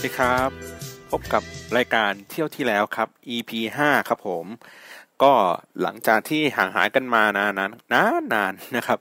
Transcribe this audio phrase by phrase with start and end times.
[0.00, 0.50] วัสดีครับ
[1.10, 1.42] พบกับ
[1.76, 3.50] รายการเที่ยวที่แล้วครับ EP
[3.84, 4.44] 5 ครับผม
[5.22, 5.32] ก็
[5.82, 7.66] หลังจากที่ห่างหายกันมานานนา
[8.20, 8.98] นนานนะครับ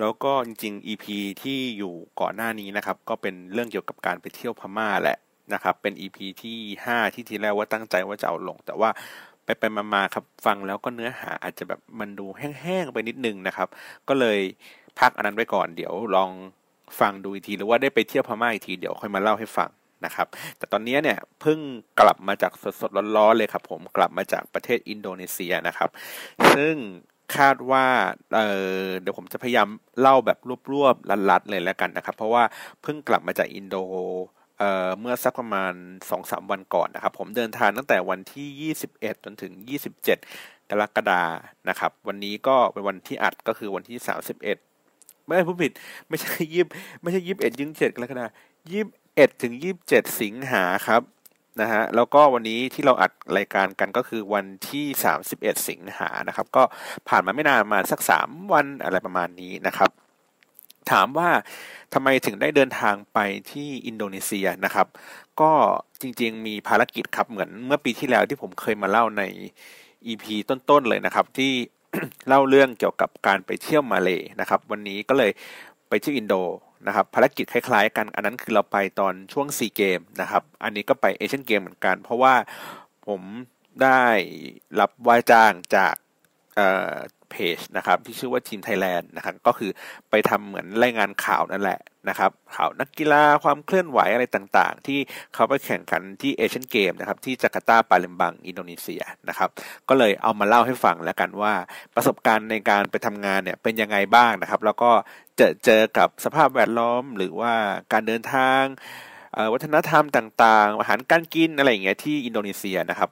[0.00, 1.06] แล้วก็จริงๆ EP
[1.42, 5.18] ที่อยู่ก่อนหน้านี้นะครับ ก็เป็นเรื่องเกี่ยวกับการไปเที่ยวพม่าแหละ
[5.54, 8.90] นะครับ เป็น EP ที่ 5 ที่ทีแรกว่าตั้งใจว่าจะเอาลง แต่ว่า
[9.44, 9.64] ไปไป
[9.94, 13.68] มาๆครับฟังแล้วก็เนื้อหาอาจจะแบบมันดูแห้งๆไปนิดนึงนะครับ
[14.08, 14.38] ก็เลย
[14.98, 16.30] พักอันนั้นไว้ก่อนเดี๋ยวลอง
[17.00, 19.70] ฟังดูอีกทีหรือว่าได้ไปเที่ยวพม่าอีกทีเดี๋ยวค่อยมาเล่าให้ฟัง
[20.04, 20.26] นะครับ
[20.58, 21.58] แต่ตอนนี้เนี่ยเพิ่ง
[22.00, 25.90] กลับมาจากสดๆร้อนๆเลยครับผมกลับมาจากประเทศอินโดนีเซียนะครับ
[26.54, 26.74] ซึ่ง
[27.36, 27.86] คาดว่า
[28.34, 29.68] เเดี๋ยวผมจะพยายาม
[30.00, 30.38] เล่าแบบ
[30.72, 32.44] รวบๆลัดๆเลยแล้วกันนะครับ เพราะว่า
[32.82, 33.76] เพิ่งกลับมาจากอินโด
[35.00, 35.72] เมื่อสักประมาณ
[36.10, 39.52] สองสามวันก่อนนะครับ ผมเดินทางตั้งแต่วันที่ 21 จนถึง
[40.08, 41.22] 27 กรกฎา
[41.68, 43.98] นะครับ วันนี้ก็เป็นวันที่อัดก็คือวันที่
[44.62, 45.72] 31 ไม่ผู้ผิด
[46.08, 46.66] ไม่ใช่ยิบ
[47.00, 48.24] ไม่ใช่ยิบเอ็ดยิงเจ็ดกรกฎา
[48.72, 51.02] ยิบ เอ็ดถึงยี่บเจ็ดสิงหาครับ
[51.60, 55.20] นะฮะแล้วก็วันนี้ที่เราอัดรายการกันก็คือวันที่สาม
[55.68, 56.62] สิงหานะครับ ก็
[57.08, 59.90] ผ่านมาไม่นานมาสักสามวันอะไรประมาณนี้นะครับ
[60.90, 61.30] ถามว่า
[61.94, 63.18] ทำไมถึงได้เดินทางไป
[63.52, 64.86] ที่อินโดนีเซียนะครับ
[65.40, 65.50] ก็
[66.00, 69.22] จริงๆ มีภารกิจครับเหมือนเมื่อปีที่แล้วที่ผมเคยมาเล่าใน
[70.06, 71.52] EP ต้นๆเลยนะครับ ที่
[72.28, 75.30] เล่าเรื่องเกี่ยวกับการไปเที่ยวมาเลยนะครับ วันนี้ก็เลย
[75.88, 76.34] ไปที่อินโด
[76.86, 82.34] นะครับภารกิจคล้ายๆกัน อันนั้นคือเราไปตอนช่วงซีเกมนะครับอันนี้ก็ไปเอเชียนเกมเหมือนกัน เพราะว่า
[83.06, 83.20] ผม
[83.82, 84.04] ได้
[84.80, 85.94] รับว่าจ้างจาก
[87.32, 89.70] เพจนะครับที่ชื่อว่าทีมไทยแลนด์นะครับก็คือ
[90.10, 94.98] ไปทำเหมือนรายงานข่าวนั่นแหละนะครับข่าวนักกีฬาความเคลื่อนไหวอะไรต่างๆ ที่
[95.34, 99.50] เขาไปแข่งขันที่เอเชียนเกมนะครับที่จาการ์ตาปาเลมบังอินโดนีเซียนะครับ
[99.88, 101.54] ก็เลยเอามาเล่าให้ฟังแล้วกันว่า
[101.94, 104.90] ประสบการณ์ในการไปทำงานเนี่ยเป็นยังไงบ้างนะครับ แล้วก็
[105.36, 107.52] เจอเจอกับสภาพแวดล้อมหรือว่า
[107.92, 108.62] การเดินทาง
[109.52, 113.10] วัฒนธรรมต่างๆ อาหารการกินอะไรอย่างเงี้ยที่อินโดนีเซียนะครับ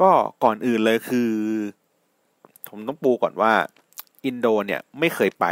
[0.00, 0.10] ก็
[0.44, 1.30] ก่อนอื่นเลยคือ
[2.70, 3.52] ผมต้องปูก่อนว่า
[4.24, 5.46] อินโดเนี่ยไม่เคยไป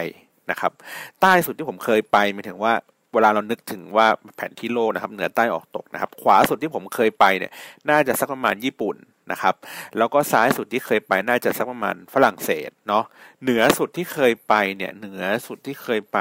[0.50, 0.72] นะครับ
[1.20, 2.72] ใต้สุดที่ผมเคยไปหมายถึงว่า
[3.12, 4.06] เวลาเรานึกถึงว่า
[4.36, 7.52] แผนที่โลกนะครับ เหนือใต้ออกตกนะครับ ขวาสุดที่ผมเคยไปเนี่ย
[7.90, 8.96] น่าจะสักประมาณญี่ปุ่น
[9.32, 9.54] นะครับ
[9.98, 13.04] แล้วก็ซ้ายสุดที่เคยไปน่าจะสักประมาณฝรั่งเศสเนาะ
[13.42, 16.18] เหนือสุดที่เคยไปเนี่ยเหนือสุดที่เคยไป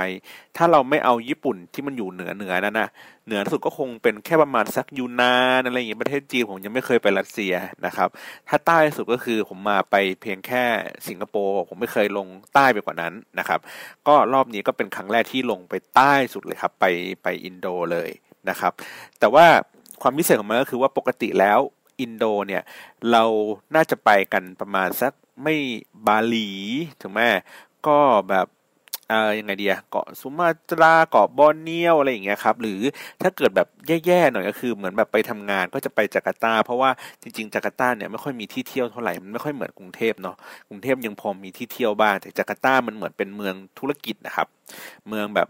[0.58, 2.90] ถ้าเราไม่เอาญี่ปุ่นที่มันอยู่เหนือเหนือนั่นนะ
[3.26, 7.54] เหนือสุดก็คงเป็นแค่ประมาณสักยูนานอะไรอย่างเงี้ยประเทศจีนผมยังไม่เคยไปรัสเซีย
[7.86, 8.10] นะครับ
[8.48, 10.64] ถ้าใต้สุดก็คือผมมาไปเพียงแค่
[11.08, 13.60] สิงคโปร์ผมไม่เคยลงใต้ไปกว่านั้นนะครับ
[14.08, 16.86] ก็รอบนี้ก็เป็นครั้งแรกที่ลงไปใต้สุดเลยครับ ไป
[17.24, 18.10] ไปอินโดเลย
[18.50, 18.72] นะครับ
[19.20, 19.46] แต่ว่า
[20.02, 21.60] ความพิเศษของมันก็คือว่าปกติแล้ว
[22.00, 22.62] อินโดเนี่ย
[23.12, 23.24] เรา
[23.76, 25.14] น่าจะไปกันประมาณสัก
[25.44, 25.56] ไม่
[26.08, 26.50] บาหลี
[27.02, 27.30] ถึงแม่
[27.88, 27.98] ก็
[28.30, 28.48] แบบ
[29.10, 32.80] เอ่อยังไงเดีอะเกาะสุมาตราเกาะบอร์เนียวอะไรอย่างเงี้ยครับ หรือ
[33.22, 36.90] ถ้าเกิดแบบแย่ๆหน่อยก็คือเหมือนแบบไปทำงานก็จะไปจาการ์ตา เพราะว่า
[37.22, 40.36] จริงๆ จาการ์ตาเนี่ยไม่ค่อยมีที่เที่ยวเท่าไหร่ มันไม่ค่อยเหมือนกรุงเทพเนาะ
[40.70, 44.48] กรุงเทพยังพอมีที่เที่ยวบ้าง แต่จาการ์ตามันเหมือนเป็นเมืองธุรกิจนะครับ
[45.08, 45.48] เมืองแบบ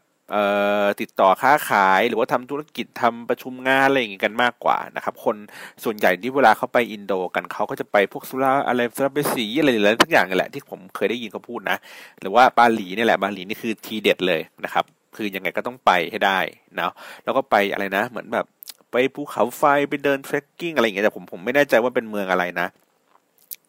[1.02, 5.36] ติดต่อค้าขายหรือว่าทำธุรกิจทำประชุมงานอะไรอย่างงี้กันมากกว่านะครับ คน
[5.84, 11.78] ส่วนใหญ่ที่เวลาเขาไปอินโดกันเขาก็จะไปพวกสุราอะไรสุราเบสีอะไรอะไรทุกอย่างนี่แหละที่ผมเคยได้ยินเขาพูดนะ
[12.22, 16.40] หรือว่าบาหลีนี่แหละบาหลีนี่คือทีเด็ดเลยนะครับ คือยังไงก็ต้องไปให้ได้
[16.80, 16.92] นะ
[17.24, 18.46] แล้วก็ไปอะไรนะ เหมือนแบบ
[18.92, 22.68] ไปภูเขาไฟไปเดินเทรคกิ้งอะไรอย่างเงี้ยแต่ผมผมไม่แน่ใจว่าเป็นเมืองอะไรนะ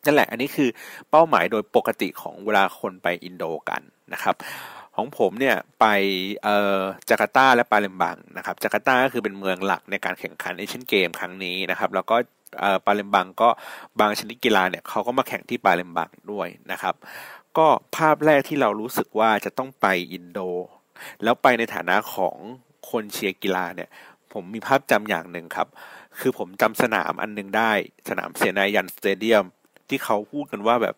[0.04, 0.68] นั่นแหละอันนี้คือ
[1.10, 3.80] เป้าหมายโดยปกติของเวลาคนไปอินโดกัน
[4.12, 4.34] นะครับ
[4.98, 5.86] ของผมเนี่ยไป
[6.44, 12.16] เอ่อจาการ์ตาและปาเลมบังนะครับจาการ์ตาก็คือเป็นเมืองหลักในการแข่งขันเอเชียนเกมครั้งนี้นะครับแล้วก็
[12.60, 13.48] เอ่อปาเลมบังก็
[14.00, 16.94] บางชนิดกีฬาเนี่ยเขาก็มาแข่งที่ปาเลมบังด้วยนะครับ
[17.58, 17.66] ก็
[17.96, 20.38] ภาพแรกที่เรารู้สึกว่าจะต้องไปอินโด
[21.22, 22.36] แล้วไปในฐานะของ
[22.90, 23.88] คนเชียร์กีฬาเนี่ย
[24.32, 25.68] ผมมีภาพจำอย่างหนึ่งครับ
[26.18, 27.72] คือผมจำสนามอันนึงได้
[28.08, 29.44] สนามเซนายัน stadium
[29.88, 30.96] ที่เขาพูดกันว่าแบบ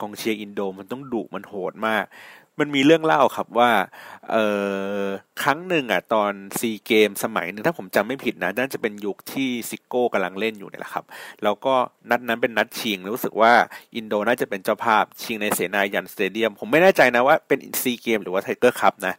[0.00, 2.04] กองเชียร์อินโดมันต้องดุมันโหดมาก
[2.60, 3.70] มันมีเรื่องเล่าครับว่า
[4.30, 4.36] เอ
[5.02, 5.04] อ
[5.42, 11.04] ครั้งหนึ่งอะตอนซีเกมสมัยหนึ่งถ้าผมจำไม่ผิดนะน่าจะเป็นยุคที่ซิโก้กำลังเล่นอยู่เนี่ยแหละครับ
[11.42, 11.74] แล้วก็
[12.10, 13.52] นัดนั้นเป็นนัดชิง รู้สึกว่า
[13.96, 19.14] อินโดน่าจะเป็นเจ้าภาพชิงในเสนายัน stadium ผมไม่แน่ใจนะว่าเป็นซีเกมหรือว่า Tiger Cup นะ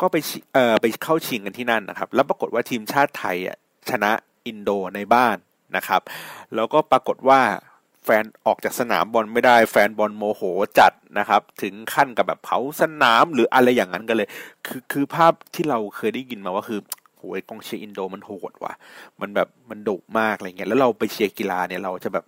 [0.00, 0.16] ก็ไป
[0.54, 3.56] เอ่อไปเข้าชิงกันที่นั่นนะครับ แล้วปรากฏว่าทีมชาติไทยอะ
[3.90, 4.10] ชนะ
[4.46, 5.36] อินโดในบ้าน
[5.76, 6.02] นะครับ
[6.54, 7.40] แล้วก็ปรากฏว่า
[8.04, 10.42] แฟนออกจากสนามบอลไม่ได้แฟนบอลโมโห
[10.78, 14.28] จัดนะครับ ถึงขั้นกับแบบเผาสนามหรืออะไรอย่างนั้นกันเลย
[14.66, 16.80] คือคือภาพที่เราเคยได้ยินมาว่าคือ
[17.18, 18.72] โหยกองเชียร์อินโดมันโหดว่ะ
[19.20, 22.24] มันแบบมันดุมากอะไรเงี้ย แล้วเราไปเชียร์กีฬาเนี่ยเราจะแบบ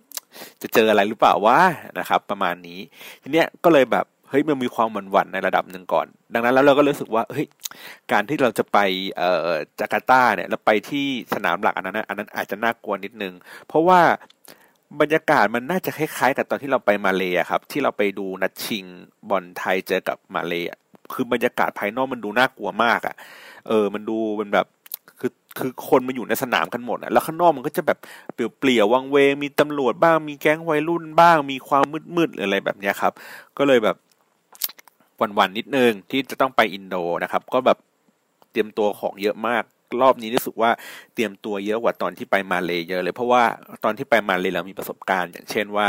[0.61, 1.59] จะเจออะไรหรือเปล่าวะ
[1.99, 2.79] นะครับ ประมาณนี้
[3.21, 7.47] ทีเนี้ยก็เลยแบบเฮ้ยมันมีความหวั่นหวั่นในระดับหนึ่งก่อน ดังนั้นแล้วเราก็รู้สึกว่าเฮ้ย
[8.11, 8.77] การที่เราจะไป
[9.17, 9.49] เอ่อ
[9.79, 13.33] จาการ์ตาเนี่ยเราไปที่สนามหลักอันนั้นอันนั้นอาจจะน่ากลัวนิดนึง
[13.67, 14.01] เพราะว่า
[15.01, 18.85] บรรยากาศมันน่าจะคล้ายๆ กับตอนที่เราไปมาเลยครับ ที่เราไปดูนัดชิง
[19.29, 20.63] บอลไทยเจอกับมาเลย
[21.13, 23.15] คือบรรยากาศภายนอกมันดูน่ากลัวมากอะ่ะ
[23.67, 24.65] เออ มันดูมันแบบ
[25.19, 27.97] คือคือคนมาอยู่ในสนามกันหมดอะแล้วข้างนอกมันก็จะแบบ
[28.33, 31.83] เปลี่ยวเปลี่ยววังเวงมีตำรวจบ้างมีแก๊งวัยรุ่นบ้าง มีความ
[32.15, 33.13] มืดๆอะไรแบบเนี้ยครับ
[33.57, 33.95] ก็เลยแบบ
[35.37, 37.77] วันๆนิดนึงที่จะต้องไปอินโดนะครับ ก็แบบ
[38.51, 39.63] เตรียมตัวของเยอะมาก
[40.01, 40.69] รอบนี้รู้สึกว่า
[41.13, 43.43] เตรียมตัวเยอะกว่าตอนที่ไปมาเลยเยอะเลย เพราะว่า
[43.83, 45.87] ตอนที่ไปมาเลยเรามีประสบการณ์ อย่างเช่นว่า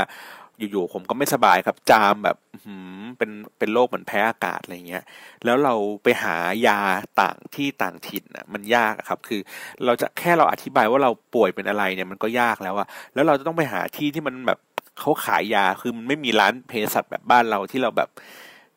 [0.59, 5.05] อยู่ๆผมก็ไม่สบายครับ จามแบบหืมเป็นเป็นโรคเหมือนแพ้อากาศอะไรเงี้ย
[5.45, 6.35] แล้วเราไปหา
[6.67, 6.81] ยา
[7.21, 9.41] ต่างที่ต่างถิ่นอะมันยากครับ คือ
[9.85, 14.59] เราจะแค่เราอธิบายว่าเราป่วยเป็นอะไรเนี่ยมันก็ยากแล้วอะแล้วเราจะต้องไปหาที่ที่มันแบบ
[15.01, 18.11] เขาขายยาคือมันไม่มีร้านเภสัชแบบบ้านเราที่เราแบบ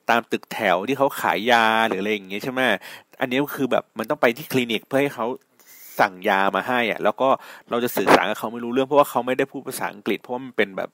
[0.09, 2.61] ตามตึกแถวที่เขาขายยาหรืออะไรอย่างเงี้ยใช่ไหม
[3.19, 5.27] อันนี้ก็คือแบบมันต้องไปที่คลินิกเพื่อให้เขา
[5.99, 7.29] สั่งยามาให้อะแล้วก็
[7.69, 10.89] เราจะสื่อสารกับเขาไม่รู้เรื่องเพราะว่าเขาไม่ได้พูดภาษาอังกฤษเพราะว่ามันเป็นแบบ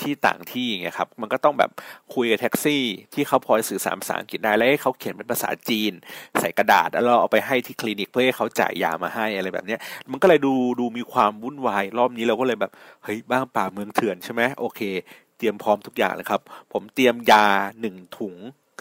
[0.00, 1.70] ที่ต่างที่ไงครับมันก็ต้องแบบ
[2.14, 2.82] คุยกับแท็กซี่
[3.14, 5.92] ที่เขาพอสื่อสารภาษาอังกฤษได้แล้วให้เขาเขียนเป็นภาษาจีน
[6.40, 9.80] ใส่กระดาษแล้วเราเอาไปให้ที่คลินิกเพื่อให้เขาจ่ายยามาให้อะไรแบบเนี้ย
[10.10, 12.72] มันก็เลยดูดูมีความวุ่นวายรอบนี้เราก็เลยแบบ
[13.04, 14.80] เฮ้ยบ้างป่าเมืองเถื่อนใช่ไหมโอเค
[15.38, 16.40] เตรียมพร้อมทุกอย่างเลยครับ
[16.72, 17.46] ผมเตรียมยา
[17.80, 18.34] หนึ่งถุง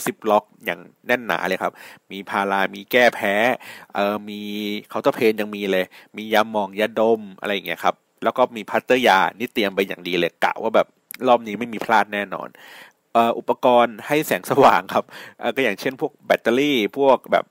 [0.07, 1.73] สิบล็อกอย่างแน่นหนาเลยครับ
[2.11, 3.35] มีพารามีแก้แพ้
[3.93, 4.41] เอ่อมี
[4.89, 5.85] Counterpain ยังมีเลย
[6.17, 10.87] มียาหมองยาดมอะไรอย่างเงี้ยครับ แล้วก็มีพลาสเตอร์ยานี่เตรียมไปอย่างดีเลยกะว่าแบบ
[11.27, 12.49] รอบนี้ไม่มีพลาดแน่นอน
[13.37, 15.05] อุปกรณ์ให้แสงสว่างครับ
[15.55, 17.45] ก็อย่างเช่นพวกแบตเตอรี่พวกแบบ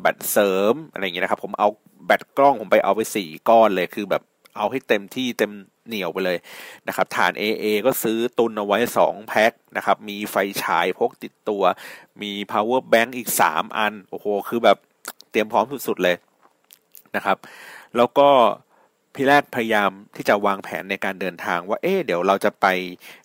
[0.00, 1.68] แบตเสริมอะไรอย่างเงี้ยนะครับ ผมเอา
[2.06, 4.22] แบตกล้องผมไปเอาไปสี่ก้อนเลยคือแบบ
[4.56, 5.52] เอาให้เต็มที่เต็ม
[5.86, 6.38] เหนี่ยวไปเลย
[6.88, 11.62] นะครับฐาน AA ก็ซื้อตุนเอาไว้ 2 แพ็คนะครับ มีไฟฉายพกติดตัว
[12.22, 14.78] มี power bank อีก 3 อัน โอ้โห คือแบบ
[15.30, 16.16] เตรียมพร้อมสุด ๆ เลย
[17.16, 17.36] นะครับ
[17.96, 18.28] แล้วก็
[19.14, 22.66] ทีแรกพยายามที่จะวางแผนในการเดินทางว่า เอ๊ะเดี๋ยวเราจะไป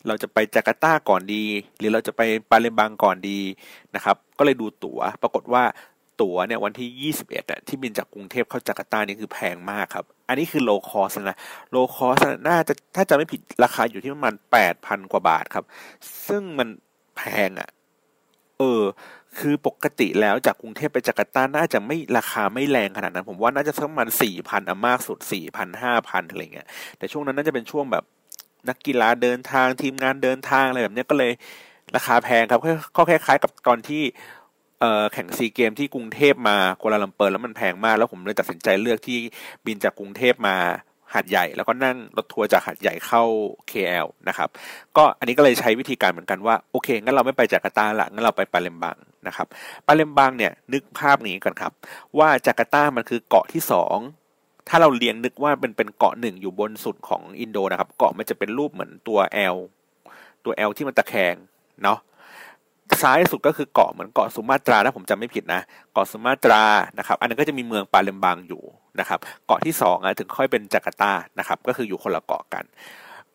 [0.07, 1.43] เราจะไปจาการ์ตาก่อนดี
[1.77, 2.21] หรือเราจะไป
[2.51, 3.39] ปาเลมบังก่อนดี
[3.95, 5.63] นะครับ ก็เลยดูตั๋ว ปรากฏว่า
[6.21, 11.37] ตั๋วเนี่ยวันที่ 21อะที่บินจากกรุงเทพเข้าจาการ์ตานี่คือแพงมากครับ อันนี้คือ low cost นะ
[11.71, 14.33] low cost น่าจะถ้าจำไม่ผิดราคาอยู่ที่ประมาณ
[14.73, 15.65] 8,000กว่าบาทครับ
[16.27, 16.67] ซึ่งมัน
[17.17, 17.69] แพงอะ
[18.57, 18.83] เออ
[19.39, 26.67] คือปกติแล้วจากกรุงเทพไปจาการ์ตาน่าจะไม่ราคาไม่แรงขนาดนั้น ผมว่าน่าจะสักประมาณสี่พันอะมากสุดสี่พันห้าพันอะไรเงี้ย
[26.97, 28.03] แต่ช่วงนั้นน่าจะเป็นช่วงแบบ
[28.69, 31.31] นักกีฬาเดินทางทีมงานเดินทางอะไรแบบนี้ก็เลย
[31.95, 32.61] ราคาแพงครับ
[32.97, 34.03] ก็คล้ายๆกับตอนที่
[35.13, 39.17] แข่งซีเกมที่กรุงเทพมากัวลาลัมเปอร์แล้วมันแพงมาก แล้วผมเลยตัดสินใจเลือกที่
[39.65, 40.55] บินจากกรุงเทพมา
[41.13, 43.23] หาดใหญ่ แล้วก็นั่งรถทัวร์จากหาดใหญ่เข้า
[43.71, 44.49] KL นะครับ
[44.97, 49.47] ก็อันนี้ก็เลยใช้วิธีการเหมือนกันว่าโอเคงั้นเราไม่ไปจาการ์ตาละงั้นเราไปปาเลมบังนะครับ
[49.87, 51.71] ปาเลมบังเนี่ยนึกภาพนี้กันครับ
[52.17, 53.97] ว่าจาการ์ตามันคือเกาะที่สอง
[54.69, 59.19] ถ้าเราเรียงนึกว่าเป็นเป็นเกาะหนึ่งอยู่บนสุดของอินโดนะครับ เกาะมันจะเป็นรูปเหมือนตัว
[59.55, 59.57] L
[60.43, 61.35] ตัว L ที่มันตะแคง
[61.83, 61.99] เนาะ
[63.03, 65.61] ซ้ายสุดก็คือเกาะเหมือนเกาะสุมาตราถ้าผมจำไม่ผิดนะ
[65.93, 66.63] เกาะสุมาตรา
[66.97, 68.63] นะครับ อันนั้นก็จะมีเมืองปาเลมบังอยู่
[68.99, 72.65] นะครับ เกาะที่สองอะถึงค่อยเป็นจาการ์ตานะครับ ก็คืออยู่คนละเกาะกัน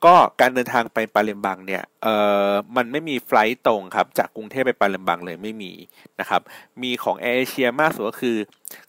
[0.05, 2.15] ก็การเดินทางไปปาเลมบังเนี่ยเอ่
[2.49, 5.73] อมันไม่มี flight ตรงครับ จากกรุงเทพไปปาเลมบังเลยไม่มี
[6.21, 6.41] นะครับ
[6.83, 8.37] มีของแอร์เอเชียมากสุดก็คือ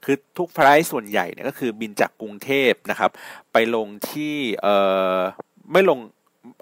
[0.04, 3.12] คือทุก flight ส่วนใหญ่เนี่ยก็คือบินจากกรุงเทพนะครับ
[3.54, 4.76] ไปลงที่เอ่
[5.16, 5.18] อ
[5.72, 6.00] ไม่ลง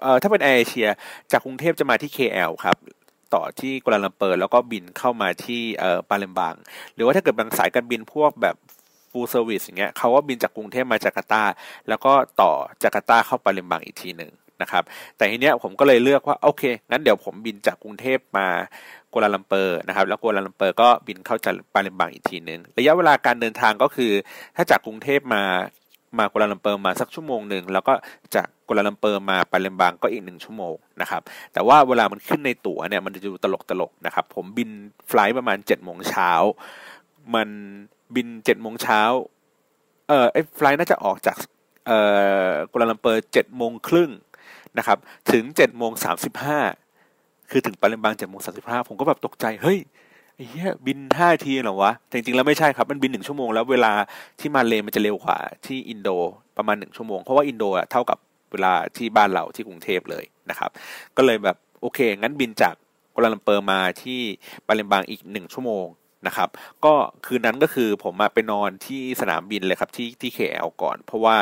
[0.02, 0.88] เอ่อถ้าเป็นแอร์เอเชีย
[1.32, 2.76] จากกรุงเทพจะมาที่ KL ครับ
[3.34, 6.54] ต่อที่กัวลาลัมเปอร์แล้วก็บินเข้ามาที่เอ่อปาเลมบัง
[6.94, 8.56] หรือว่าถ้าเกิดบางสายการบินพวกแบบ
[9.10, 11.42] full service อย่างเงี้ยเขาว่าบินจากกรุงเทพมาจาการ์ตา
[11.88, 14.82] แล้วก็ต่อจาการ์ตาเข้าปาเลมบังอีกทีหนึ่งนะครับ
[15.16, 18.46] แต่ทีเนี้ยผมก็เลยเลือกว่าโอเค งั้นเดี๋ยวผมบินจากกรุงเทพมา
[19.12, 24.12] กัวลาลัมเปอร์นะครับแล้วกัวลาลัมเปอร์ก็บินเข้าจากปาเลมบังอีกทีหนึ่งระยะเวลาการเดินทางก็คือ
[24.56, 25.44] ถ้าจากกรุงเทพมา
[26.18, 27.92] มากัวลาลัมเปอร์มาสักชั่วโมงหนึ่งแล้วก็
[28.34, 34.70] จากกัวลาลัมเปอร์มาปาเลมบังก็อีกหนึ่งชั่วโมงนะครับแต่ว่าเวลามันขึ้นในตั๋วเนี่ยมันจะดูตลกตลกนะครับผมบิน
[35.08, 36.30] flight ประมาณเจ็ดโมงเช้า
[37.34, 37.48] มัน
[38.14, 39.00] บินเจ็ดโมงเช้า
[40.08, 41.36] เออไอ้ flight น่าจะออกจาก
[41.86, 41.98] เอ่
[42.48, 44.10] อกัวลาลัมเปอร์เจ็ดโมงครึ่ง
[44.78, 44.98] นะครับ
[45.32, 46.58] ถึงเจ็ดโมงสามสิบห้า
[47.50, 49.78] คือถึงปาเลมบังเจ็ดโมงสามสิบห้าผมก็แบบตกใจเฮ้ย
[50.38, 53.92] เฮ้ยบินห้านาทีเหรอวะจริงๆแล้วไม่ใช่ครับ มันบินหนึ่งชั่วโมงแล้วเวลา
[54.40, 56.08] ที่มาเลมันจะเร็วกว่าที่อินโด
[56.56, 58.18] ประมาณหนึ่งชั่วโมง เพราะว่าอินโดอะเท่ากับ
[58.52, 60.70] เวลาที่บ้านเราที่กรุงเทพเลยนะครับ
[61.16, 62.74] ก็เลยแบบโอเค งั้นบินจาก
[63.14, 64.20] กัวลาลัมเปอร์มาที่
[64.66, 65.86] ปาเลมบังอีกหนึ่งชั่วโมง
[66.26, 66.48] นะครับ
[66.84, 66.94] ก็
[67.26, 71.36] คืนนั้นก็คือผมมาไปนอนที่สนามบินเลยครับที่ที่ KL ก่อน เพราะว่า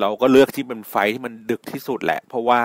[0.00, 2.60] เราก็เลือกที่เป็นไฟที่มันดึกที่สุดแหละ เพราะว่า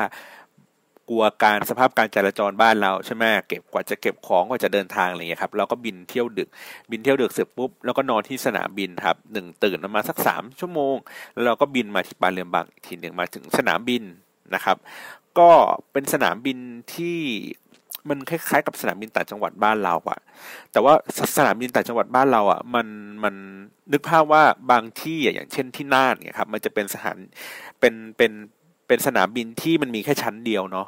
[1.10, 6.50] กลัวการสภาพการจราจรบ้านเราใช่ไหมเก็บกว่าจะเก็บของกว่าจะเดินทางอะไรเงี้ยครับเราก็บินเที่ยวดึก
[6.92, 10.96] บินเที่ยวดึกเสร็จปุ๊บแล้วก็นอนที่สนามบินครับหนึ่งตื่นมาสักสามชั่วโมง
[11.34, 14.04] แล้วเราก็บินมาที่ปาเลมบังอีกทีหนึ่งมาถึงสนามบิน
[14.54, 14.78] นะครับ
[15.40, 15.50] ก็
[15.92, 16.58] เป็นสนามบิน
[16.94, 17.20] ที่
[18.10, 20.20] มันคล้ายๆกับสนามบินต่างจังหวัดบ้านเราอะ
[20.72, 20.94] แต่ว่า
[21.38, 22.88] สนามบินต่างจังหวัดบ้านเราอะมัน
[23.24, 23.36] มัน
[23.92, 27.18] นึกภาพว่าบางที่อย่างเช่นที่น่านเนี่ยครับ มันจะเป็นสถาน
[27.80, 28.32] เป็นเป็น
[28.88, 30.88] เป็นสนามบินที่มันมีแค่ชั้นเดียวเนาะ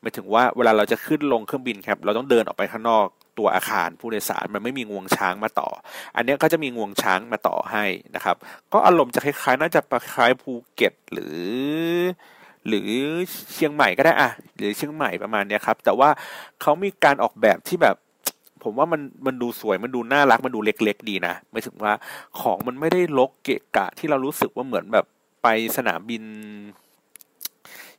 [0.00, 3.06] หมายถึงว่าเวลาเราจะขึ้นลงเครื่องบินครับ เราต้องเดินออกไปข้างนอก
[3.38, 5.68] ตัวอาคารผู้โดยสารมันไม่มีงวงช้างมาต่อ
[6.16, 8.36] อันนี้ก็จะมีงวงช้างมาต่อให้นะครับ
[8.72, 9.80] ก็อารมณ์จะคล้ายๆ น่าจะ
[10.12, 11.38] คล้ายภูเก็ตหรือ
[12.68, 12.88] หรือ
[13.54, 16.08] เชียงใหม่ก็ได้อะหรือเชียงใหม่ประมาณนี้ครับ แต่ว่า
[16.60, 17.96] เขามีการออกแบบที่แบบ
[18.62, 21.92] ผมว่ามันมันดูสวยมันดูน่ารักมันดูเล็กๆ ดีนะไม่ถึงว่า
[22.40, 25.06] ของมันไม่ได้ลกเกะกะที่เรารู้สึกว่าเหมือนแบบ
[25.42, 26.22] ไปสนามบิน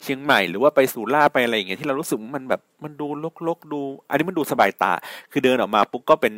[0.04, 3.08] เชียงใหม่หรือว่าไปสุราไปอะไรอย่างเงี้ยที่เรารู้สึกมันแบบมันดู
[3.48, 4.92] ลกๆดู อันนี้มันดูสบายตา
[5.32, 6.34] คือเดินออกมาปุ๊บก็เป็น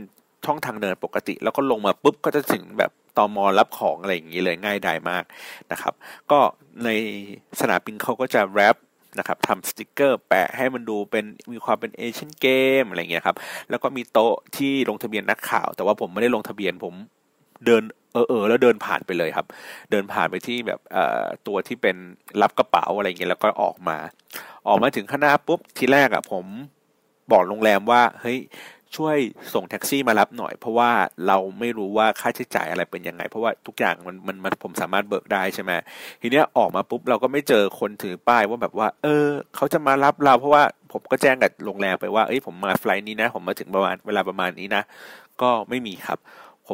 [0.46, 5.24] ช่องทางเดินปกติ แล้วก็ลงมาปุ๊บก็จะถึงแบบตอมอรับของอะไรอย่างนี้เลยง่ายดายมาก
[5.72, 5.94] นะครับ
[6.32, 6.40] ก็
[6.84, 6.90] ใน
[7.60, 8.76] สนามบินเขาก็จะแรป
[9.20, 12.48] นะครับทำสติกเกอร์แปะให้มันดูเป็นมีความเป็นเอเชียนเก
[12.82, 13.36] มอะไรเงี้ยครับ
[13.70, 16.94] แล้วก็มีโต๊ะที่ลงทะเบียนนักข่าว แต่ว่าผมไม่ได้ลงทะเบียนผม
[17.66, 19.46] เดินเออเออแล้วเดินผ่านไปเลยครับ
[19.92, 21.96] เดินผ่านไปที่แบบเอ่อตัวที่เป็น
[22.42, 23.98] รับกระเป๋าอะไรเงี้ยแล้วก็ออกมา
[24.68, 26.46] ออกมาถึงข้างหน้าปุ๊บทีแรกอะ่ะผม
[27.32, 28.40] บอกโรงแรมว่าเฮ้ย
[28.96, 29.18] ช่วย
[29.54, 30.92] ส่งแท็กซี่มารับหน่อย เพราะว่า
[31.28, 35.72] เราไม่รู้ว่าค่าใช้จ่ายอะไรเป็นยังไง เพราะว่าทุกอย่างมันมันมันผมสามารถเบิกได้ใช่ไหม
[36.22, 44.84] ทีเนี้ยออกมาปุ๊บเราก็ไม่เจอคนถือป้ายว่าแบบว่า เออ เขาจะมารับเราเพราะว่าผมก็แจ้งกับโรงแรมไปว่าเอ้ยผมมาไฟล์นี้นะ ผมมาถึงประมาณเวลาประมาณนี้นะ
[45.42, 46.20] ก็ไม่มีครับ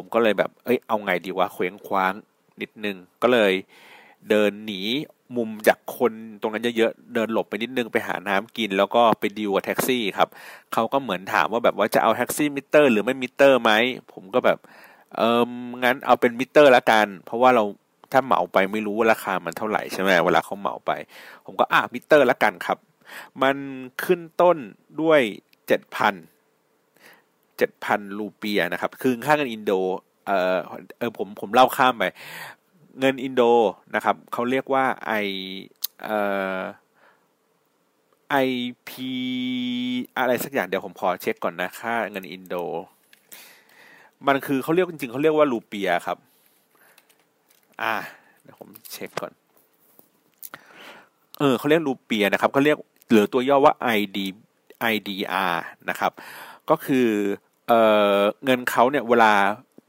[0.04, 2.12] มก็เลยแบบเอ้ยเอาไงดีวะเคว้งคว้าง
[2.60, 3.52] นิดนึง ก็เลย
[4.30, 4.80] เดินหนี
[5.36, 10.28] มุมจากคนตรงนั้นเยอะๆ เดินหลบไปนิดนึงไปหาน้ำกิน แล้วก็ไปดิวกับแท็กซี่ครับ
[10.72, 13.72] เขาก็เหมือนถามว่าแบบว่าจะเอาแท็กซี่มิเตอร์ หรือไม่มิเตอร์ไหม
[14.12, 14.58] ผมก็แบบ
[15.16, 15.42] เออ
[15.84, 17.64] งั้นเอาเป็นมิเตอร์ละกัน เพราะว่าเรา
[18.12, 20.90] ถ้าเหมาไปไม่รู้ว่าราคามันเท่าไหร่ใช่ไหมเวลาเขาเหมาไป
[21.46, 22.78] ผมก็อะมิเตอร์ละกันครับ
[23.42, 23.56] มัน
[24.04, 24.58] ขึ้นต้น
[25.02, 25.20] ด้วย
[25.66, 26.14] เจ็ดพัน
[27.58, 29.72] เจ็ดพันรูเปียนะครับ คือค่าเงินอินโด
[30.26, 30.58] เออ
[30.98, 32.04] เออผมผมเล่าข้ามไป
[33.00, 33.42] เงินอินโด
[33.94, 35.12] นะครับเขาเรียกว่าไอ
[36.04, 36.10] เอ
[36.56, 36.58] อ
[38.30, 38.36] ไอ
[38.88, 39.12] พี
[40.18, 42.54] อะไรสักอย่างเดี๋ยวผมขอเช็คก่อนนะค่าเงินอินโด
[44.26, 46.18] มันคือเขาเรียกจริงๆเขาเรียกว่ารูเปียครับ
[47.82, 47.94] อ่า
[48.42, 49.32] เดี๋ยวผมเช็คก่อน
[51.38, 52.78] เออเขาเรียกรูเปียนะครับเขาเรียก
[53.10, 54.18] หรือตัวย่อว่า ID
[54.92, 55.54] IDR
[55.90, 56.12] นะครับ
[56.70, 57.08] ก็คือ
[57.68, 57.72] เอ
[58.18, 59.32] อเงินเขาเนี่ยเวลา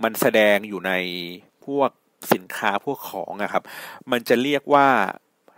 [0.04, 0.92] มันแสดงอยู่ใน
[1.66, 1.90] พวก
[2.34, 3.64] สินค้าพวกของอะครับ
[4.12, 4.88] มันจะเรียกว่า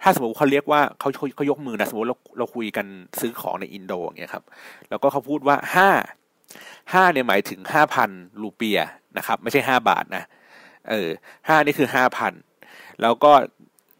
[0.03, 2.85] ถ้าสมมติเขาเรียกว่าเขาเขายกมือนะสมมติเราเราคุยกัน
[3.19, 4.43] ซื้อของในอินโดอย่างเงี้ยครับ
[4.89, 5.89] แล้วก็เขาพูดว่าห้า
[6.93, 8.09] ห้าเนี่ยหมายถึงห้าพัน
[8.41, 8.79] รูเปีย
[9.17, 10.23] นะครับ ไม่ใช่ห้าบาทนะ
[10.89, 11.09] เออ
[11.47, 12.33] ห้านี่คือห้าพัน
[13.01, 13.31] แล้วก็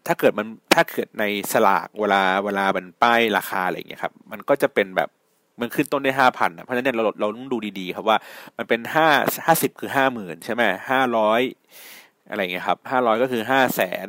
[0.06, 5.08] ถ้าเกิดมันถ้าเกิดในสลากเวลาเวลามันป้ายราคาอะไรอย่างเงี้ยครับ มันก็จะเป็นแบบ
[5.60, 8.18] มันขึ้นต้นได้ห้าพันเพราะฉะนั้นเราเราต้องดูดีๆ ครับว่า
[8.58, 9.08] มันเป็นห้า
[9.46, 11.40] ห้าสิบคือห้าหมื่นใช่ไหมห้าร้อย
[12.30, 14.08] อะไรเงี้ยครับห้าร้อยก็คือห้าแสน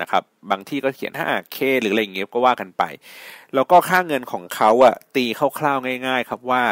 [0.00, 2.82] นะครับ บางที่ก็เขียนห้าเคหรืออะไรเงี้ยก็ว่ากันไป
[3.54, 5.24] แล้วก็ค่าเงินของเขาอะตี
[5.58, 6.62] คร่าวๆง่าย ๆ ครับว่า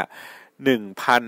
[0.65, 1.25] หนึ่งพัน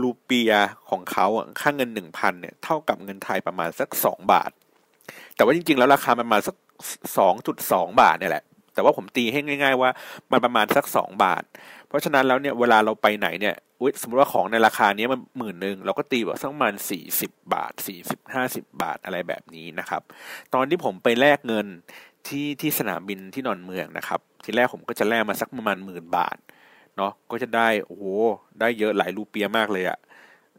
[0.00, 0.52] รูเปีย
[0.90, 1.26] ของเขา
[1.60, 4.50] ค่าเงินหนึ่งพันเนี่ยเท่ากับเงินไทยประมาณสักสองบาท
[5.34, 6.56] แต่ว่าจริงๆ แล้วราคาประมาณสัก
[7.18, 8.44] สองจุดสองบาทเนี่ยแหละ
[8.78, 9.90] แต่ว่าผมตีให้ง่าย ๆ ว่า
[10.32, 11.42] มันประมาณสักสองบาท
[11.88, 13.54] เพราะฉะนั้นแล้วเนี่ยเวลาเราไปไหนเนี่ย
[14.02, 20.02] สมมติว่าของในราคานี้มันหมื่นหนึ่งเราก็ตีว่าสักประมาณสี่สิบบาทสี่สิบห้าสิบบาทอะไรแบบนี้นะครับ
[20.54, 21.66] ตอนที่ผมไปแลกเงิน
[22.28, 26.36] ที่ที่สนามบินที่นอนเมืองนะครับ ทีแรกผมก็จะแลกมาสักประมาณหมื่นบาท
[26.96, 28.04] เนาะก็จะได้โอ้โห
[28.60, 29.98] ได้เยอะหลายรูเปียมากเลยอะ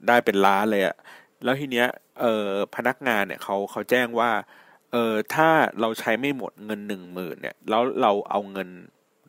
[0.07, 0.95] ได้เป็นล้านเลยอะ
[1.43, 1.87] แล้วทีเนี้ย
[2.19, 4.29] เออพนักงานเนี่ยเขาเขาแจ้งว่า
[4.91, 8.69] เออถ้าเราใช้ไม่หมดเงินหนึ่งหมื่นเนี่ย แล้วเราเอาเงิน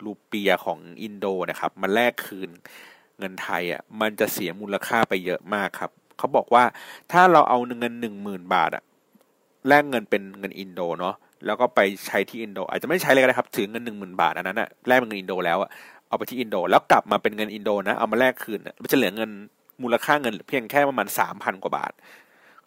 [0.04, 2.50] รูเปียของอินโดนะครับ มาแลกคืน
[3.18, 6.64] เงินไทยอะ มันจะเสียมูลค่าไปเยอะมากครับ เขาบอกว่า
[7.12, 8.82] ถ้าเราเอาเงินหนึ่งหมื่นบาทอะ
[9.68, 11.14] แลกเงินเป็นเงินอินโดเนาะ
[11.46, 15.70] แล้วก็ไปใช้ที่อินโด อาจจะไม่ใช้เลยก็ได้ครับถือเงินหนึ่งหมื่นบาทอันนั้นอะแลกเป็นเงินอินโดแล้วอะ
[16.08, 19.30] เอาไปที่อินโด แล้วกลับมาเป็นเงินอินโดนะเอามาแลกคืนมันจะเหลือเงิน
[19.82, 21.92] มูลค่าเงินเพียงแค่ประมาณสามพันกว่าบาท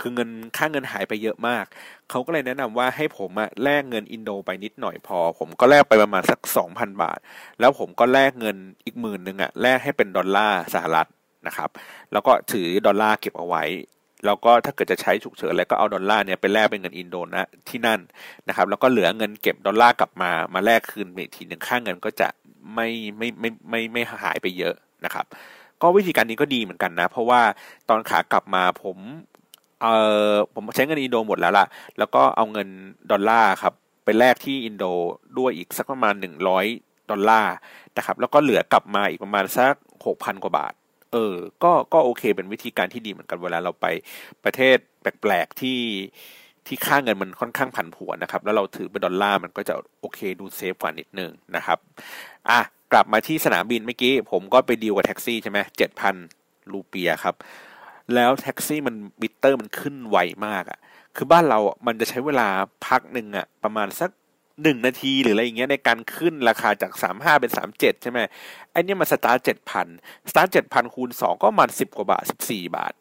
[0.04, 1.66] คือเงินค่าเงินหายไปเยอะมาก
[2.10, 7.20] เขาก็เลยแนะนำว่าให้ผมอะแลกเงินอินโดไปนิดหน่อยพอ ผมก็แลกไปประมาณสักสองพันบาท
[7.60, 11.08] แล้วผมก็แลกเงินอีกหมื่นหนึ่งอะแลกให้เป็นดอลลาร์สหรัฐ
[11.48, 11.70] นะครับ
[12.12, 13.64] แล้วก็ถือดอลลาร์เก็บเอาไว้
[14.26, 18.00] แล้วก็ถ้าเกิดจะใช้ฉุกเฉินอะไรก็เอาดอลลาร์เนี่ยไปแลกเป็นเงินอินโดนะที่นั่น
[18.48, 22.28] นะครับ แล้วก็เหลือเงินเก็บดอลลาร์กลับมามาแลกคืนอีกทีหนึ่งค่าเงินก็จะ
[22.74, 25.26] ไม่ไม่ไม่ไม่ไม่หายไปเยอะนะครับ
[25.82, 27.42] ก็วิธีการนี้ก็ดีเหมือนกันนะ เพราะว่า
[27.90, 28.98] ตอนขากลับมาผม
[29.84, 29.88] เอ
[30.30, 31.66] อผมใช้เงินอินโดหมดแล้วล่ะ
[31.98, 32.68] แล้วก็เอาเงิน
[33.12, 33.74] ดอลลาร์ครับ
[34.04, 34.86] ไปแลกที่อินโด
[35.38, 36.66] ด้วยอีกสักประมาณหนึ่งร้อย
[37.12, 37.54] ดอลลาร์
[37.98, 39.74] นะครับ แล้วก็เหลือกลับมาอีกประมาณสัก
[40.06, 40.74] หกพันกว่าบาท
[41.12, 43.86] เออ ก็ก็โอเคเป็นวิธีการที่ดีเหมือนกันเวลาเราไป
[44.44, 45.80] ประเทศแปลกๆที่
[46.68, 51.78] ที่ค่าเงินมันค่อนข้างผันผวนนะครับ แล้วเราถือเป็นดอลลาร์มันก็จะโอเคดู safe กว่านิดนึงนะครับ
[52.50, 52.60] อะ
[52.92, 56.16] กลับมาที่สนามบินเมื่อกี้ ผมก็ไปดีลกับแท็กซี่ใช่ไหมเจ็ดพัน
[56.72, 57.36] รูเปียครับ
[58.16, 60.80] แล้วแท็กซี่มันมิเตอร์มันขึ้นไวมากอะ่ะ
[61.16, 62.48] คือบ้านเรามันจะใช้เวลา
[62.86, 64.10] พักหนึ่งอะ่ะ ประมาณสัก
[64.64, 68.20] หนึ่งนาทีหรืออะไรอย่างเงี้ยในการขึ้นราคาจากสามห้าเป็นสามเจ็ดใช่ไหม
[68.72, 69.88] ไอ้นี่มันสตาร์ทเจ็ดพัน
[70.30, 72.94] สตาร์ทเจ็ดพันคูณสองก็มันสิบกว่าบาทสิบสี่บาท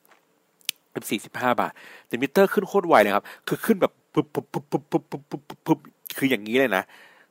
[0.95, 1.73] สิบสี่สิบห้าบาท
[2.07, 5.79] แต่มิเตอร์ขึ้นโคตรไวเลยครับ คือขึ้นแบบปุ๊บปุ๊บปุ๊บปุ๊บปุ๊บปุ๊บปุ๊บปุ๊บ
[6.17, 6.85] คืออย่างนี้เลยนะ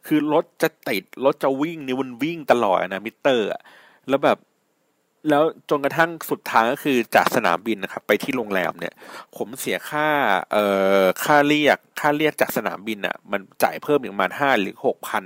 [0.08, 3.62] คือรถจะติดรถจะวิ่งนี่มันวิ่งตลอดนะมิเตอร์อะ
[4.10, 4.38] แล้วแบบ
[5.30, 8.94] แล้วจนกระทั่งสุดทางก็คือจากสนามบินนะครับ ไปที่โรงแรมเนี่ย
[9.38, 10.10] ผมเสียค่า
[10.52, 10.66] เอ่
[11.02, 15.26] อค่าเรียกค่าเรียกจากสนามบินอะ มันจ่ายเพิ่มอีกประมาณห้าหรือหกพัน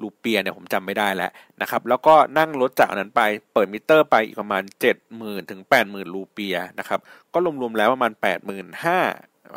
[0.00, 1.30] รูเปียเนี่ยผมจำไม่ได้แล้ว
[1.60, 7.00] นะครับ แล้วก็นั่งรถจากนั้นไปเปิดมิเตอร์ไปอีกประมาณเจ็ดหมื่นถึงแปดหมื่นรูเปียนะครับ
[7.32, 8.98] ก็รวมๆแล้วประมาณแปดหมื่นห้า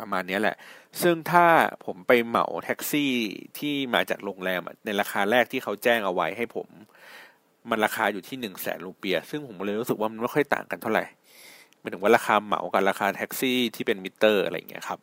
[0.00, 0.56] ประมาณนี้แหละ
[1.02, 1.46] ซึ่งถ้า
[1.84, 3.12] ผมไปเหมาแท็กซี่
[3.58, 6.68] ที่มาจากโรงแรมในราคาแรกที่เขาแจ้งเอาไว้ให้ผม
[7.70, 11.04] มันราคาอยู่ที่หนึ่งแสนรูเปีย ซึ่งผมเลยรู้สึกว่ามันไม่ค่อยต่างกันเท่าไหร่
[11.80, 14.98] หมายถึงว่าราคาเหมากับราคาแท็กซี่ที่เป็นมิเตอร์อะไรเงี้ยครับ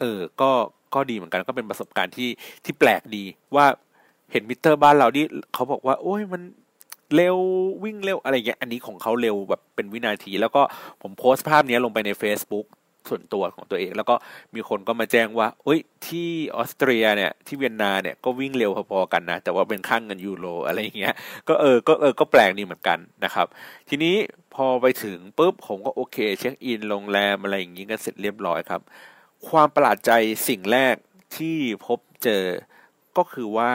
[0.00, 0.50] เออ ก็
[0.94, 2.30] ก็ดีเหมือนกันก็เป็นประสบการณ์ที่
[2.64, 3.24] ที่แปลกดี
[3.56, 3.66] ว่า
[4.32, 6.42] เห็นมิเตอร์บ้านเราที่เขาบอกว่า โอ้ยมัน
[7.14, 7.36] เร็ว
[7.84, 10.62] วิ่งเร็วอะไรเงี้ย อันนี้ของเขาเร็วแบบเป็นวินาที แล้วก็
[11.02, 12.66] ผมโพสต์ภาพนี้ลงไปใน Facebook
[13.08, 14.14] ส่วนตัวของตัวเอง แล้วก็
[14.54, 21.14] มีคนก็มาแจ้งว่าเอ้ยที่ออสเตรียเนี่ยที่เวียนนาเนี่ยก็วิ่งเร็วพอๆกันนะ แต่ว่าเป็นข้างเงินยูโรอะไรอย่างเงี้ย
[21.48, 23.46] ก็เออก็เออก็แปลกดีเหมือนกันนะครับ
[23.88, 24.16] ทีนี้
[24.54, 28.80] พอไปถึงปุ๊บผมก็โอเค เช็คอินโรงแรมอะไรอย่างงี้กันเสร็จเรียบร้อยครับ
[29.48, 30.12] ความประหลาดใจ
[30.48, 30.94] สิ่งแรก
[31.36, 32.44] ที่พบเจอ
[33.16, 33.70] ก็คือว่า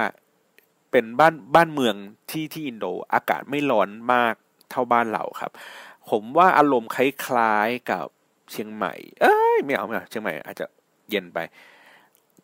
[0.91, 1.95] เป็นบ้านบ้านเมือง
[2.31, 4.35] ที่ที่อินโดอากาศไม่ร้อนมาก
[4.71, 5.51] เท่าบ้านเราครับ
[6.09, 8.07] ผมว่าอารมณ์คล้ายๆกับ
[8.51, 10.65] เชียงใหม่ เอ้ยไม่เอาไม่เอาเชียงใหม่อาจจะ
[11.09, 11.39] เย็นไป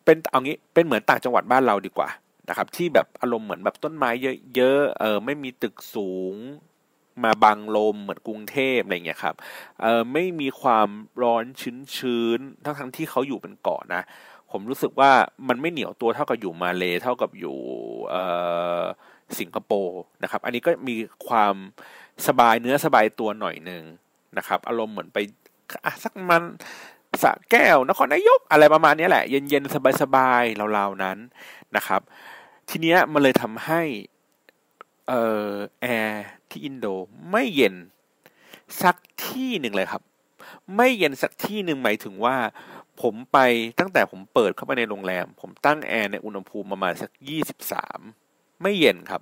[0.04, 2.10] เป็นเอางี้เป็นเหมือนต่างจังหวัดบ้านเราดีกว่า
[2.50, 4.10] นะครับ ที่แบบอารมณ์เหมือนแบบต้นไม้
[4.56, 6.36] เยอะๆเออไม่มีตึกสูง
[7.24, 9.36] มาบังลมเหมือนกรุงเทพอะไรเงี้ยครับ
[9.82, 10.90] เออไม่มีความ
[11.24, 11.44] ร้อน
[11.98, 14.02] ชื้นๆทั้งทั้งที่เขาอยู่เป็นเกาะนะ
[14.52, 15.12] ผมรู้สึกว่า
[15.48, 17.58] มันไม่เหนียวตัวเท่ากับอยู่มาเลเท่ากับอยู่
[18.10, 18.16] เอ
[18.82, 18.84] อ
[19.40, 20.96] สิงคโปร์นะครับ อันนี้ก็มี
[21.28, 21.56] ความ
[22.28, 23.84] สบายเนื้อสบายตัวหน่อยหนึ่ง
[24.38, 25.20] นะครับ อารมณ์เหมือนไป
[25.86, 26.44] อะสักมัน
[27.24, 31.18] สะแก้วนครนายกอะไรประมาณนี้แหละ เย็นๆ สบายๆเราๆนั้น
[31.76, 32.02] นะครับ
[32.70, 33.82] ทีเนี้ยมันเลยทำให้
[35.08, 36.88] เอ่อแอร์ที่อินโด
[37.32, 37.76] ไม่เย็น
[38.84, 38.96] สัก
[39.28, 40.04] ที่หนึ่งเลยครับ
[40.76, 42.36] ไม่เย็นสักที่หนึ่งหมายถึงว่า
[43.02, 43.38] ผมไป
[43.80, 48.00] ตั้งแต่ผมเปิดเข้าไปในโรงแรม ผมตั้งแอร์ในอุณหภูมิประมาณสักยี่สิบสาม
[48.62, 49.22] ไม่เย็นครับ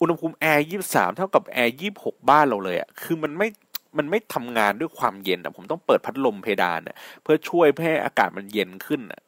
[0.00, 3.48] อุณหภูมิแอร์ยี่สิบสามเท่ากับแอร์ยี่สิบหกบ้านเราเลยอะคือมันไม่
[3.96, 9.20] มันไม่ทำงานด้วยความเย็นอะผมต้องเปิดพัดลมเพดานอะเพื่อช่วยเพื่อให้อากาศมันเย็นขึ้นอะ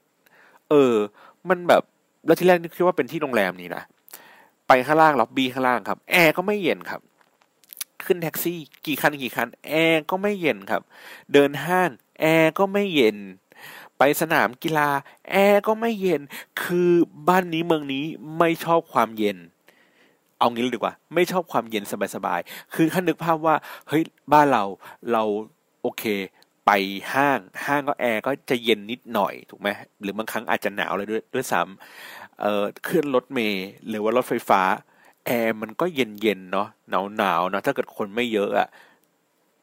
[0.70, 0.94] เออ
[1.48, 1.82] มันแบบ
[2.26, 3.82] แล้วทีแรกนึกว่าเป็นที่โรงแรมนี่นะ
[4.68, 7.00] ไปข้างล่างล็อบบี้ข้างล่างครับ แอร์ก็ไม่เย็นครับ
[8.04, 10.82] ขึ้นแท็กซี่ กี่คันกี่คัน แอร์ก็ไม่เย็นครับ
[11.32, 13.16] เดินห้างแอร์ก็ไม่เย็น
[13.98, 14.88] ไปสนามกีฬา
[15.30, 16.20] แอร์ก็ไม่เย็น
[16.62, 16.90] คือ
[17.28, 18.04] บ้านนี้เมืองนี้
[18.38, 19.38] ไม่ชอบความเย็น
[20.42, 23.54] เอางี้เลยดีกว่า ไม่ชอบความเย็นสบายๆ คือท่านนึกภาพว่า
[23.88, 24.02] เฮ้ย
[24.32, 24.64] บ้านเรา
[25.12, 25.22] เรา
[25.82, 26.04] โอเค
[26.66, 26.70] ไป
[27.12, 29.68] ห้างห้างก็แอร์ก็จะเย็นนิดหน่อยถูกไหม
[30.02, 34.62] หรือบางครั้งอาจจะหนาวเลยด้วยด้วยซ้ำเอ่อขึ้นรถเมล์หรือว่ารถไฟฟ้า
[35.26, 38.68] แอร์มันก็เย็นเย็นเนาะหนาวหนาวเนาะถ้าเกิดคนไม่เยอะอะ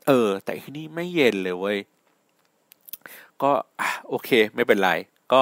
[0.07, 1.77] เออ แต่ที่นี่ไม่เย็นเลยเว้ย
[3.41, 3.51] ก็
[4.09, 4.91] โอเค ไม่เป็นไร
[5.33, 5.41] ก็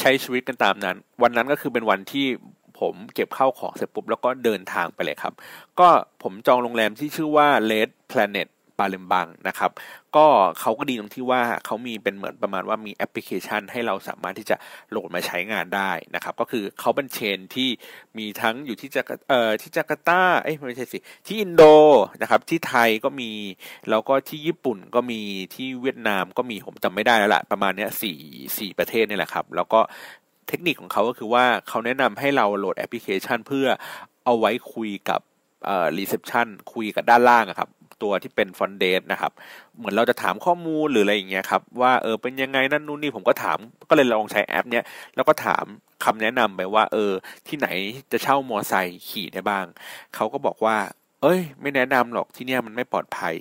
[0.00, 2.26] ใช้ชีวิตกันตามนั้น วันนั้นก็คือเป็นวันที่
[2.80, 5.34] ผมเก็บเข้าของเสร็จปุ๊บแล้วก็เดินทางไปเลยครับ
[5.80, 5.88] ก็
[6.22, 9.70] ผมจองโรงแรมที่ชื่อว่า Red Planet ปาเลมบังนะครับ
[10.16, 10.26] ก็
[10.60, 14.56] เขาก็ดีตรงที่ว่าเขามีเป็นเหมือนประมาณว่ามีแอปพลิเคชัน ให้เราสามารถที่จะ
[14.90, 17.68] โหลดมาใช้งานได้นะครับ ก็คือเขาเป็น chain ที่
[18.18, 21.62] มีทั้งอยู่ที่จากเอ่อที่จาการ์ตาเอ้ยไม่ใช่สิที่อินโด
[22.22, 23.30] นะครับที่ไทยก็มี
[23.90, 25.20] แล้วก็ที่ญี่ปุ่นก็มี
[25.54, 28.18] ที่เวียดนามก็มีผมจำไม่ได้แล้วละประมาณเนี้ยสี่
[28.58, 29.80] สี่ประเทศนี่แหละครับ แล้วก็
[30.50, 33.66] เทคนิคของเขาก็คือว่าเขาแนะนำให้เราโหลดแอปพลิเคชัน เพื่อ
[34.24, 35.20] เอาไว้คุยกับ
[35.64, 37.70] เอ่อ reception คุยกับด้านล่างอะครับ
[38.02, 39.32] ตัวที่เป็น front desk นะครับ
[39.76, 43.58] เหมือนเราจะถามข้อมูลหรืออะไรอย่างเงี้ยครับ ว่าเออเป็นยังไงนั่นนู่นนี่ผมก็ถาม
[43.88, 44.84] ก็เลยลองใช้แอป เนี้ย
[45.14, 45.64] แล้วก็ถาม
[46.04, 47.12] คำแนะนำไปว่า เออ
[47.48, 47.68] ที่ไหน
[48.12, 49.64] จะเช่ามอไซค์ขี่ได้บ้าง
[50.14, 50.76] เขาก็บอกว่า
[51.22, 53.34] เอ้ย ไม่แนะนำหรอกที่เนี้ยมันไม่ปลอดภัย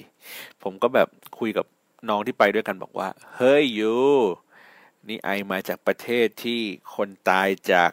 [0.64, 1.08] ผมก็แบบ
[1.40, 1.66] คุยกับ
[2.10, 3.94] น้องที่ไปด้วยกันบอกว่า เฮ้ย you
[5.08, 6.62] นี่ I มาจากประเทศที่
[6.96, 7.92] คนตายจาก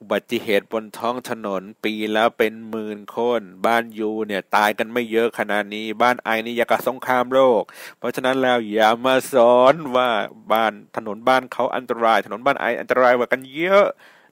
[0.00, 7.62] อุบัติเหตุบนท้องถนนปีแล้วเป็นหมื่นคน บ้านยูเนี่ยตายกันไม่เยอะขนาดนี้ บ้านไอนี่ยากกับสงครามโลก
[7.98, 10.08] เพราะฉะนั้นแล้วอย่ามาสอนว่า
[10.52, 13.86] บ้านถนนบ้านเขาอันตราย ถนนบ้านไออันตรายกว่ากันเยอะ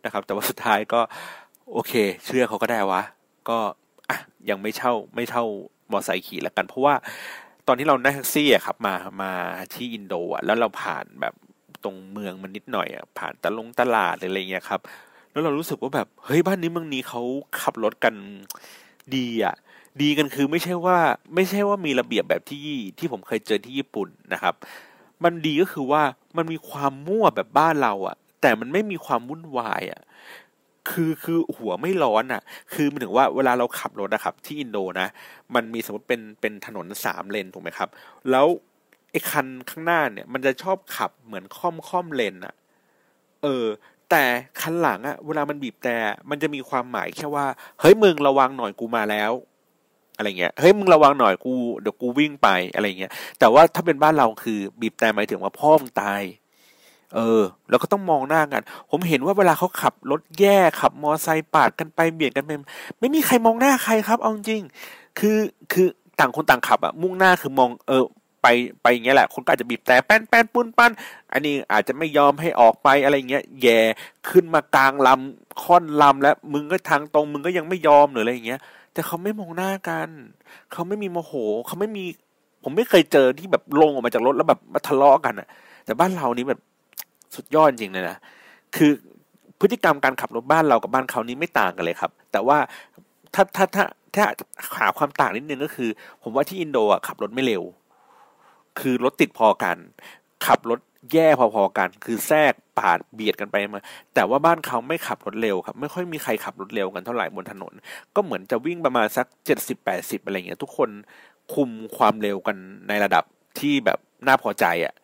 [0.05, 1.01] นะครับ แต่ว่าสุดท้ายก็
[1.73, 1.93] โอเค
[2.25, 3.03] เชื่อเขาก็ได้วะ
[3.49, 3.59] ก็
[4.11, 5.45] อะยังไม่เช่าไม่เท่า
[5.91, 6.95] มอไซค์ขี่ล้วกัน เพราะว่า
[7.67, 9.33] ตอนที่เรานั่งแท็กซี่อะครับมามา
[9.75, 11.35] ที่อินโดอะแล้วเราผ่านแบบ
[11.85, 14.81] ตรงเมืองมันนิดหน่อยอะผ่านตะลงตลาดอะไรเงี้ยครับ
[15.31, 17.23] แล้วเรารู้สึกว่าแบบเฮ้ยบ้านนี้เมืองนี้เขา
[17.61, 18.15] ขับรถกัน
[19.17, 19.55] ดีอะ
[20.03, 20.99] ดีกันคือไม่ใช่ว่า
[21.35, 22.69] ไม่ใช่ว่ามีระเบียบแบบที่
[22.99, 24.55] ที่ผมเคยเจอที่ญี่ปุ่นนะครับ
[25.25, 26.03] มันดีก็คือว่า
[26.37, 30.03] มันมีความมั่วแบบบ้านเราอะ แต่มันไม่มีความวุ่นวายอะ
[30.91, 32.43] คือคือหัวไม่ร้อนอะ
[32.73, 35.09] คือมันถึงว่าเวลาเราขับรถนะครับ ที่อินโดนะ
[35.55, 37.89] มันมีสมมติเป็นเป็นถนนสามเลนถูกไหมครับ
[38.31, 38.47] แล้ว
[39.15, 42.55] ไอ้คันข้างหน้าเนี่ย มันจะชอบขับเหมือนค่อมค่อมเลนอะ
[43.43, 43.65] เออ
[44.11, 44.23] แต่
[44.61, 45.97] คันหลังอะเวลามันบีบแต่
[46.31, 47.47] มันจะมีความหมายแค่ว่า
[47.81, 49.33] เฮ้ยมึงระวังหน่อยกูมาแล้ว
[50.17, 56.23] อะไรเงี้ยเฮ้ยมึงระวังหน่อยกูเดี๋ยวกูวิ่งไปอะไรเงี้ยแต่ว่าถ้าเป็นบ้านเราคือบีบแต่หมายถึงว่าพ่อมึงตาย
[57.15, 62.51] เออ แล้วก็ต้องมองหน้ากัน ผมเห็นว่าเวลาเขาขับรถแย่ขับมอไซค์ปาดกันไปเบียดกันไป
[63.01, 64.63] ไม่มีใครมองหน้าใครครับเอาจริง
[65.19, 65.39] คือ
[65.73, 65.87] คือ
[66.19, 68.05] ต่างคนต่างขับอะมุ่งหน้าคือมองเออ
[68.45, 68.49] ไป
[68.83, 70.93] ไปอย่างเงี้ยแหละคนก็อาจจะบีบแต่แป้นแป้นปุ้นปั้น
[71.33, 73.81] อันนี้อาจจะไม่ยอมให้ออกไปอะไรเงี้ยแย่
[74.31, 78.61] ขึ้นมากลางลำค่อนลำแล้วมึงก็ทางตรงมึงก็ยังไม่ยอมหรืออะไรเงี้ย
[78.93, 80.09] แต่เขาไม่มองหน้ากัน
[80.73, 81.33] เขาไม่มีโมโห
[81.67, 82.05] เขาไม่มี
[82.63, 85.49] ผมไม่เคยเจอที่แบบลงออกมาจากรถแล้วแบบมาทะเลาะกันอะ
[85.85, 86.61] แต่บ้านเรานี้แบบ
[87.35, 88.17] สุดยอดจริงเลยนะ
[88.77, 88.91] คือ
[89.61, 92.59] พฤติกรรมการขับรถบ้านเรากับบ้านเขานี้ไม่ต่างกันเลยครับ แต่ว่า
[93.35, 94.25] ถ้าถ้าถ้าถ้า
[94.79, 95.89] หาความต่างนิดนึงก็คือ
[96.23, 97.63] ผมว่าที่อินโดอะขับรถไม่เร็ว
[98.81, 99.77] คือรถติดพอกัน
[100.47, 100.81] ขับรถ
[101.13, 103.83] แย่พอๆกัน คือแทรกปาดเบียดกันไปมา
[104.15, 107.73] แต่ว่าบ้านเขาไม่ขับรถเร็วครับ ไม่ค่อยมีใครขับรถเร็วกันเท่าไหร่บนถนน
[108.15, 110.91] ก็เหมือนจะวิ่งประมาณสักเจ็ดสิบแปดสิบอะไรเงี้ย ทุกคน
[111.55, 112.57] คุมความเร็วกัน
[112.89, 113.25] ในระดับ
[113.59, 114.95] ที่แบบน่าพอใจอะ่ะ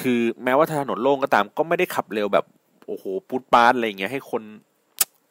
[0.00, 2.44] คือแม้ว่าถนนโล่งก็ตาม ก็ไม่ได้ขับเร็วแบบ
[2.86, 4.42] โอ้โหปูดปาดอะไรเงี้ยให้คน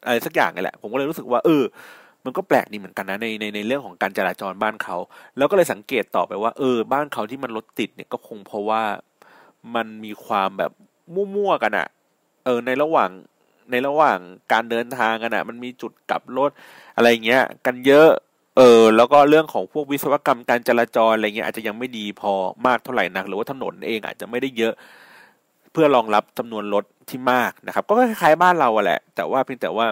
[0.05, 1.63] อะไรสักอย่างไงแหละ ผมก็เลยรู้สึกว่า เออ
[2.25, 4.97] มันก็แปลกดีเหมือนกันนะในในในเรื่องของการจราจรบ้านเขา
[5.37, 8.83] แล้วก็เลยสังเกตต่อไปว่า เออ บ้านเขาที่มันรถติดเนี่ยก็คงเพราะว่า
[9.75, 10.71] มันมีความแบบ
[11.35, 11.87] มั่วๆกันอะ
[12.45, 13.09] เออในระหว่าง
[13.71, 14.19] ในระหว่าง
[14.51, 16.51] การเดินทางกันอะมันมีจุดกลับรถ
[16.95, 18.09] อะไรเงี้ย กันเยอะ
[18.57, 22.31] เออ แล้วก็เรื่องของพวกวิศวกรรมการจราจรอะไรเงี้ยอาจจะยังไม่ดีพอ
[22.65, 24.73] มากเท่าไหร่นัก หรือว่าถนนเองอาจจะไม่ได้เยอะ
[25.71, 29.87] เพื่อรองรับจำนวนรถที่มากนะครับ ก็คล้ายๆบ้านเราอะแหละ แต่ว่าเพียงแต่ว่า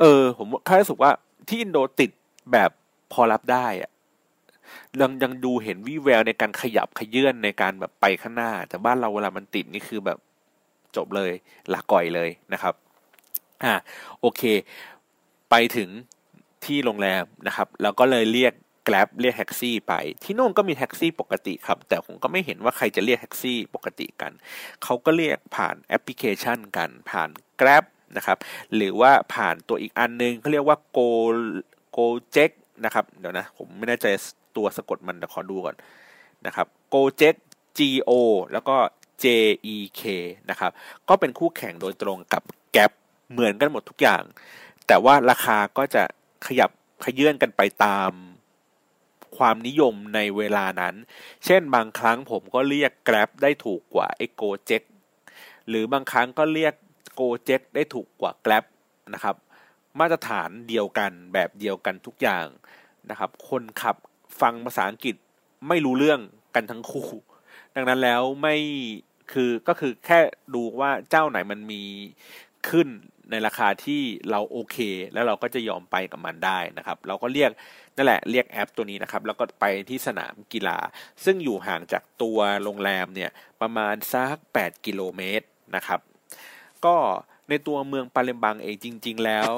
[0.00, 1.10] เออ ผมค่ารู้สึกว่า
[1.48, 2.10] ที่อินโดติด
[2.52, 2.70] แบบ
[3.12, 3.90] พอรับได้อะ
[5.00, 10.18] ยังยังดูเห็นวิแววในการขยับขยื่นในการแบบไปข้างหน้า แต่บ้านเราเวลามันติดนี่คือแบบ
[10.96, 11.32] จบเลย
[11.72, 12.74] ลาก่อยเลยนะครับ
[13.64, 13.74] อ่า
[14.20, 14.42] โอเค
[15.50, 15.88] ไปถึง
[16.64, 18.52] ที่โรงแรมนะครับ แล้วก็เลยเรียก
[18.84, 24.32] แกร็บเรียกแท็กซี่ไป ที่โน่นก็มีแท็กซี่ปกติครับ แต่ผมก็ไม่เห็นว่าใครจะเรียกแท็กซี่ปกติกัน
[24.82, 27.84] เขาก็เรียกผ่านแอปพลิเคชันกัน ผ่านแกร็บ
[28.16, 28.38] นะครับ
[28.74, 31.08] หรือว่าผ่านตัวอีกอันนึงเขาเรียกว่า Go
[31.96, 32.50] Gojek
[32.84, 34.06] นะครับเดี๋ยวนะ ผมไม่แน่ใจ
[34.56, 35.76] ตัวสะกดมันแต่ขอดูก่อน
[36.46, 37.36] นะครับ Gojek
[37.78, 38.10] g o
[38.52, 38.76] แล้วก็
[39.22, 39.26] j
[39.74, 40.02] e k
[40.50, 40.70] นะครับ
[41.08, 42.42] ก็เป็นคู่แข่งโดยตรงกับ
[42.72, 42.92] แก p
[43.32, 44.22] เหมือนกันหมดทุกอย่าง
[44.86, 46.02] แต่ว่าราคาก็จะ
[46.46, 46.70] ขยับ
[47.04, 48.12] ขยื่นกันไปตาม
[49.36, 50.94] ความนิยมในเวลานั้น
[51.44, 54.82] เช่นบางครั้งผมก็เรียก Grab ได้ถูกกว่าไอ้ Gojek
[55.68, 56.74] หรือบางครั้งก็เรียก
[57.16, 58.64] โกเจ็ได้ถูกกว่า Grab
[59.14, 59.36] นะครับ
[60.00, 62.46] มาตรฐานเดียวกันแบบเดียวกันทุกอย่าง
[63.10, 63.96] นะครับ คนขับ
[64.40, 65.16] ฟังภาษาอังกฤษ
[65.68, 66.20] ไม่รู้เรื่อง
[66.54, 67.08] กันทั้งคู่
[67.74, 68.56] ดังนั้นแล้วไม่
[69.32, 70.20] คือก็คือแค่
[70.54, 71.82] ดูว่าเจ้าไหนมันมี
[72.68, 72.88] ขึ้น
[73.30, 74.76] ในราคาที่เราโอเค
[75.12, 77.50] แล้วเราก็จะยอมไปกับมันได้นะครับ เราก็เรียก
[77.96, 80.78] นั่นแหละเรียกแอปตัวนี้นะครับ แล้วก็ไปที่สนามกีฬา
[81.24, 86.00] ซึ่งอยู่ห่างจากตัวโรงแรมเนี่ยประมาณสัก8กิโลเมตรนะครับ
[86.84, 86.96] ก็
[87.48, 89.50] ในตัวเมืองปาเลมบังเองจริง ๆ แล้ว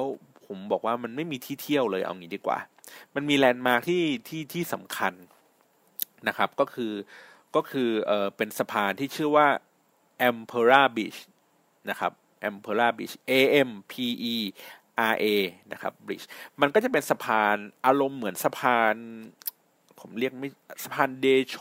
[0.47, 2.59] ผมบอกว่ามันไม่มีที่เที่ยวเลยเอางี้ดีกว่า
[3.15, 5.13] มันมีแลนด์มาร์คที่ที่ที่สำคัญ
[6.29, 6.93] นะครับ ก็คือ
[7.57, 9.47] ก็คือเออเป็นสะพานที่ชื่อว่า
[10.29, 11.19] a m p e r a Beach
[11.91, 12.13] นะครับ
[12.49, 13.33] a m p e r a Beach A
[13.69, 13.93] M P
[14.35, 14.37] E
[15.13, 15.25] R A
[15.73, 16.27] นะครับ Bridge
[16.61, 18.95] มันก็จะเป็นสะพานอารมณ์เหมือนสะพาน
[20.01, 20.49] ผมเรียกไม่
[20.85, 21.57] สะพานเดโช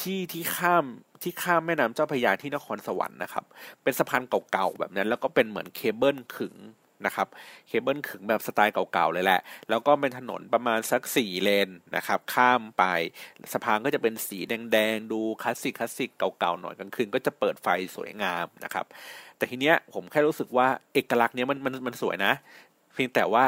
[0.00, 0.84] ที่ที่ข้าม
[1.22, 3.44] ที่ข้ามแม่น้ำเจ้าพระยาที่นครสวรรค์นะครับ
[3.82, 6.56] เป็นสะพานเก่าๆแบบนั้น แล้วก็เป็นเหมือนเคเบิลขึง
[7.06, 7.28] นะครับ
[7.68, 12.84] เคเบิลขึงแบบสไตล์เก่าๆเลยแหละ แล้วก็เป็นถนนประมาณสักสี่เลนนะครับ ข้ามไป
[13.52, 18.86] สะพานก็จะเป็นสีแดงๆ ดูคลาสสิกคลาสสิกเก่าๆหน่อยกลางคืนก็จะเปิดไฟสวยงามนะครับ
[19.36, 22.32] แต่ทีเนี้ยผมแค่รู้สึกว่าเอกลักษณ์เนี้ยมันมันมันสวยนะ
[22.94, 23.44] เพียงแต่ว่า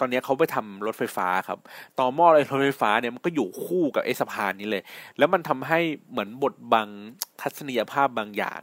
[0.00, 1.58] ตอนนี้เขาไปทำรถไฟฟ้าครับ
[1.98, 4.82] ต่อหม้อเลยรถไฟฟ้าเนี่ยมันก็อยู่คู่กับไอ้สะพานนี้เลย
[5.18, 5.80] แล้วมันทำให้
[6.10, 6.88] เหมือนบทบัง
[7.40, 8.60] ทัศนียภาพบางอย่าง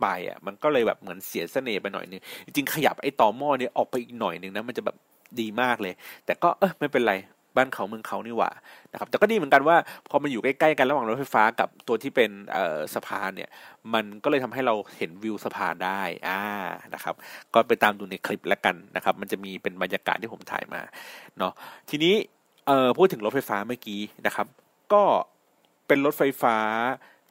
[0.00, 4.96] ไปอะมันก็เลยแบบเหมือนเสียเสน่ห์ไปหน่อยนึงจริงขยับไอ้ต่อหม้อเนี่ยออกไปอีกหน่อยนึงนะมันจะแบบ
[5.40, 5.94] ดีมากเลย
[6.26, 7.14] แต่ก็เออไม่เป็นไร
[7.56, 8.50] บ้านเขาเมืองเขานี่หว่า
[8.92, 9.76] นะครับแต่ก็ดีเหมือนกันว่า
[10.10, 12.30] พอมันอยู่ใกล้ๆกันระหว่างรถไฟฟ้ากับตัวที่เป็น
[12.94, 13.50] สะพานเนี่ย
[13.94, 16.40] มันก็เลยทำให้เราเห็นวิวสะพานได้อ่า
[16.94, 17.14] นะครับ
[17.54, 20.80] ก็ไปตามดูในคลิปแล้วกันนะครับมันจะมีเป็นบรรยากาศที่ผมถ่ายมา
[21.38, 21.52] เนาะ
[21.90, 22.14] ทีนี้
[22.66, 24.46] เอ่อพูดถึงรถไฟฟ้าเมื่อกี้นะครับ
[24.92, 25.02] ก็
[25.86, 26.56] เป็นรถไฟฟ้า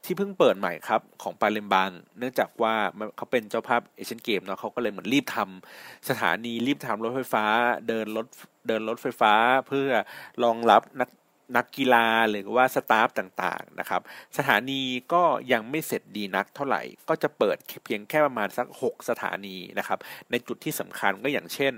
[0.07, 2.73] ที่เพิ่งเปิดใหม่ครับของปาเลมบัง เนื่องจากว่า
[3.17, 7.45] เขาเป็นเจ้าภาพเอเชียนเกมเนาะเขาก็เลยเหมือนรีบทำสถานีรีบทำรถไฟฟ้า
[7.87, 8.27] เดินรถ
[8.67, 9.33] เดินรถไฟฟ้า
[9.67, 9.89] เพื่อ
[10.43, 11.09] รองรับนัก
[11.55, 14.01] นักกีฬาหรือว่าสตาฟต่างๆนะครับ
[14.37, 14.81] สถานี
[15.13, 19.99] ก็ยังไม่เสร็จดีนักเท่าไหร่ ก็จะเปิดเพียงแค่ประมาณสัก 6 สถานีนะครับ
[20.31, 21.73] ในจุดที่สำคัญก็อย่างเช่น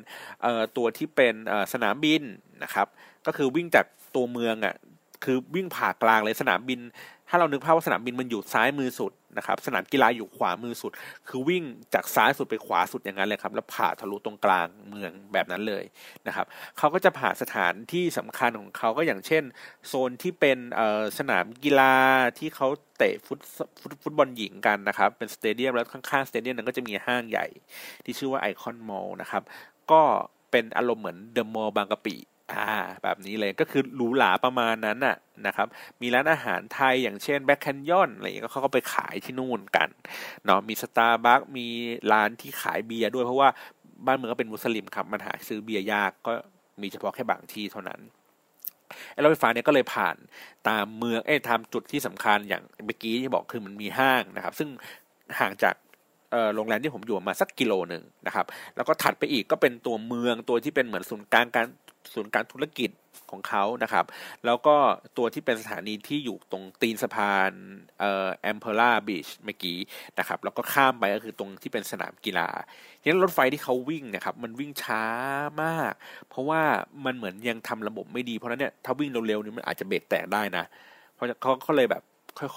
[0.78, 1.36] ตัวที่เป็น
[1.74, 2.24] สนามบิน
[2.64, 2.88] นะครับ
[3.26, 4.76] ก็คือวิ่งจากตัวเมืองอะ
[5.26, 6.80] คือวิ่งผ่ากลางเลยสนามบิน
[7.30, 10.92] ถ้าเรานึกภาพว่าสนามบินมันอยู่ซ้ายมือสุดนะครับ สนามกีฬาอยู่ขวามือสุด
[11.28, 11.64] คือวิ่ง
[11.94, 15.84] จากซ้ายสุดไปขวาสุดอย่างนั้นเลยครับ แล้วผ่าทะลุตรงกลางเมืองแบบนั้นเลย
[16.28, 16.46] นะครับ
[16.78, 19.44] เขาก็จะผ่าสถานที่สำคัญของเขาก็อย่างเช่น
[19.88, 20.58] โซนที่เป็น
[21.18, 21.96] สนามกีฬา
[22.40, 23.40] ที่เขาเตะฟุต
[24.04, 27.48] ฟุตบอลหญิงกันนะครับ เป็น stadium แล้วข้างๆ stadium นั้นก็จะมีห้างใหญ่
[28.06, 29.44] ที่ชื่อว่าไอคอนมอลล์นะครับ
[29.92, 30.02] ก็
[30.52, 32.16] เป็นอารมณ์เหมือนเดอะมอลล์บางกะปิ
[32.56, 35.16] อ่าแบบนี้เลยก็คือหรูหราประมาณนั้นน่ะ
[35.48, 35.68] นะครับ
[36.02, 39.90] มีร้านอาหารไทยอย่างเช่นแบ็คแคนยอนอะไรอย่างเงี้ยเขาก็ไปขายที่นู่นกัน
[40.46, 41.68] เนาะมีสตาร์บัคส์มี
[42.12, 43.50] ร้านที่ขายเบียร์ด้วยเพราะว่า
[44.06, 46.34] บ้านเมืองก็เป็นมุสลิมครับมันหาซื้อเบียร์ยากก็
[46.82, 48.00] มีเฉพาะแค่บางที่เท่านั้น
[49.24, 50.16] รถไฟฟ้าเนี่ยก็เลยผ่าน
[50.70, 54.70] ตามเมืองเอ้ตามจุดที่สำคัญอย่างเมื่อกี้ที่บอกคือมันมีห้างนะครับ ซึ่ง
[55.40, 55.76] ห่างจาก
[56.56, 61.68] โรงแรมที่ผมอยู่มาสักกิโลหนึ่งนะครับ แล้วก็ถัดไปอีกก็เป็นตัวเมืองตัวที่เป็นเหมือนศูนย์กลางการ
[62.14, 62.92] ศูนย์การธุรกิจ
[63.32, 64.06] ของเขานะครับ
[64.46, 64.76] แล้วก็
[65.18, 67.52] ตัวที่เป็นสถานีที่อยู่ตรงตีนสะพาน
[68.00, 69.78] เอ่อแอมเพอร่าบีชเมื่อกี้
[70.20, 72.50] นะครับ แล้วก็ข้ามไปก็คือตรงที่เป็นสนามกีฬา
[73.02, 75.04] ทีนี้รถไฟที่เขาวิ่งนะครับ มันวิ่งช้า
[75.64, 75.94] มาก
[76.30, 76.62] เพราะว่า
[77.06, 80.64] มันเหมือนยังทำระบบไม่ดี เพราะนั้นเนี่ยถ้าวิ่งเร็วๆนี่มันอาจจะเบรกแตกได้นะ
[81.16, 82.04] เพราะเขาเขาเลยแบบ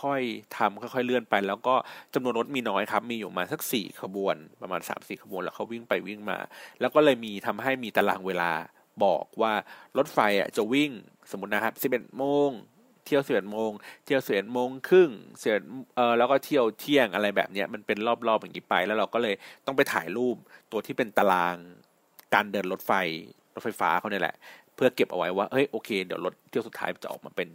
[0.03, 1.75] ค่อยๆทำค่อยๆเลื่อนไป แล้วก็
[2.15, 6.39] จำนวนรถมีน้อยครับ มีอยู่มาสักสี่ขบวน ประมาณสามสี่ขบวน แล้วเขาวิ่งไปวิ่งมา
[6.81, 8.53] แล้วก็เลยมีทำให้มีตารางเวลา
[9.05, 9.53] บอกว่า
[9.99, 10.91] รถไฟอะจะวิ่ง
[11.31, 12.51] สมมตินะครับ 11โมง
[13.05, 13.71] เที่ยว11โมง
[14.05, 15.63] เที่ยว11โมงครึ่งเสร็จ
[15.97, 19.35] เออแล้วก็เที่ยวเที่ยงอะไรแบบเนี้ยมันเป็นรอบๆอย่างนี้ไป แล้วเราก็เลย
[19.67, 20.37] ต้องไปถ่ายรูป
[20.73, 21.57] ตัวที่เป็นตาราง
[22.35, 22.93] การเดินรถไฟ
[23.55, 24.37] รถไฟฟ้าเขาเนี่ยแหละ
[24.75, 27.49] เพื่อเก็บเอาไว้ว่าเฮ้ยโอเคเดี๋ยวรถเที่ยวสุดท้ายจะออกมาเป็น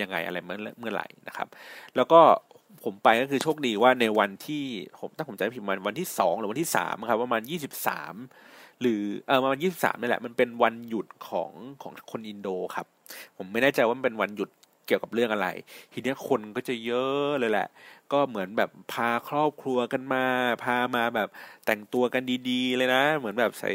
[0.00, 1.48] ยังไงอะไรเมื่อเมื่อไหร่นะครับ
[1.96, 2.20] แล้วก็
[2.84, 4.64] ผมไปก็คือโชคดีว่าในวันที่
[4.98, 8.14] ผมถ้าผมจำไม่ผิดมันวันที่สองหรือวันที่สามครับประมาณยี่สิบสาม
[8.80, 11.50] หรือเออมายี่สิบสามนี่แหละมันเป็นวันหยุดของ
[11.82, 12.86] ของคนอินโดครับ
[13.36, 14.50] ผมไม่แน่ใจว่ามันเป็นวันหยุด
[14.86, 15.48] เกี่ยวกับเรื่องอะไร
[15.92, 17.68] ทีนี้คนก็จะเยอะเลยแหละ
[18.12, 20.24] ก็เหมือนแบบพาครอบครัวกันมา
[20.64, 21.28] พามาแบบ
[21.66, 23.72] แต่งตัวกันดีๆ เลยนะ เหมือนแบบใส่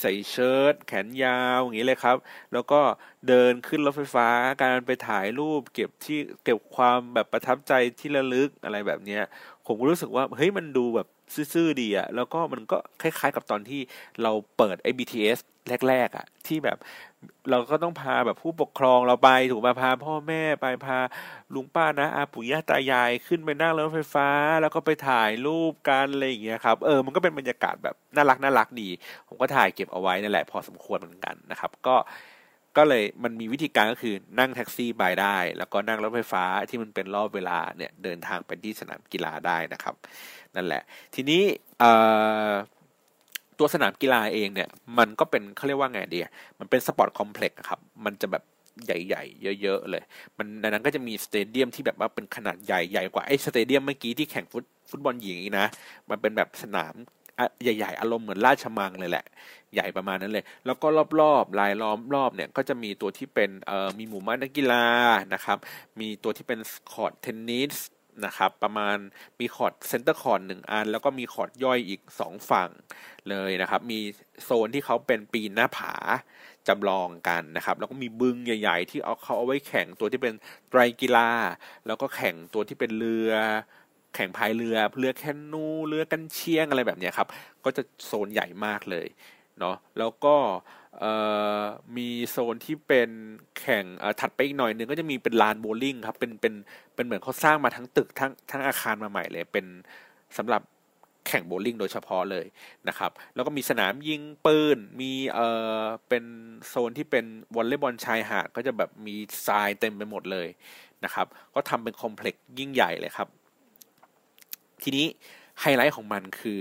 [0.00, 2.16] ใส่เชิ้ตแขนยาวอย่างนี้เลยครับ
[2.52, 2.80] แล้วก็
[3.28, 4.28] เดินขึ้นรถไฟฟ้า
[4.62, 9.22] การไปถ่ายรูป เก็บที่เก็บความแบบประทับใจที่ระลึกอะไรแบบเนี้ย
[9.66, 11.08] ผมก็รู้สึกว่าเฮ้ยมันดูแบบ
[11.52, 13.80] ซื่อๆดีอะแล้วก็มันก็คล้ายๆ กับตอนที่
[14.22, 15.40] เราเปิดไอ้ BTS
[15.88, 16.78] แรกๆอะที่แบบ
[17.50, 20.98] เราก็ต้องพาแบบผู้ปกครองเราไปถูกมาพาพ่อแม่ไปพา
[21.54, 24.28] ลุงป้านะอาปู่ย่าตายายขึ้นไปนั่งรถไฟฟ้า
[24.60, 28.88] แล้วก็ไปถ่ายรูปกันอะไรอย่างเงี้ยครับเออมันก็เป็นบรรยากาศแบบน่ารักน่ารักดี
[29.28, 31.96] ผมก็ถ่ายเก็บเอาไว้นั่นแหละพอสมควรเหมือนกันนะครับ ก็
[32.76, 39.94] ก็เลยมันมีวิธีการก็คือนั่งแท็กซี่ไปได้ แล้วก็นั่งรถไฟฟ้าที่มันเป็นรอบเวลาเนี่ยเดินทางไปที่สนามกีฬาได้นะครับ
[40.56, 40.82] นั่นแหละ
[41.14, 41.42] ทีนี้
[43.58, 46.18] ตัวสนามกีฬาเองเนี่ย มันก็เป็นเขาเรียกว่าไงดี
[46.58, 48.42] มันเป็น sport complex ครับ มันจะแบบ
[48.86, 50.02] ใหญ่ๆ เยอะๆ เลย
[50.38, 55.66] มันในนั้นก็จะมี stadium ที่แบบว่าเป็นขนาดใหญ่ใหญ่กว่าไอ้ stadium เมื่อกี้ที่แข่งฟุตฟุตบอลหญิงนะ
[56.10, 56.94] มันเป็นแบบสนาม
[57.62, 59.24] ใหญ่ๆ อารมณ์เหมือนราชมังฯ เลยแหละ
[59.74, 60.86] ใหญ่ประมาณนั้นเลย แล้วก็
[61.20, 63.50] รอบๆลายล้อมรอบเนี่ยก็จะมีตัวที่เป็น
[63.98, 64.84] มีหมู่บ้านนักกีฬา
[65.34, 65.58] นะครับ
[66.00, 66.60] มีตัวที่เป็น
[66.92, 67.74] คอร์ดเทนนิส
[68.24, 68.96] นะครับ ประมาณ
[69.40, 72.70] มี court center court หนึ่งอัน แล้วก็มีคอร์ดย่อยอีกสองฝั่ง
[73.30, 74.00] เลยนะครับ มี
[74.44, 75.94] โซนที่เขาเป็นปีนหน้าผา
[76.68, 80.34] จำลองกันนะครับ แล้วก็มีบึงใหญ่ ๆ ที่เอาเขาเอาไว้แข่งตัวที่เป็น
[80.70, 81.30] ไตรกีฬา
[81.86, 83.32] แล้วก็แข่งตัวที่เป็นเรือ
[84.14, 87.28] แข่งพายเรือ เรือแคนูเรือกันเชียงอะไรแบบนี้ครับ
[87.64, 89.06] ก็จะโซนใหญ่มากเลย
[89.60, 90.34] เนาะ แล้วก็
[91.96, 93.10] มีโซนที่เป็น
[93.58, 93.84] แข่ง
[94.20, 96.54] ถัดไปอีกหน่อยนึงก็จะมีเป็นลานโบลิ่งครับเป็นเป็น
[96.94, 99.66] เป็นเหมือนเขาสร้างมาทั้งตึกทั้งทั้งอาคารมาใหม่เลย เป็น
[100.36, 100.62] สำหรับ
[101.26, 102.46] แข่งโบว์ลิ่งโดยเฉพาะเลย
[102.88, 105.48] นะครับ แล้วก็มีสนามยิงปืน มีเอ่
[105.80, 106.24] อเป็น
[106.68, 109.14] โซนที่เป็นวอลเลย์บอลชายหาดก็จะแบบมี
[109.46, 110.48] ทรายเต็มไปหมดเลย
[111.04, 113.28] นะครับ ก็ทำเป็น complex ยิ่งใหญ่เลยครับ
[114.82, 115.06] ทีนี้
[115.60, 116.60] ไฮไลท์ของมันคือ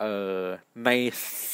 [0.00, 0.42] เอ่อ
[0.84, 0.90] ใน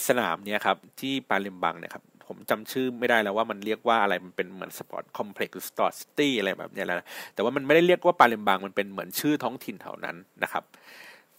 [0.08, 10.64] สนามเนี้ยครับ ที่ปาเลมบังเนี่ยครับ ผมจำชื่อไม่ได้แล้วว่ามันเรียกว่าอะไรมันเป็นเหมือน sport complex หรือ sport city อะไรแบบนี้แล้วนะแต่ว่ามันไม่ได้เรียกว่าปาเลมบังมันเป็นเหมือนชื่อท้องถิ่นเท่านั้นนะครับ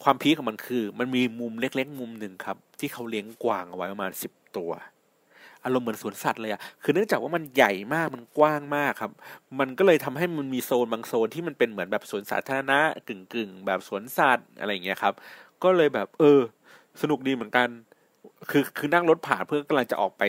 [0.04, 4.72] ความพีคของมันคือ มันมีมุมเล็กๆ มุมหนึ่งครับ ที่เขาเลี้ยงกวางเอาไว้ประมาณสิบตัว
[5.63, 9.12] อารมณ์เหมือนสวนสัตว์เลยอะคือเนื่องจากว่ามันใหญ่มาก มันกว้างมากครับ
[9.60, 15.13] มันก็เลยทำให้มันมีโซนบางโซนที่มันเป็นเหมือนแบบสวนสาธารณะกึ่งกึ่งแบบสวนสัตว์อะไรอย่างเงี้ยครับ
[15.63, 16.39] ก็เลยแบบเออ
[17.01, 17.67] สนุกดีเหมือนกัน
[18.49, 20.23] คือคือนั่งรถผ่านเพื่อกำลังจะออกไป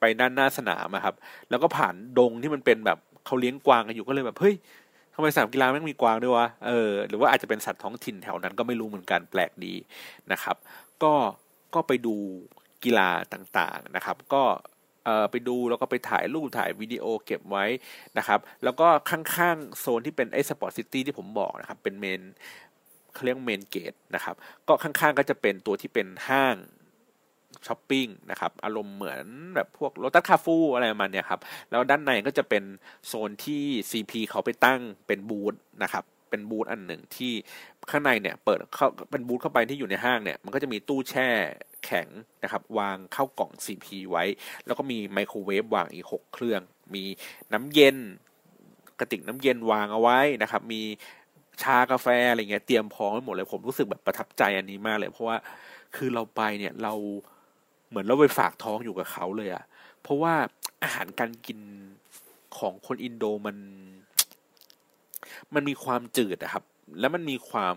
[0.00, 1.14] ไปด้านหน้าสนามครับ
[1.50, 4.54] แล้วก็ผ่านดงที่มันเป็นแบบเขาเลี้ยงกวางกันอยู่ก็เลยแบบเฮ้ย
[5.14, 9.74] ทำไมสนามกีฬาไม่มีกวางด้วยวะเออหรือว่าอาจจะเป็นสัตว์ท้องถิ่นแถวนั้นก็ไม่รู้เหมือนกันแปลกดี
[10.32, 10.56] นะครับ
[11.02, 11.12] ก็
[11.74, 12.14] ก็ไปดู
[12.84, 14.42] กีฬาต่างๆนะครับ ก็
[15.30, 17.64] ไปดูแล้วก็ไปถ่ายรูปถ่ายวิดีโอเก็บไว้
[18.18, 22.22] นะครับ แล้วก็ข้างๆ โซนที่เป็นไอ้ sport city ที่ผมบอกนะครับ เป็น main
[23.14, 24.34] เขาเรียก main gate นะครับ
[24.68, 26.56] ก็ข้างๆก็จะเป็นตัวที่เป็นห้าง
[27.66, 29.24] ช้อปปิ้งนะครับอารมณ์เหมือน
[29.54, 32.64] แบบพวกโรตัสคาฟูอะไรประมาณนี้ครับแล้วด้านในก็จะเป็น
[33.06, 37.32] โซนที่ CP เขาไปตั้งเป็นบูธนะครับเป็นบูธอันหนึ่งที่
[37.90, 41.28] ข้างในเนี่ยเปิดเข้าเป็นบูธเข้าไปที่อยู่ในห้างเนี่ยมันก็จะมีตู้แช่
[41.84, 42.08] แข็ง
[42.42, 44.24] นะครับวางเข้ากล่อง CP ไว้
[44.66, 46.60] แล้วก็มีไมโครเวฟวางอีก 6 เครื่อง
[46.94, 47.04] มี
[47.52, 47.96] น้ำเย็น
[49.00, 50.82] กระติกน้ำเย็นวางเอาไว้นะครับมี
[51.62, 55.36] ชากาแฟอะไรเงี้ยเตรียมพร้อมไว้หมดเลยผมรู้สึกแบบประทับใจอันนี้มากเลย เพราะว่า
[55.96, 56.94] คือเราไปเนี่ยเรา
[57.88, 59.64] เหมือนเราไปฝากท้องอยู่กับเขาเลยอะ
[60.02, 60.34] เพราะว่า
[60.82, 61.58] อาหารการกิน
[62.58, 63.56] ของคนอินโดมัน
[65.54, 66.64] มันมีความจืดนะครับ
[67.00, 67.76] แล้วมันมีความ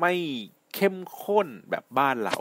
[0.00, 0.14] ไม่
[0.74, 2.38] เข้มข้นแบบบ้านเรา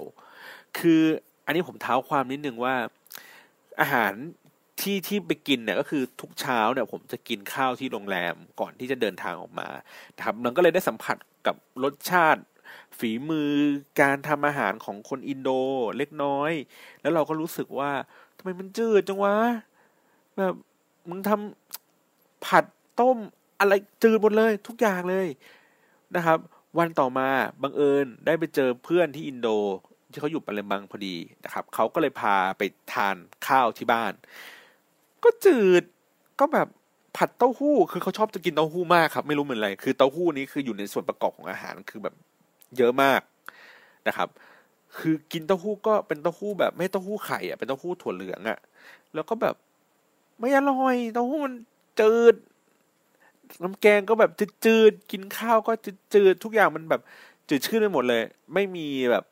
[0.77, 1.01] คือ
[1.45, 2.75] อันนี้ผมเท้าความนิดนึงว่า
[3.79, 4.13] อาหาร
[4.85, 9.69] ที่ที่ไปกินเนี่ยก็คือทุกเช้าเนี่ยผมจะกินข้าวที่โรงแรมก่อนที่จะเดินทางออกมา
[10.25, 11.17] ครับมันก็เลยได้สัมผัส
[11.47, 12.41] กับรสชาติ
[12.97, 13.51] ฝีมือ
[14.01, 15.49] การทำอาหารของคนอินโด
[15.97, 16.51] เล็กน้อย
[17.01, 17.91] แล้วเราก็รู้สึกว่า
[18.37, 19.35] ทำไมมันจืดจังวะ
[20.37, 20.55] แบบ
[21.09, 22.65] มึงทำผัด
[22.99, 23.17] ต้ม
[23.59, 25.27] อะไรจืดหมดเลย ทุกอย่างเลย
[26.15, 26.39] นะครับ
[26.77, 27.29] วันต่อมา
[27.61, 29.47] บังเอิญได้ไปเจอเพื่อนที่อินโด
[30.11, 32.61] ที่เขาอยู่ปาเลมบังพอดีนะครับเขาก็เลยพาไป
[32.93, 33.15] ทาน
[33.47, 34.13] ข้าวที่บ้าน
[35.25, 35.83] ก็จืด
[36.39, 36.67] ก็แบบ
[37.17, 42.15] ผัดเต้าหู้ คือเขาชอบจะกินเต้าหู้มากครับ ไม่รู้เหมือนอะไร คือเต้าหู้นี้คืออยู่ในส่วนประกอบของอาหารคือแบบ
[42.77, 43.21] เยอะมาก
[44.07, 44.29] นะครับ
[44.97, 48.59] คือกินเต้าหู้ก็เป็นเต้าหู้แบบไม่เต้าหู้ไข่อะเป็นเต้าหู้ถั่วเหลืองอะ
[49.13, 49.55] แล้วก็แบบ
[50.39, 51.53] ไม่อร่อยเต้าหู้มัน
[51.99, 52.35] จืด
[53.63, 54.31] น้ำแกงก็แบบ
[54.65, 55.71] จืดๆกินข้าวก็
[56.13, 57.01] จืดๆทุกอย่างมันแบบ
[57.49, 58.21] จืดชื่นไปหมดเลย
[58.53, 59.23] ไม่มีแบบ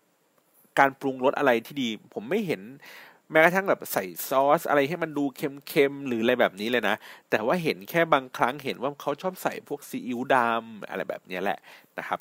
[0.79, 2.61] การปรุงรสอะไรที่ดี ผมไม่เห็น
[3.31, 6.95] แม้กระทั่งแบบใส่ซอสอะไรให้มันดูเค็มๆหรืออะไรแบบนี้เลยนะ
[7.29, 11.59] แต่ว่าเห็นแค่บางครั้งเห็นว่าเขาชอบใส่พวกซีอิ๊วดำอะไรแบบนี้แหละ
[11.97, 12.19] นะครับ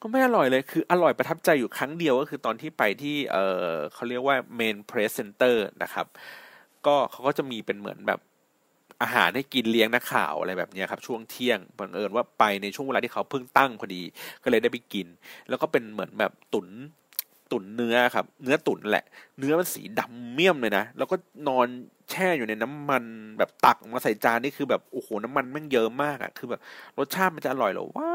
[0.00, 6.06] ก็ไม่อร่อยเลยคืออร่อยประทับใจอยู่ครั้งเดียวก็คือตอนที่ไปที่เออเขาเรียกว่า main press center นะครับ
[6.86, 8.20] ก็เขาก็จะมีเป็นเหมือนแบบ
[9.02, 14.02] อาหารให้กินเลี้ยงนักข่าวอะไรแบบนี้ครับช่วงเที่ยงบังเอิญว่าไปในช่วงเวลาที่เขาเพิ่งตั้งพอดี
[14.42, 15.06] ก็เลยได้ไปกิน
[15.48, 16.68] แล้วก็เป็นเหมือนแบบตุน
[17.52, 19.04] ตุ๋นเนื้อครับ เนื้อตุ๋นแหละ
[19.38, 21.16] เนื้อมันสีดำเมี่ยมเลยนะ แล้วก็
[21.48, 21.66] นอน
[22.10, 23.04] แช่อยู่ในน้ำมัน
[23.38, 26.60] แบบตักมาใส่จานนี่คือแบบโอ้โหน้ำมันแม่งเยอะมากอะ่ะ คือแบบ
[26.98, 28.10] รสชาติมันจะอร่อยหรอว้า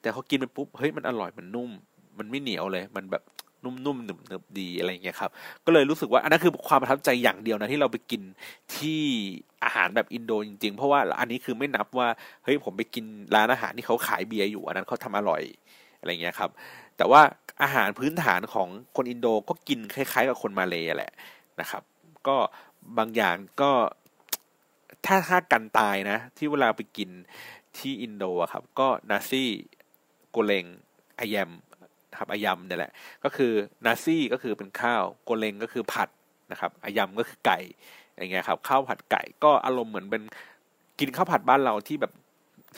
[0.00, 1.70] แต่เขากินไปปุ๊บเฮ้ยมันอร่อยมันนุ่ม
[2.18, 3.22] มันไม่เหนียวเลย มันแบบ
[3.64, 5.30] นุ่มๆหนึบๆดีอะไรเงี้ยครับ
[5.66, 8.22] ก็เลยรู้สึกว่าอันนั้นคือความประทับใจอย่างเดียวนะที่เราไปกิน
[8.76, 9.02] ที่
[9.64, 12.08] อาหารแบบอินโดจริงๆ เพราะว่าอันนี้คือไม่นับว่า
[12.44, 13.04] เฮ้ยผมไปกิน
[13.34, 15.42] ร้านอาหารที่เขาขายเบียร์อยู่อันนั้นเขาทำอร่อย
[16.00, 16.50] อะไรเงี้ยครับ
[16.96, 17.22] แต่ว่า
[17.62, 21.12] อาหารพื้นฐานของคนอินโดก็กินคล้าย ๆ กับคนมาเลยแหละ
[21.60, 21.82] นะครับ
[22.26, 22.36] ก็
[22.98, 23.70] บางอย่างก็
[25.06, 27.10] ถ้าถ้ากันตายนะ ที่เวลาไปกิน
[27.78, 29.50] ที่อินโดอะครับ ก็นาซี่
[30.30, 30.64] โกเลง
[31.18, 31.50] อายม
[32.18, 32.92] ครับอายมเนี่ยแหละ
[33.24, 33.52] ก็คือ
[33.86, 36.08] นาซี่ก็คือเป็นข้าวโกเลงก็คือผัด
[36.50, 37.58] นะครับอายมก็คือไก่
[38.16, 40.22] อย่างเงี้ยครับข้าวผัดไก่ก็อารมณ์เหมือนเป็น
[40.98, 42.12] กินข้าวผัดบ้านเราที่แบบ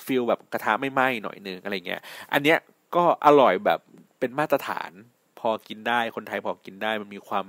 [0.04, 2.00] feel แบบกระทะไม่ไหม้หน่อยนึงอะไรเงี้ย
[2.32, 2.58] อันเนี้ย
[2.96, 3.80] ก็อร่อยแบบ
[4.18, 4.90] เป็นมาตรฐาน
[5.38, 7.46] พอกินได้คนไทยพอกินได้มันมีความ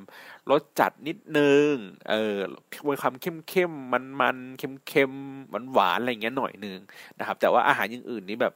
[0.52, 1.72] รสจัดนิดนึง
[2.10, 2.38] เออ
[2.94, 5.12] มีความเข้มเข้มมันมันเค็มเค็ม
[5.50, 6.80] หวานหวานอะไรเงี้ยหน่อยนึง
[7.20, 8.54] นะครับ แต่ว่าอาหารอย่างอื่นนี้แบบ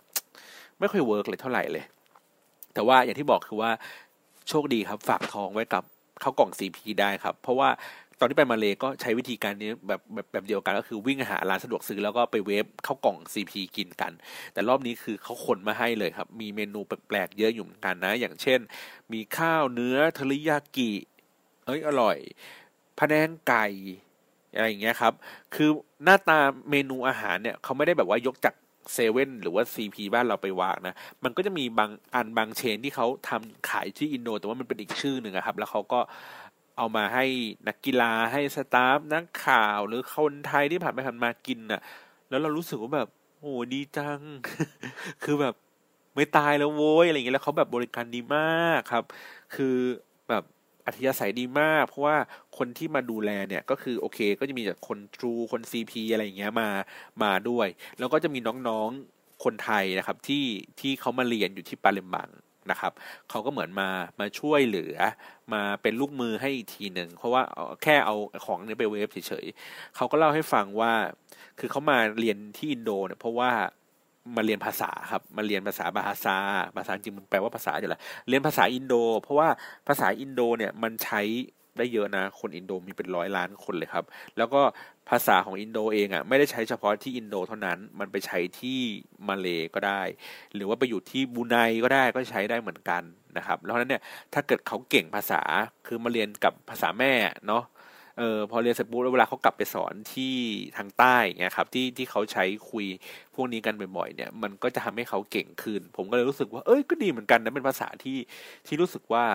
[0.80, 1.86] ไม่ค่อย work เลยเท่าไหร่เลย
[2.74, 3.72] แต่ว่าอย่างที่บอกคือว่า
[4.50, 5.84] โชคดีครับ ฝากทองไว้กับ
[6.24, 7.70] ข้าวกล่องซีพีได้ครับ เพราะว่า
[8.20, 14.12] ตอนที่ไปมาเลยก็ใช้วิธีการนี้แบบแบบแบบเดียวกันก็คือวิ่งหาร้านสะดวกซื้อแล้วก็ไปเวฟเข้ากล่องซีพีกินกัน
[14.54, 18.60] แต่รอบนี้คือเขาขนมาให้เลยครับ มีเมนูแปลกๆเยอะอยู่เหมือนกันนะ อย่างเช่น
[19.14, 20.92] มีข้าวเนื้อเทริยากิ
[21.66, 22.18] เอ้ยอร่อย
[23.00, 23.68] พะแนงไก่
[24.56, 25.14] อะไรอย่างเงี้ยครับ
[25.56, 25.70] คือ
[26.04, 26.40] หน้าตา
[26.70, 28.56] เมนูอาหารเนี่ยเขาไม่ได้แบบว่ายกจาก
[28.94, 36.00] เซเว่นหรือว่าซีพีบ้านเราไปวางนะ มันก็จะมีบางอันบางเชนที่เขาทำขายที่อินโด แต่ว่ามันเป็นอีกชื่อหนึ่งครับ แล้วเขาก็
[36.78, 37.26] เอามาให้
[37.68, 41.82] นักกีฬาให้สตาฟนักข่าวหรือคนไทยที่ผ่านไปผ่านมากินน่ะ
[42.30, 43.08] แล้วเรารู้สึกว่าแบบ
[43.40, 44.20] โอ้ดีจัง
[45.24, 45.56] คือแบบ
[46.16, 49.04] ไม่ตายแล้วโว้ยอะไรอย่างเงี้ยแล้วเขาแบบบริการดีมากครับ
[49.56, 49.76] คือ
[50.30, 50.44] แบบ
[50.86, 52.18] อัธยาศัยดีมาก เพราะว่า
[52.58, 56.70] คนที่มาดูแลเนี่ย ก็คือโอเค ก็จะมีจากคนทรูคนซีพีอะไรอย่างเงี้ยมา
[57.24, 57.68] มาด้วย
[58.00, 60.46] แล้วก็จะมีน้องๆคนไทยนะครับ ที่
[60.80, 62.30] ที่เขามาเรียนอยู่ที่ปาเลมบัง
[62.72, 62.94] นะครับ
[63.30, 63.90] เขาก็เหมือนมา
[64.20, 64.96] มาช่วยเหลือ
[65.54, 67.42] มาเป็นลูกมือให้อีกทีหนึ่งเพราะว่า
[67.84, 68.16] แค่เอา
[68.46, 70.94] ของนี้ไป wave เฉยๆเขาก็เล่าให้ฟังว่า
[71.60, 73.52] คือเขามาเรียนที่อินโดเนี่ยเพราะว่า
[74.36, 76.38] มาเรียนภาษาครับมาเรียนภาษาบาฮาซา
[76.78, 79.48] ภาษาจริงมันแปลว่าภาษาอยู่แล้วเรียนภาษาอินโด เพราะว่า
[79.88, 81.22] ภาษาอินโดเนี่ยมันใช้
[81.80, 84.06] ได้เยอะนะ คนอินโดมีเป็นร้อยล้านคนเลยครับ
[84.38, 84.62] แล้วก็
[85.10, 88.80] ภาษาของอินโดเองอะ่ะไม่ได้ใช้เฉพาะที่อินโดเท่านั้น มันไปใช้ที่
[89.28, 90.02] มาเลก็ได้
[90.56, 93.04] หรือว่าไปอยู่ที่บูไนก็ได้ก็ใช้ได้เหมือนกัน
[93.38, 94.02] นะครับแล้วนั้นเนี่ย
[94.34, 95.42] ถ้าเกิดเขาเก่งภาษา
[95.88, 97.14] คือมาเรียนกับภาษาแม่
[97.48, 97.64] เนาะ
[98.20, 100.36] เออพอเรียนเสร็จปุ๊บเวลาเขากลับไปสอนที่
[100.78, 102.86] ทางใต้เงี้ยครับที่ที่เขาใช้คุย
[103.36, 108.18] พวกนี้กันบ่อยๆเนี่ยมันก็จะทำให้เขาเก่งขึ้น ผมก็เลยรู้สึกว่าเอ้ยก็ดีเหมือนกันนะเป็นภาษาที่
[108.68, 109.26] ที่รู้สึกว่า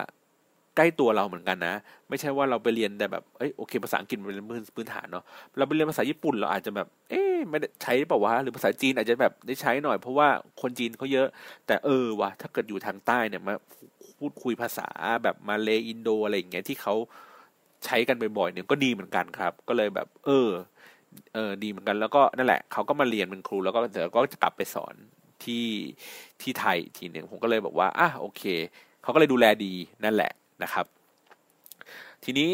[0.77, 1.75] ใกล้ตัวเราเหมือนกันนะ
[2.09, 5.25] ไม่ใช่ว่าเราไปเรียนแต่แบบเอ้ยโอเคภาษาอังกฤษเป็นพื้นพื้นฐานเนาะ
[5.57, 10.29] เราไปเรียนภาษาญี่ปุ่นเราอาจจะแบบ เอ๊ะไม่ได้ใช้เปล่าวะหรือภาษาจีนอาจจะแบบได้ใช้หน่อยเพราะว่า
[10.61, 11.29] คนจีนเขาเยอะ
[11.67, 13.55] แต่เออวะถ้าเกิดอยู่ทางใต้เนี่ยมา
[14.19, 14.89] พูดคุยภาษา
[15.25, 16.95] แบบมาเลอินโดอะไรอย่างเงี้ยที่เขา
[17.85, 20.49] ใช้กันบ่อยๆเนี่ยก็ดีเหมือนกันครับ ก็เลยแบบ เออ
[21.35, 24.95] เออดีเหมือนกันแล้วก็นั่นแหละเขาก็มาเรียนเป็นครูแล้วก็เดี๋ยวก็จะกลับไปสอน
[25.45, 25.67] ที่
[26.41, 28.43] ที่ไทยทีหนึ่งผมก็เลยบอกว่าอะโอเค
[29.03, 29.73] เขาก็เลยดูแลดี
[30.05, 30.87] นั่นแหละ นะครับ
[32.25, 32.51] ทีนี้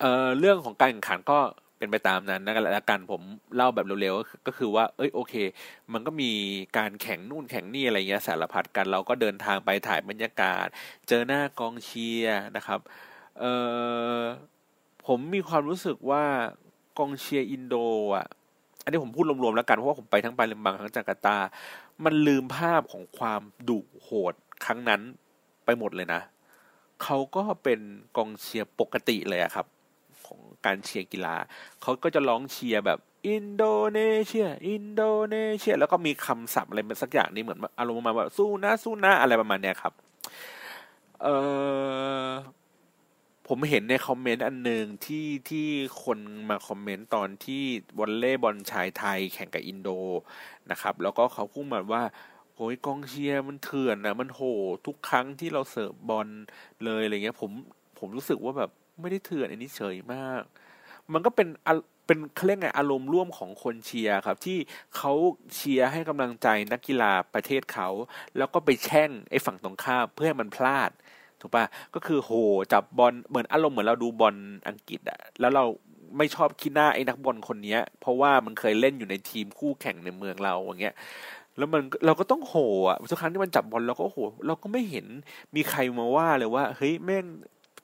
[0.00, 1.38] เอ่อเรื่องของการแข่งขันก็
[1.78, 3.22] เป็นไปตามนั้นนะแล้วกันผม
[3.56, 5.34] เล่าแบบเร็วๆก็คือว่า เอ้ยโอเค
[5.92, 6.30] มันก็มี
[6.78, 10.66] การแข่งนู่นแข่งนี่อะไรเงี้ยสารพัดกัน เราก็เดินทางไปถ่ายบรรยากาศ
[11.08, 12.80] เจอหน้ากองเชียร์นะครับ
[13.38, 13.52] เอ่
[14.18, 14.20] อ
[15.06, 16.24] ผมมีความรู้สึกว่า
[16.98, 17.74] กองเชียร์อินโด
[18.16, 18.26] อะ
[18.82, 21.36] อันนี้ผมพูดรวมๆแล้วกันเพราะว่าผมไปทั้งไปเลมบังทั้งจาการ์ตา
[22.04, 24.34] มันลืมภาพของความดุโหด
[24.64, 25.00] ครั้งนั้น
[25.64, 26.20] ไปหมดเลยนะ
[27.02, 27.80] เขาก็เป็น
[28.16, 29.66] กองเชียร์ปกติเลยครับ
[30.26, 31.36] ของการเชียร์กีฬา
[31.82, 32.98] เขาก็จะร้องเชียร์แบบ
[33.28, 33.64] อินโด
[33.96, 39.92] นีเซีย อินโดนีเซีย แล้วก็มีคำศัพท์อะไรสักอย่างนี้เหมือนอารมณ์ประมาณว่าสู้นะสู้นะอะไรประมาณเนี้ยครับ
[41.22, 41.28] เอ
[42.26, 42.28] อ
[43.46, 45.66] ผมเห็นในคอมเมนต์อันหนึ่งที่ที่
[46.04, 47.62] คนมาคอมเมนต์ตอนที่
[47.98, 49.88] วอลเล่บอลชายไทยแข่งกับอินโด
[50.70, 52.02] นะครับ แล้วก็เขาพูดมาว่า
[52.60, 54.40] โอ้ยกองเชียร์มันเถื่อนนะมันโห
[54.86, 56.28] ทุกครั้งที่เราเสิร์ฟบอล
[56.84, 57.50] เลยอะไรเงี้ย ผม
[57.98, 60.42] ผมรู้สึกว่าแบบไม่ได้เถื่อนอันนี้เฉยมาก
[61.12, 61.48] มันก็เป็น
[62.06, 64.58] เป็นเครียกไงอารมณ์ร่วมของคนเชียร์ครับ ที่
[64.96, 65.12] เขา
[65.54, 67.88] เชียร์ให้กำลังใจนักกีฬาประเทศเขา
[68.36, 70.90] แล้วก็ไปแช่งไอ้ฝั่งตรงข้ามเพื่อให้มันพลาด
[71.40, 72.32] ถูกปะก็คือโห
[72.72, 74.36] จับบอลเหมือนอารมณ์เหมือนเราดูบอล
[74.68, 75.64] อังกฤษอะแล้วเรา
[76.18, 80.96] ไม่ชอบคิดหน้าไอ้นักบอลคนนี้เพราะว่ามันเคยเล่นอยู่ในทีมคู่แข่งในเมืองเราอย่างเงี้ย
[81.60, 82.54] แล้วมันเราก็ต้องโห
[82.88, 85.06] อะทุกครั้งที่มันจับบอลเราก็โหเราก็ไม่เห็น
[85.54, 87.24] มีใครมาว่าเลยว่า เฮ้ยแม่ง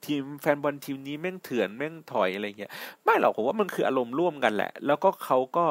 [0.04, 2.72] ทีมแฟนบอลทีมนี้แม่งเถื่อนแม่งถอยอะไรเงี้ย
[3.04, 5.66] ไม่หรอกผมว่ามันคืออารมณ์ร่วมกันแหละ แล้วก็เขาก็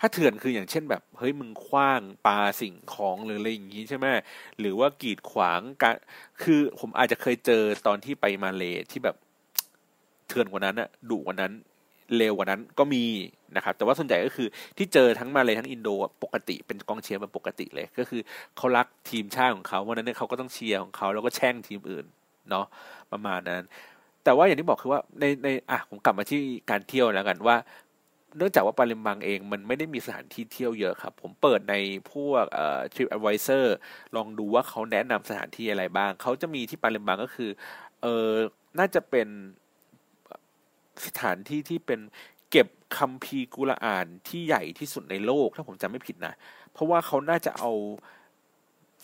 [0.00, 4.06] ถ้าเถื่อนคืออย่างเช่นแบบ เฮ้ยมึงคว้างปาสิ่งของหรืออะไรอย่างงี้ใช่ไหม
[4.58, 5.96] หรือว่ากีดขวางการ
[6.42, 9.16] คือผมอาจจะเคยเจอตอนที่ไปมาเลที่แบบ
[10.28, 11.52] เถื่อนกว่านั้นอะดุกว่านั้น
[12.16, 13.04] เร็วกว่านั้นก็มี
[13.56, 15.88] นะครับแต่ว่าส่วนใหญ่ก็คือที่เจอทั้งมาเลยทั้งอินโด
[16.22, 18.20] ปกติเป็นกองเชียร์แบบปกติเลย ก็คือ
[18.56, 22.06] เขารักทีมชาติของเขาวันนั้นเนี่ยเขาก็ต้องเชียร์ของเขาแล้วก็แช่งทีมอื่น
[22.50, 22.66] เนาะ
[23.12, 23.62] ประมาณนั้น
[24.24, 26.40] แต่ว่าอย่างที่บอกคือว่าในในอะผมกลับมาที่
[26.70, 27.56] การเที่ยวแล้วกันว่า
[28.36, 31.74] เนื่องจากว่าปาลิมบังเองมันไม่ได้มีสถานที่เที่ยวเยอะครับ ผมเปิดใน
[32.12, 33.64] พวกเอ่อ Trip Advisor
[34.16, 37.50] ลองดูว่าเขาแนะนำสถานที่อะไรบ้าง เขาจะมีที่ปาลิมบังก็คือ
[38.02, 38.30] เออ
[38.78, 39.28] น่าจะเป็น
[41.06, 42.00] สถานที่ที่เป็น
[42.50, 42.68] เก็บ
[42.98, 46.34] คัมภีร์กุรอานที่ใหญ่ที่สุดในโลก ถ้าผมจำไม่ผิดนะ
[46.72, 47.70] เพราะว่าเขาน่าจะเอา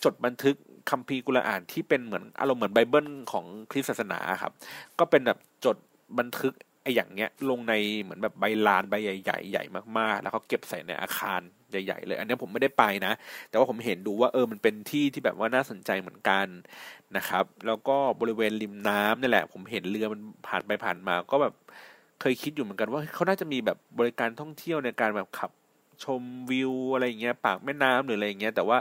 [0.05, 0.57] จดบันทึก
[0.91, 4.53] คัมภีร์กุรอานที่เป็นเหมือนอารมณ์เหมือนไบเบิลของคริสต์ศาสนาครับ
[4.99, 5.77] ก็เป็นแบบจด
[6.19, 9.65] บันทึกไอ้อย่างเงี้ยลงในเหมือนแบบใบลานใบใหญ่ๆใหญ่
[9.99, 13.13] มากๆ แล้วเขาเก็บใส่ในอาคาร ใหญ่ๆเลย อันนี้ผมไม่ได้ไปนะ
[13.49, 16.47] แต่ว่าผมเห็นดูว่าเออมันเป็นที่ที่แบบว่าน่าสนใจเหมือนกัน
[17.17, 21.55] นะครับ แล้วก็บริเวณริมน้ำนี่แหละ ผมเห็นเรือมันผ่านไปผ่านมา ก็แบบ
[22.21, 25.51] เคยคิดอยู่เหมือนกันว่าเขาน่าจะมีแบบบริการท่องเที่ยวในการแบบขับ
[26.05, 28.79] ชมวิวอะไรอย่างเงี้ยปากแม่น้ำหรืออะไรอย่างเงี้ยแต่ว่า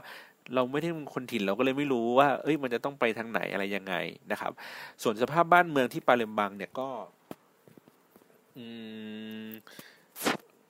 [0.56, 3.96] เราไม่ได้เป็นคนถิ่นเราก็เลยไม่รู้ว่า เอ้ยมันจะต้องไปทางไหนอะไรยังไง
[4.32, 4.52] นะครับ
[5.04, 6.90] ส่วนสภาพบ้านเมืองที่ปาเลมบังเนี่ยก็
[8.58, 8.66] อื
[9.46, 9.48] ม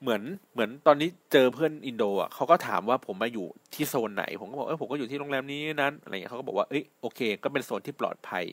[0.02, 0.22] เหมือน
[0.54, 8.44] เหมือนตอนนี้เจอเพื่อนอินโดอะเขาก็ถามว่าผมมาอยู่ที่โซนไหน ผมก็บอกเออผมก็อยู่ที่โรงแรมนี้นั้นอะไรเงี้ยเขาก็บอกว่าเอ้ยโอเค ก็เป็นโซนที่ปลอดภัย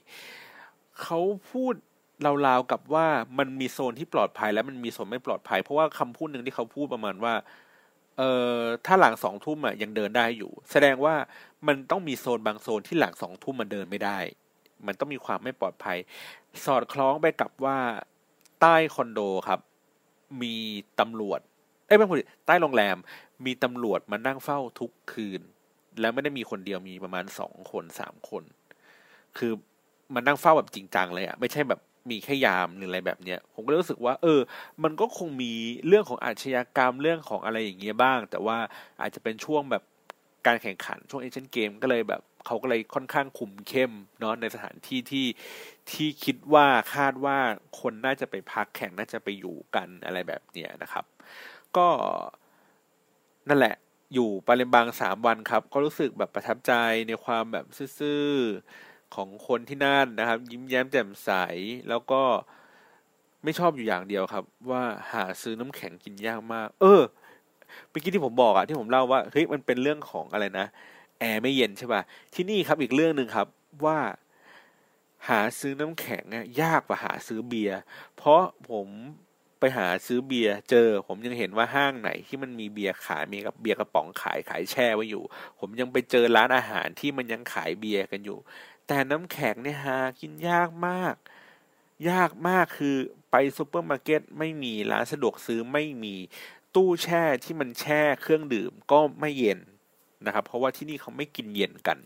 [1.02, 1.20] เขา
[1.52, 1.74] พูด
[2.46, 3.06] ราวๆกับว่า
[3.38, 7.34] มันมีโซนที่ปลอดภัย และมันมีโซนไม่ปลอดภัย เพราะว่าคำพูดหนึ่งที่เขาพูดประมาณว่า
[8.18, 11.14] เอ่อถ้าหลังสองทุ่มอะยังเดินได้อยู่ แสดงว่า
[11.66, 14.18] มันต้องมีโซนบางโซนที่หลังสองทุ่มมันเดินไม่ได้
[14.86, 15.98] มันต้องมีความไม่ปลอดภัย
[16.64, 17.78] สอดคล้องไปกับว่า
[18.60, 19.60] ใต้คอนโดครับ
[20.42, 20.54] มี
[21.00, 21.40] ตำรวจ
[21.86, 22.16] เอ้ยไม่พูด
[22.46, 22.96] ใต้โรงแรม
[23.46, 25.40] มีตำรวจมานั่งเฝ้าทุกคืน
[26.00, 28.42] แล้วไม่ได้มีคนเดียวมีประมาณสองคนสามคน
[29.38, 29.52] คือ
[30.14, 34.40] มันนั่งเฝ้าแบบจริงจังเลยอะไม่ใช่แบบมีแค่ยามหรืออะไรแบบเนี้ย ผมก็รู้สึกว่า เออ
[34.82, 35.52] มันก็คงมี
[35.86, 38.58] เรื่องของอาชญากรรมเรื่องของอะไรอย่างเงี้ยบ้าง แต่ว่า
[39.00, 39.82] อาจจะเป็นช่วงแบบ
[40.46, 45.26] การแข่งขันช่วงเอเชียนเกมก็เลยแบบ เขาก็เลยค่อนข้างคุมเข้มเนาะในสถานที่ที่
[45.90, 47.38] ที่คิดว่าคาดว่า
[47.80, 51.04] คนน่าจะไปพักแข่งน่าจะไปอยู่กันอะไรแบบเนี้ยนะครับ
[51.76, 51.88] ก็
[53.48, 53.74] นั่นแหละ
[54.14, 56.72] อยู่ปาเลมบางสามวันครับ ก็รู้สึกแบบประทับใจ
[57.08, 57.66] ในความแบบ
[57.98, 58.26] ซื่อ
[59.14, 61.30] ของคนที่นั่นนะครับ ยิ้มแย้มแจ่มใส
[61.88, 62.22] แล้วก็
[63.44, 64.82] ไม่ชอบอยู่อย่างเดียวครับ ว่า
[65.12, 67.02] หาซื้อน้ำแข็งกินยากมาก เออ
[67.90, 70.66] เมื่อกี้ที่ผมบอกอะที่ผมเล่าว่าเฮ้ยมันเป็นเรื่องของอะไรนะ
[71.18, 72.02] แอร์ไม่เย็นใช่ป่ะ
[72.34, 73.46] ที่นี่ครับอีกเรื่องหนึ่งครับ
[73.84, 73.98] ว่า
[75.28, 76.24] หาซื้อน้ำแข็ง
[76.62, 77.78] ยากกว่าหาซื้อเบียร์
[78.16, 78.88] เพราะผม
[79.60, 85.22] ไปหาซื้อเบียร์เจอ ผมยังเห็นว่าห้างไหนที่มันมีเบียร์ขายมีกับเบียร์กระป๋องขายขายแช่ไว้อยู่
[85.58, 88.38] ผมยังไปเจอร้านอาหารที่มันยังขายเบียร์กันอยู่
[88.86, 91.14] แต่น้ำแข็งเนี่ยหากินยากมาก
[92.10, 92.96] ยากมากคือ
[93.30, 96.16] ไปซูเปอร์มาร์เก็ตไม่มีร้านสะดวกซื้อไม่มี
[96.74, 99.58] ตู้แช่ที่มันแช่เครื่องดื่มก็ไม่เย็น
[100.26, 101.98] นะครับ เพราะว่าที่นี่เขาไม่กินเย็นกัน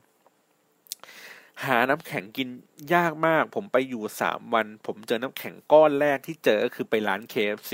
[1.64, 2.48] หาน้ำแข็งกิน
[2.94, 7.72] ยากมาก ผมไปอยู่สามวัน ผมเจอน้ำแข็งก้อนแรกที่เจอคือไปร้าน KFC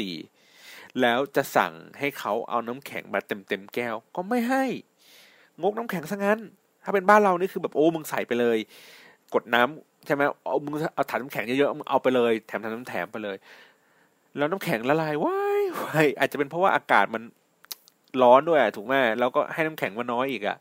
[1.01, 4.65] แล้วจะสั่งให้เขาเอาน้ำแข็งมาเต็มเต็มแก้ว ก็ไม่ให้
[5.63, 6.41] งกน้ำแข็งซะงั้น
[6.85, 8.59] ถ้าเป็นบ้านเรานี่คือแบบโอ้มึงใส่ไปเลย
[9.35, 13.37] กดน้ำใช่ไหมเอามึงเอาถังน้ำแข็งเยอะๆมึงเอาไปเลยแถมถังน้ำแถมไปเลย
[14.37, 17.23] แล้วน้ำแข็งละลายว้ายว้ายอาจจะเป็นเพราะว่าอากาศมัน
[18.23, 20.59] ร้อนด้วยถูกไหมแล้วก็ให้น้ำแข็งมาน้อยอีกอะ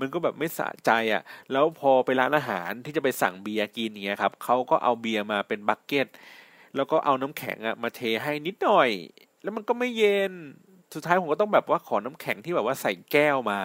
[0.00, 6.06] มันก็แบบไม่สะใจอะ แล้วพอไปร้านอาหารที่จะไปสั่งเบียร์กินเนี้ยครับเขาก็เอาเบียร์มาเป็นบักเก็ต
[6.76, 8.90] แล้วก็เอาน้ำแข็งอะมาเทให้นิดหน่อย
[9.42, 10.32] แล้วมันก็ไม่เย็น
[10.94, 13.60] สุดท้ายผมก็ต้องแบบว่าขอน้ำแข็งที่แบบว่าใส่แก้วมา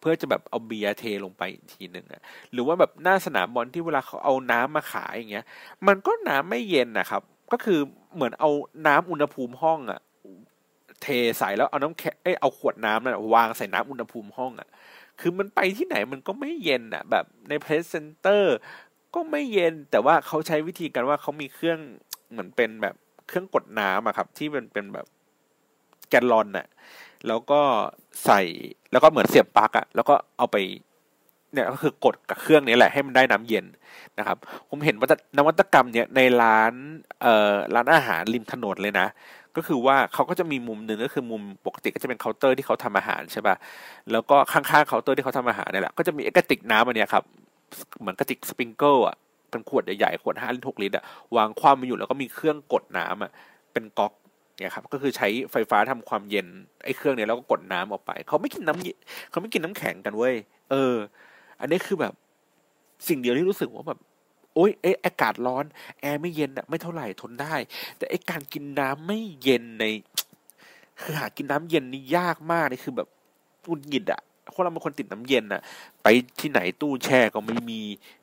[0.00, 2.22] เพื่อจะแบบเอาเบียร์เทลงไปอีกทีหนึ่งอะ
[2.52, 5.46] หรือว่าแบบหน้าสนามบอลที่เวลาเขาเอาน้ำมาขายอย่างเงี้ย
[5.86, 7.22] มันก็น้ำไม่เย็นนะครับ
[7.52, 7.80] ก็คือ
[8.14, 8.50] เหมือนเอา
[8.86, 10.00] น้ำอุณหภูมิห้องอะ
[11.04, 14.68] เทใส่แล้วเอาน้ำแข็งเอ้เอาขวดน้ำน่ะวางใส่น้ำอุณหภูมิห้องอะ
[15.20, 18.56] คือมันไปที่ไหนมันก็ไม่เย็นอะแบบใน press center
[19.14, 21.78] ก็ไม่เย็นแต่ว่าเขาใช้วิธีกันว่าเขามีเครื่อง
[22.30, 22.94] เหมือนเป็นแบบ
[23.28, 25.06] เครื่องกดน้ำอะครับ ที่มันเป็นแบบ
[26.08, 26.66] แกลลอนน่ะ
[27.26, 27.60] แล้วก็
[28.24, 28.40] ใส่
[28.92, 30.56] แล้วก็เหมือนเสียบปลั๊กอะแล้วก็เอาไป
[31.52, 33.64] เนี่ยก็คือกดกับเครื่องนี้แหละให้มันได้น้ำเย็น
[34.18, 34.36] นะครับ
[34.68, 36.72] ผมเห็นวัตนวัตกรรมเนี่ยในร้าน
[37.22, 39.06] เอ่อร้านอาหารริมถนนเลยนะ
[39.56, 43.56] ก็คือว่าเขาก็จะมีมุมหนึ่งก็คือมุมปกติก็จะเป็นเคาน์เตอร์ที่เขาทำอาหารใช่ป่ะ
[44.12, 47.24] แล้วก็ข้างๆเคาน์เตอร์ที่เขาทำอาหารเนี่ยแหละก็จะมีกระติกน้ำอันเนี้ยครับ
[48.00, 49.16] เหมือนกระติก Sprinkle อะ
[49.50, 51.04] เป็นขวดใหญ่ๆขวดห้าลิตรหกลิตรอะ
[51.36, 53.30] วางคว่ำมาอยู่แล้วก็มีเครื่องกดน้ำอะ
[53.72, 54.12] เป็นก๊อก
[54.60, 56.46] เนี่ยครับก็คือใช้ไฟฟ้าทำความเย็น
[56.84, 60.34] ไอ้เครื่องเนี้ยแล้วก็กดน้ำออกไป เขาไม่กินน้ำเขาไม่กินน้ำแข็งกันเว้ย
[60.70, 60.94] เออ
[61.60, 62.12] อันนี้คือแบบ
[63.08, 63.98] สิ่งเดียวที่รู้สึกว่าแบบ
[64.54, 65.64] โอ้ยเอ๊ะอากาศร้อน
[66.00, 67.54] แอร์ไม่เย็นอะไม่เท่าไหร่ทนได้
[67.98, 69.84] แต่ไอการกินน้ำไม่เย็นใน
[71.02, 73.08] คือหากินน้ำเย็นนี่ยากมากนี่คือแบบ
[73.68, 75.62] อุ่นหงิดอะเพราะเราเป็นคนติดน้ำเย็นอะ
[76.02, 76.06] ไป
[76.40, 77.80] ที่ไหนตู้แช่ก็ไม่มี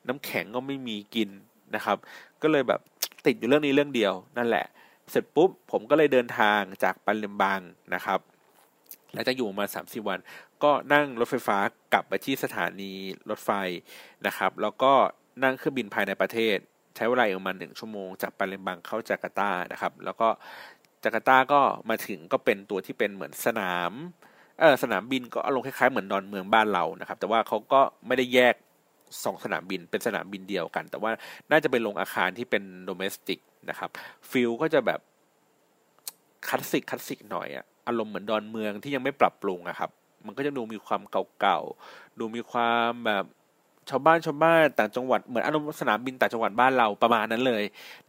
[0.08, 1.28] น้ำแข็งก็ไม่มีกิน
[1.74, 1.96] นะครับ
[2.42, 2.80] ก็เลยแบบ
[3.26, 4.66] ติดอยู่เรื่องนี้เรื่องเดียวนั่นแหละ
[5.10, 7.60] เสร็จปุ๊บผมก็เลยเดินทางจากปันเลมบัง
[7.94, 8.20] นะครับ
[9.14, 10.18] แล้วจะอยู่มาสามสี่วัน
[10.62, 11.58] ก็นั่งรถไฟฟ้า
[11.92, 12.92] กลับไปที่สถานี
[13.30, 13.50] รถไฟ
[14.26, 14.92] นะครับ แล้วก็
[15.42, 16.56] นั่งเครื่องบินภายในประเทศ
[16.96, 20.28] ใช้เวลาประมาณหนึ่งชั่วโมงจากปันเลมบังเข้าจาการ์ตานะครับ แล้วก็
[21.02, 21.60] จาการ์ตาก็
[21.90, 23.92] มาถึงก็เป็นตัวที่เป็นเหมือนสนาม
[24.60, 28.54] เออสนามบินก็อารมณ์คล้ายๆเหมือนดอนเมืองบ้านเรานะครับ แต่ว่าเขาก็ไม่ได้แยก
[29.24, 31.12] สองสนามบินเป็นสนามบินเดียวกัน แต่ว่า
[31.50, 33.38] น่าจะเป็นโรงอาคารที่เป็นโดเมสติก
[33.70, 33.90] นะครับ
[34.30, 35.00] ฟิลก็จะแบบ
[36.48, 39.90] คลาสสิกคลาสสิกหน่อยอะอารมณ์เหมือนดอนเมืองที่ยังไม่ปรับปรุงอะครับ
[40.26, 41.02] มันก็จะดูมีความ
[41.40, 43.24] เก่าๆ ดูมีความแบบ
[43.90, 47.62] ชาวบ้านชาวบ้านต่างจังหวัดเหมือนอารมณ์สนามบินต่างจังหวัดบ้านเราประมาณนั้นเลย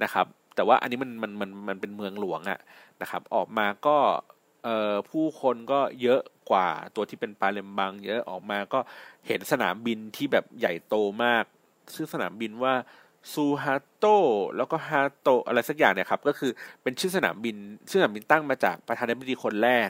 [0.03, 2.59] นะครับ แต่ว่าอันนี้มันมันมันมันเป็นเมืองหลวงอะ
[3.01, 3.97] นะครับ ออกมาก็
[4.63, 8.79] เอ่อผู้คนก็เยอะกว่าตัวที่เป็นปาเลมบัง เยอะออกมาก็
[9.27, 11.43] เห็นสนามบินที่แบบใหญ่โตมาก
[11.93, 12.73] ชื่อสนามบินว่า
[13.33, 14.05] ซูฮาโต
[14.57, 16.51] แล้วก็ฮาโตอะไรสักอย่างเนี่ยครับ ก็คือ
[16.83, 17.55] เป็นชื่อสนามบิน
[17.89, 19.89] ชื่อสนามบินตั้งมาจากประธานาธิบดีคนแรก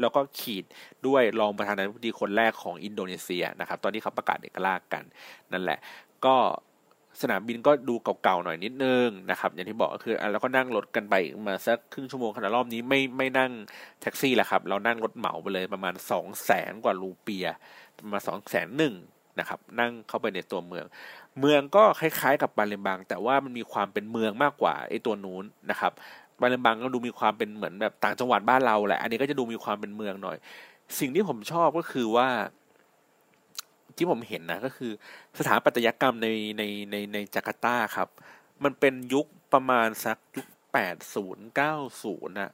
[0.00, 0.64] แล้วก็ขีด
[1.06, 5.04] ด้วยรองประธานาธิบดีคนแรกของอินโดนีเซียนะครับ ตอนที่เขาประกาศเอกราชกัน
[5.52, 5.78] นั่นแหละ
[6.26, 6.36] ก็
[7.22, 11.14] สนามบินก็ดูเก่าๆหน่อยนิดนึงนะครับ อย่างที่บอกก็คือแล้วก็นั่งรถกันไป
[11.46, 13.52] มาสักครึ่งชั่วโมงขณะรอบนี้ไม่ไม่นั่ง
[14.00, 17.46] แท็กซี่แหละครับ เรานั่งรถเหมาไปเลยประมาณสองแสนกว่ารูเปีย
[18.12, 18.94] มาสองแสนหนึ่ง
[19.38, 20.84] นะครับนั่งเข้าไปในตัวเมือง
[21.40, 25.92] เมืองก็คล้ายๆกับบาเลมบัง แต่ว่ามันมีความเป็นเมืองมากกว่าไอ้ตัวนู้นนะครับ
[26.40, 30.36] บาเลมบังก็ดูมีความเป็นเหมือนแบบต่างจังหวัดบ้านเราแหละ อันนี้ก็จะดูมีความเป็นเมืองหน่อย
[30.98, 32.28] สิ่งที่ผมชอบก็คือว่า
[33.96, 34.92] ที่ผมเห็นนะก็คือ
[35.38, 36.28] สถาปัตยกรรมใน
[36.58, 38.08] ในในในจาการ์ตาครับ
[38.64, 42.50] มันเป็นยุคประมาณสักยุคแปดศูนย์เก้าศูนย์นะ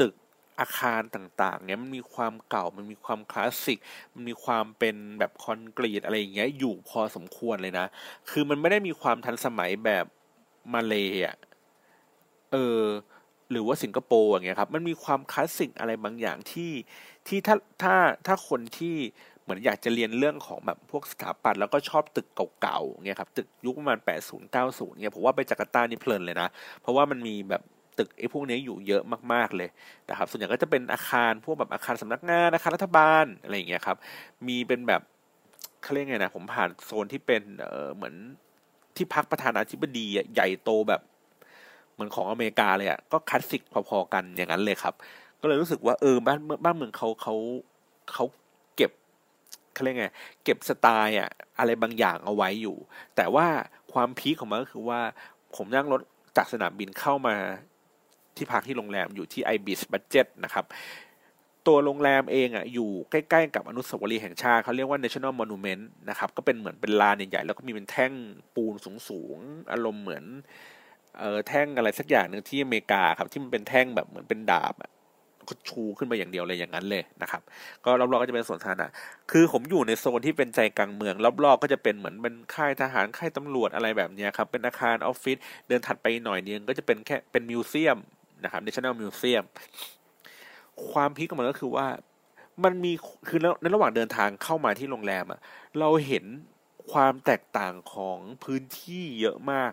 [0.00, 0.14] ตึก
[0.60, 3.78] อาคารต่างๆ เนี้ยมันมีความเก่ามันมีความคลาสสิก
[4.14, 7.86] มันมีความเป็นแบบคอนกรีตอะไรอย่างเงี้ยอยู่พอสมควรเลยนะ
[8.30, 10.04] คือมันไม่ได้มีความทันสมัยแบบ
[10.72, 11.36] มาเลยอะ
[12.52, 12.84] เออ
[13.50, 16.72] หรือว่าสิงคโปร์อย่างเงี้ยครับ มันมีความคลาสสิกอะไรบางอย่างที่
[17.26, 17.94] ที่ถ้าถ้า
[18.26, 18.96] ถ้าคนที่
[19.42, 22.26] เหมือนอยากจะเรียนเรื่องของแบบพวกสถาปัตย์แล้วก็ชอบตึก
[22.60, 26.48] เก่าๆเงี้ยครับตึกยุคประมาณแปดศูนย์เก้าศูนย์เนี่ยผมว่าไปจาการ์ตานี่เพลินเลยนะ
[26.80, 27.62] เพราะว่ามันมีแบบ
[27.98, 29.68] ตึกไอ้พวกนี้อยู่เยอะมากๆเลย
[30.08, 33.96] นะครับ ส่วนใหญ่ก็จะเป็นอาคารพวกแบบอาคารสำนักงานอาคารรัฐบาลอะไรอย่างเงี้ยครับ
[34.46, 35.02] มีเป็นแบบ
[35.82, 38.14] เขาเรียกไงนะผมผ่านโซนที่เป็นเออเหมือน
[38.96, 41.02] ที่พักประธานาธิบดีใหญ่โตแบบ
[42.02, 44.94] มือนของอเมริกาเลยอะ่ะก็คลาสสิกพอๆกันอย่างนั้นเลยครับ
[45.40, 47.34] ก็เลยรู้สึกว่าเออบ้านบ้านเมืองเขาเขา
[48.12, 48.24] เขา
[48.76, 48.90] เก็บ
[49.72, 50.06] เขาเรียกไง
[50.44, 52.76] เก็บสไตล์อะอะไรบางอย่างเอาไว้อยู่
[53.16, 53.46] แต่ว่า
[53.92, 55.00] ความ peak ของมันก็คือว่า
[55.56, 56.00] ผมนั่งรถ
[56.36, 57.36] จากสนามบินเข้ามา
[58.36, 60.64] ที่พักที่โรงแรมอยู่ที่ ibis budget นะครับ
[61.66, 68.12] ตัวโรงแรมเองอะอยู่ใกล้ ๆ กับอนุสาวรีย์แห่งชาติเขาเรียกว่า National Monument นะครับ ก็เป็นเหมือนเป็นลานใหญ่ๆแล้วก็มีเป็นแท่ง
[68.54, 68.74] ปูน
[69.08, 70.24] สูงๆ อารมณ์เหมือน
[71.18, 74.90] เออแท่งอะไรสักอย่างหนึ่งที่อเมริกาครับ ที่มันเป็นแท่งแบบเหมือนเป็นดาบอะ
[75.48, 77.42] ก็ชูขึ้นมาอย่างเดียวเลยอย่างนั้นเลยนะครับ
[77.84, 78.88] ก็รอบๆก็จะเป็นสวนสาธารณะ
[79.30, 85.36] คือผมอยู่ในโซนที่เป็นใจกลางเมือง รอบๆก็จะเป็นเหมือนเป็นค่ายทหารค่ายตำรวจอะไรแบบนี้ครับ เป็นอาคารออฟฟิศ
[85.68, 87.98] เดินถัดไปหน่อยนึงก็จะเป็นแค่เป็นมิวเซียม
[88.44, 89.44] นะครับ National Museum
[90.90, 91.86] ความพีคของมันก็คือว่า
[92.64, 92.92] มันมี
[93.28, 95.40] คือในระหว่างเดินทางเข้ามาที่โรงแรมอะ
[95.78, 96.24] เราเห็น
[96.92, 99.72] ความแตกต่างของพื้นที่เยอะมาก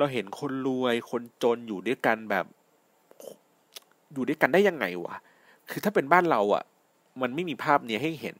[0.00, 2.46] เราเห็นคนรวยคนจนอยู่ด้วยกันแบบ
[4.12, 5.16] อยู่ด้วยกันได้ยังไงวะ
[5.70, 6.64] คือถ้าเป็นบ้านเราอะ่ะ
[7.20, 8.36] มันไม่มีภาพเนี้ยให้เห็น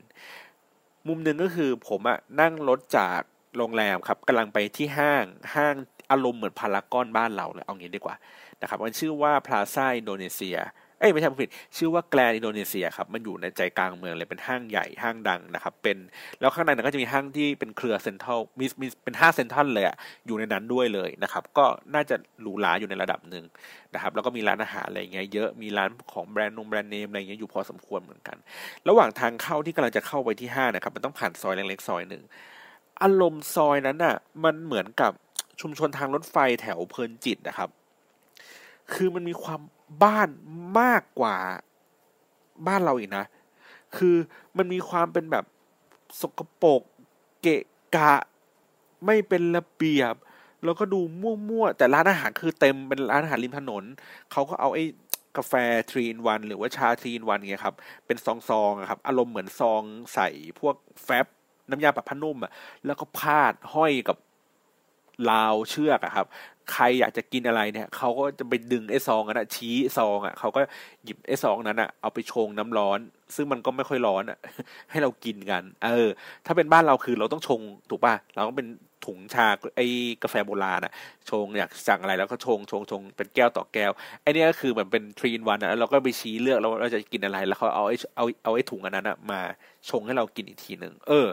[1.08, 3.20] มุมหนึ่งก็คือผมอะนั่งรถจาก
[3.56, 5.74] โรงแรมครับกำลังไปที่ห้างห้าง
[6.10, 8.16] อารมณ์เหมือนพารากอนบ้านเราเลยเอางี้ดีกว่า
[8.60, 10.56] นะครับมันชื่อว่า Plaza Indonesia
[11.00, 15.96] เอ้ยไม่ใช่ผิดชื่อว่า Grand Indonesia ครับมันอยู่ในใจกลางเมืองเลยเป็นห้างใหญ่ห้างดังนะครับ เป็น
[16.40, 19.96] แล้วข้างในนั้นก็จะมีห้างที่เป็นเครือเซ็นทรัลมีมีเป็นห้างเซ็นทรัลเลยอะ
[20.26, 23.44] อยู่ในนั้นด้วยเลยนะครับ ก็น่าจะหรูหราอยู่ในระดับหนึ่ง
[23.94, 28.36] นะครับ แล้วก็มีร้านอาหารอะไรเงี้ยเยอะมีร้านของแบรนด์นงแบรนด์เนมอะไรเงี้ยอยู่พอสมควรเหมือนกัน
[28.88, 32.22] ระหว่างทางเข้าที่กำลังจะเข้าไปที่ห้างนะครับ มันต้องผ่านซอยเล็กๆซอยหนึ่ง
[33.02, 35.12] อารมณ์ซอยนั้นอะมันเหมือนกับ
[35.60, 37.70] ชุมชนทางรถไฟแถวเพลินจิตนะครับ
[38.92, 39.60] คือมันมีความ
[40.02, 40.28] บ้าน
[40.80, 41.36] มากกว่า
[42.66, 43.24] บ้านเราอีกนะ
[43.96, 44.16] คือ
[44.56, 45.44] มันมีความเป็นแบบ
[46.20, 46.82] สกปรก
[47.42, 47.62] เกะ
[47.96, 48.14] กะ
[49.06, 50.14] ไม่เป็นระเบียบ
[50.64, 53.84] แล้วก็ดูมั่วๆ แต่ร้านอาหารคือเต็มเป็นร้านอาหารริมถนน
[54.32, 54.84] เขาก็เอาไอ้
[55.36, 55.52] กาแฟ
[55.90, 57.76] ทรีนวันหรือว่าชาทรีนวันเงี้ยครับ
[58.06, 59.82] เป็นซองๆครับ อารมณ์เหมือนซอง
[60.14, 60.28] ใส่
[60.60, 61.26] พวกแฟบ
[61.70, 62.52] น้ำยาปรับผ้านุ่มอะ
[62.86, 64.16] แล้วก็พาดห้อยกับ
[65.30, 66.26] ราวเชือกอะครับ
[66.72, 70.60] ใครอยากจะกินอะไรเนี่ยเขาก็จะไปดึงไอ้ซองนั้นอะชี้ซองอะเขาก็
[71.04, 72.98] หยิบไอ้ซองนั้นอะเอาไปชงน้ำร้อน
[73.34, 74.38] ซึ่งมันก็ไม่ค่อยร้อนอะ
[74.90, 76.10] ให้เรากินกัน เออ
[76.46, 77.60] ถ้าเป็นบ้านเราคือเราต้องชง
[77.90, 78.68] ถูกป่ะเราต้องเป็น
[79.06, 79.46] ถุงชา
[79.76, 79.86] ไอ้
[80.22, 80.92] กาแฟโบราณอะ
[81.30, 83.92] ชงอยากสั่งอะไรแล้วก็ชงชงชงเป็นแก้วต่อแก้ว
[84.22, 89.40] ไอ้นี่ก็คือเหมือนเป็นทรีนวันอะแล้วเราก็ไปชี้เลือกเราเราจะกินอะไร แล้วเขาเอาไอ้เอาเอาไอ้ถุงอันนั้นอะมา
[89.90, 91.28] ชงให้เรากินอีกทีหนึ่งเออ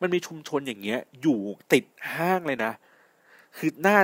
[0.00, 1.40] มันมีชุมชนอย่างเงี้ย อยู่
[1.72, 2.72] ติดห้างเลยนะ
[3.56, 3.98] คือหน้า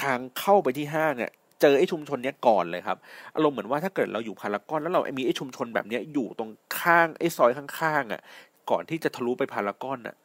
[0.00, 2.98] ทางเข้าไปที่ห้างเนี่ยเจอไอ้ชุมชนเนี้ยก่อนเลยครับ
[3.34, 8.20] อารมณ์เหมือนว่าถ้าเกิดเราอยู่พารากอนแล้วเรามีไอ้ชุมชนแบบเนี้ยอยู่ตรงข้างไอ้ซอยข้างๆอะ
[8.70, 10.16] ก่อนที่จะทะลุไปพารากอนอะ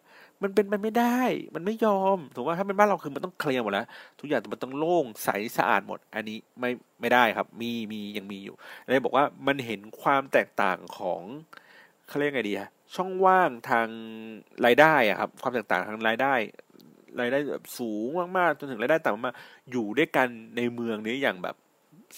[0.44, 1.22] มันเป็นไปไม่ได้
[1.56, 3.88] มันไม่ยอมถูกว่าถ้าเป็นบ้านเราคือมันต้องเคลียร์หมดแล้ว
[4.20, 6.70] ทุกอย่างมันต้องโล่งใสสะอาดหมด อันนี้ไม่
[7.02, 8.56] ไม่ได้ครับ มีมียังมีอยู่
[8.92, 11.22] เลยบอกว่ามันเห็นความแตกต่างของ
[12.08, 13.88] เขาเรียกไงดีฮะช่องว่างทาง
[14.66, 16.34] รายได้อะครับ ความแตกต่างทางรายได้
[17.20, 18.08] รายได้แบบสูง
[18.38, 19.36] มากๆจนถึงรายได้ต่ำมาก
[19.72, 21.56] อยู่ด้วยกันในเมืองนี้อย่างแบบ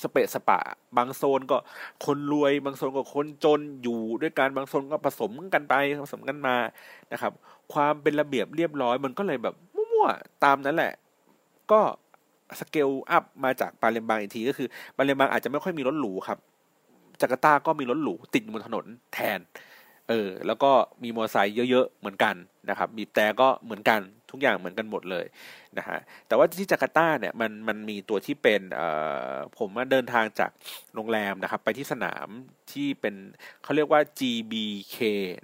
[0.01, 0.59] สเปะสปะ
[0.97, 1.57] บางโซนก็
[2.05, 5.73] คนรวย บางโซนก็คนจนอยู่ด้วยกันบางโซนก็ผสมกันไป
[6.03, 6.55] ผสมกันมา
[7.11, 7.31] นะครับ
[7.73, 10.93] ความเป็นระเบียบเรียบร้อยมันก็เลยแบบมั่วๆตามนั้นแหละ
[11.71, 11.81] ก็
[12.59, 14.67] สเกลอัพมาจากปาเลมบางอีกทีก็คือ
[14.97, 16.37] ปาเลมบางอาจจะไม่ค่อยมีรถหรูครับ
[17.21, 19.39] จาการ์ตาก็มีรถหรูติดบนถนนแทน
[20.09, 20.71] เออ แล้วก็
[21.03, 22.35] มีมอเตอร์ไซค์เยอะๆ เหมือนกัน
[22.69, 23.99] นะครับบีบแตรก็เหมือนกัน
[24.31, 25.25] ทุกอย่างเหมือนกันหมดเลย
[25.77, 28.87] นะฮะแต่ว่าที่จาการ์ตาเนี่ยมันมันมีตัวที่เป็นเอ่
[29.33, 30.51] อผมมาเดินทางจาก
[30.95, 32.27] โรงแรมนะครับ ไปที่สนาม
[32.71, 33.15] ที่เป็น
[33.63, 34.97] เขาเรียกว่า GBK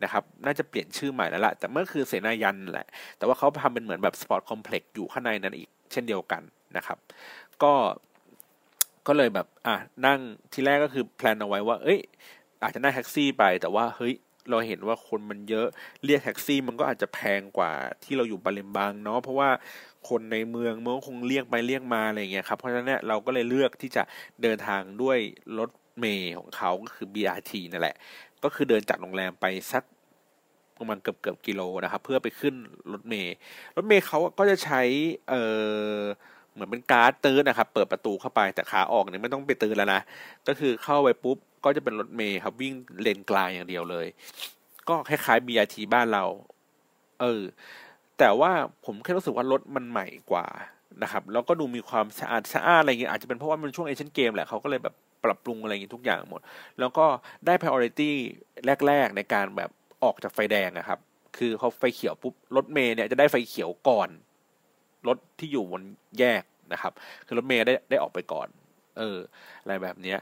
[0.03, 2.87] นะครับน่าจะเปลี่ยนชื่อใหม่แล้วละแต่เมื่อก่อนคือเสนายันแหละ
[3.17, 6.41] แต่ว่าเขาทำเป็นเหมือนแบบ sport complex อยู่ข้างในนั้นอีกเช่นเดียวกัน
[6.77, 6.97] นะครับ
[7.63, 7.73] ก็
[9.07, 10.19] ก็เลยแบบอะนั่ง
[10.53, 11.99] ที่แรกก็คือ plan เอาไว้ว่า เอ้ย
[12.63, 14.13] อาจจะนั่งแท็กซี่ไปแต่ว่าเฮ้ย
[14.49, 15.67] เราเห็นว่าคนมันเยอะ
[16.05, 17.71] เรียกแท็กซี่มันก็อาจจะแพงกว่า
[18.03, 19.49] ที่เราอยู่ปาเลมบังเนาะเพราะว่า
[20.09, 24.03] คนในเมืองมันก็คงเรียกไปเรียกมาอะไรเงี้ยครับเพราะฉะนั้นเนี่ยเราก็เลยเลือกที่จะ
[24.41, 25.17] เดินทางด้วย
[25.59, 25.69] รถ
[25.99, 27.95] เมล์ของเขาก็คือ BRT นั่นแหละ
[28.43, 29.83] ก็คือเดินจากโรงแรมไปสัก
[30.77, 32.55] ประมาณเกือบเกือบกิโลนะครับ เพื่อไปขึ้น
[32.91, 33.35] รถเมล์
[33.75, 34.81] รถเมล์เขาก็จะใช้
[35.29, 35.35] เอ
[35.95, 35.99] อ
[36.53, 40.01] เหมือนเป็นการ์ดตื้นนะครับ เปิดประตูเข้าไปแต่ขาออกเนี่ยไม่ต้องไปตื้นแล้วนะ
[40.47, 44.07] ก็คือเข้าไปปุ๊บ ก็จะเป็นรถเมย์ครับวิ่งเลนกลางอย่างเดียวเลย
[44.89, 46.25] ก็คล้ายๆ BRT บ้านเรา
[47.21, 47.41] เออ
[48.19, 48.51] แต่ว่า
[48.85, 50.47] ผมแค่รู้สึกว่ารถมันใหม่กว่า
[51.03, 56.41] นะครับแล้วก็ดูมีความสะอาดสะอาดอะไรเงี้ยอาจจะเป็นเพราะว่ามันช่วงเอเชียนเกมแหละเขาก็เลยแบบปรับปรุงอะไรเงี้ยทุกอย่างหมด
[56.79, 57.05] แล้วก็
[57.45, 58.11] ได้ priority
[58.87, 59.69] แรก ๆ ในการแบบ
[60.03, 60.99] ออกจากไฟแดงนะครับ
[61.37, 64.09] คือเขาไฟเขียวปุ๊บรถเมย์เนี่ยจะได้ไฟเขียวก่อน
[65.07, 65.83] รถที่อยู่บน
[66.19, 66.43] แยก
[66.73, 66.93] นะครับ
[67.25, 68.47] คือรถเมย์ได้ได้ออกไปก่อน
[68.97, 69.17] เออ
[69.61, 70.19] อะไรแบบเนี้ย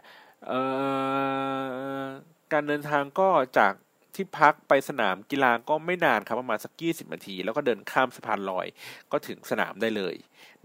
[2.51, 3.73] การเดินทางก็จาก
[4.15, 8.67] ที่พักไปสนามกีฬาก็ไม่นานครับประมาณสักยี่สิบนาที แล้วก็เดินข้ามสะพานลอย
[9.11, 10.15] ก็ถึงสนามได้เลย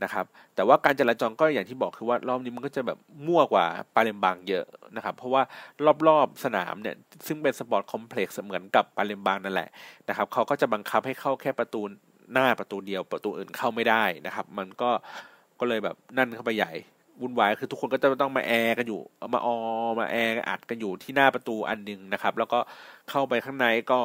[0.03, 0.25] นะครับ
[0.55, 4.65] แต่ว่าการจราจรก็อย่างที่บอกคือว่ารอบนี้มันก็จะแบบมั่วกว่าปาเลมบังเยอะ
[4.97, 5.43] นะครับ เพราะว่า
[6.09, 6.97] รอบๆสนามเนี่ย
[7.27, 9.69] ซึ่งเป็น sport complex เหมือนกับปาเลมบังนั่นแหละ
[10.09, 11.83] นะครับเขาก็จะบังคับให้เข้าแค่ประตู
[12.33, 14.91] หน้าประตูเดียวประตูอื่นเข้าไม่ได้นะครับ มันก็
[15.61, 16.73] ก็เลยแบบนั่นเข้าไปใหญ่
[17.23, 19.01] วุ่นวายคือทุกคนก็จะต้องมาแอร์กันอยู่
[19.35, 19.57] มาออ
[20.01, 22.59] มาแอร์อัดกันอยู่ที่หน้าประตูอันหนึ่งนะครับ แล้วก็
[23.11, 24.01] เข้าไปข้างในก็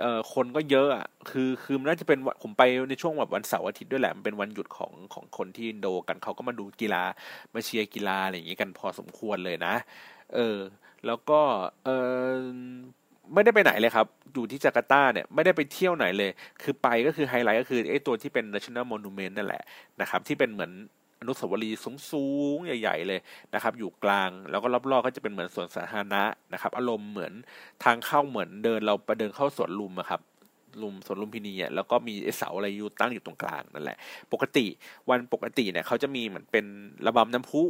[0.00, 7.04] เอ่อคนก็เยอะอะคือคือมันน่าจะเป็นผมไปในช่วงแบบวันเสาร์อาทิตย์ด้วยแหละ มันเป็นวันหยุดของของคนที่อินโดกันเขาก็มาดูกีฬา
[7.54, 9.74] มาเชียร์กีฬาอะไรอย่างงี้กันพอสมควรเลยนะ
[10.34, 10.56] เออ
[11.06, 11.40] แล้วก็
[11.84, 11.88] เอ
[12.30, 12.48] อ
[13.34, 16.30] ไม่ได้ไปไหนเลยครับ อยู่ที่จาการ์ตาเนี่ยไม่ได้ไปเที่ยวไหนเลย
[16.62, 19.62] คือไปก็คือไฮไลท์ก็คือไอ้ตัวที่เป็น national monument นั่นแหละ
[20.00, 20.72] นะครับ ที่เป็นเหมือน
[21.20, 23.20] อนุสาวรีย์สูงๆใหญ่ ๆ เลย
[23.54, 27.32] นะครับ อยู่กลางแล้วก็รอบๆก็จะเป็นเหมือนสวนสาธารณะนะครับ อารมณ์เหมือน
[27.84, 30.20] ทางเข้าเหมือนเดินเราไปเดินเข้าสวนลุมครับ
[30.82, 33.98] ลุมสวนลุมพินีอะแล้วก็มีเสาอะไรอยู่ตั้งอยู่ตรงกลางนั่นแหละ
[34.32, 34.66] ปกติ
[35.10, 36.64] วันปกติเนี่ยเขาจะมีเหมือนเป็น
[37.06, 37.62] ระบำน้ำพุ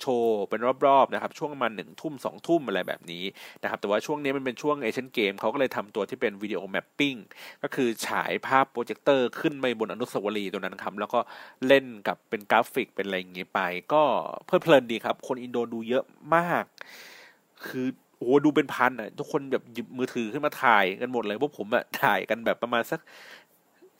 [0.00, 3.24] โชว์เป็นรอบๆนะครับช่วงประมาณหนึ่งทุ่มสองทุ่มอะไรแบบนี้
[3.62, 7.14] นะครับแต่ว่าช่วงนี้มันเป็นช่วงเอเชียนเกมเขาก็เลยทำตัวที่เป็น video mapping
[7.62, 11.20] ก็คือฉายภาพโปรเจคเตอร์ขึ้นไปบนอนุสาวรีย์ตัวนั้นครับแล้วก็
[11.66, 13.60] เล่นกับเป็นกราฟิกเป็นอะไรอย่างเงี้ยไป
[13.92, 14.02] ก็
[14.46, 16.64] เพลิดเพลินดีครับ คนอินโดดูเยอะมาก
[17.66, 17.86] คือ
[18.18, 23.00] โอ้ดูเป็นพันอะทุกคนแบบหยิบมือถือขึ้นมาถ่ายกันหมดเลยพวกผมอะถ่ายกันแบบประมาณสัก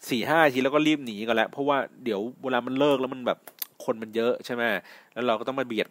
[0.08, 3.38] สี่ห้าทีแล้วก็รีบหนีกันแล้ว เพราะว่าเดี๋ยวเวลามันเลิกแล้วมันแบบ
[3.84, 4.62] คนมันเยอะใช่ไหม
[5.12, 5.88] แล้วเราก็ต้องมาเบียด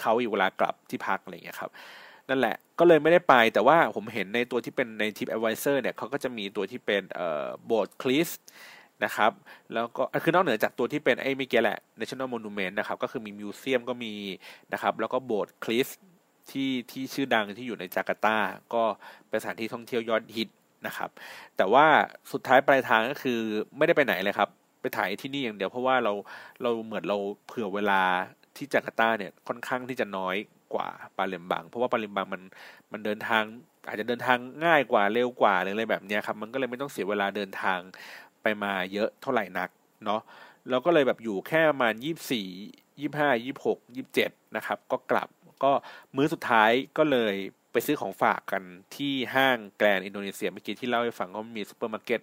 [0.00, 1.70] เขาอีกเวลากลับที่พักอะไรอย่างเงี้ยครับ
[2.28, 8.28] นั่นแหละก็เลยไม่ได้ไปแต่ว่าผมเห็นในตัวที่เป็นใน TripAdvisor เนี่ยเขาก็จะมีตัวที่เป็นเอ่อโบสถ์คริสต์
[9.04, 9.32] นะครับ
[9.72, 14.14] แล้วก็คือนอกเหนือจากตัวที่เป็นไอ้เมื่อกี้แหละ National Monument นะครับก็คือมี museum ก็มี
[14.72, 15.88] นะครับแล้วก็โบสถ์คริสต์
[16.50, 18.36] ที่ที่ชื่อดังที่อยู่ในจาการ์ตา
[18.74, 18.82] ก็
[19.28, 20.48] เป็นสถานที่ท่องเที่ยวยอดฮิต
[20.86, 21.10] นะครับ
[21.56, 21.86] แต่ว่า
[22.32, 23.40] สุดท้ายปลายทางก็คือ
[23.76, 24.48] ไม่ได้ไปไหนเลยครับ
[24.80, 26.12] ไปถ่ายที่นี่อย่างเดียวเพราะว่าเรา
[26.62, 28.02] เราเหมือนเราเผื่อเวลา
[28.56, 30.36] ที่จาการ์ตาเนี่ยค่อนข้างที่จะน้อย
[30.74, 32.42] กว่าปาเลมบัง เพราะว่าปาเลมบังมัน
[32.92, 33.42] มันเดินทาง
[33.86, 37.80] อาจจะเดินทางง่ายกว่าเร็วกว่าออะไรแบบนี้ครับ มันก็เลยไม่ต้องเสียเวลาเดินทาง
[38.42, 39.70] ไปมาเยอะเท่าไหร่นัก
[40.04, 40.20] เนาะ
[40.70, 42.48] เราก็เลยแบบอยู่แค่ประมาณยี่สี่
[43.00, 45.28] ยี่ห้ายี่หกยี่เจ็ดนะครับ ก็กลับ
[45.64, 45.72] ก็
[46.16, 47.34] มื้อสุดท้ายก็เลย
[47.72, 48.62] ไปซื้อของฝากกัน
[48.96, 52.20] ที่ห้าง Grand Indonesia เมื่อกี้ที่เล่าให้ฟังว่ามีซูเปอร์มาร์เก็ต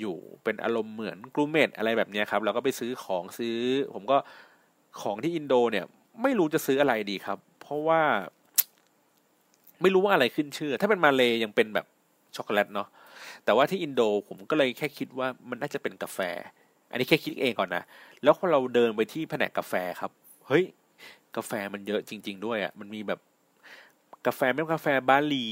[0.00, 3.58] อยู่เป็นอารมณ์เหมือน gourmet อะไรแบบนี้ครับเราก็ไปซื้อของซื้อ
[3.94, 4.16] ผมก็
[5.00, 5.84] ของที่อินโดเนี่ย
[6.22, 8.02] ไม่รู้จะซื้ออะไรดีครับ เพราะว่า
[9.82, 11.86] ไม่รู้ว่าอะไรขึ้นชื่อ ถ้าเป็นมาเลยยังเป็นแบบ
[12.36, 12.88] ช็อกโกแลตเนาะ
[13.44, 16.18] แต่ว่าที่อินโดผมก็เลยแค่คิดว่ามันน่าจะเป็นกาแฟ
[16.90, 17.84] อันนี้แค่คิดเองก่อนนะ
[18.22, 20.10] แล้วพอเราเดินไปที่แผนกกาแฟครับ
[20.48, 20.64] เฮ้ย
[21.36, 23.20] กาแฟมันเยอะจริง ๆ ด้วยอะ่ะมันมีแบบ
[24.26, 25.46] กาแฟเม็ดกาแฟบาหลี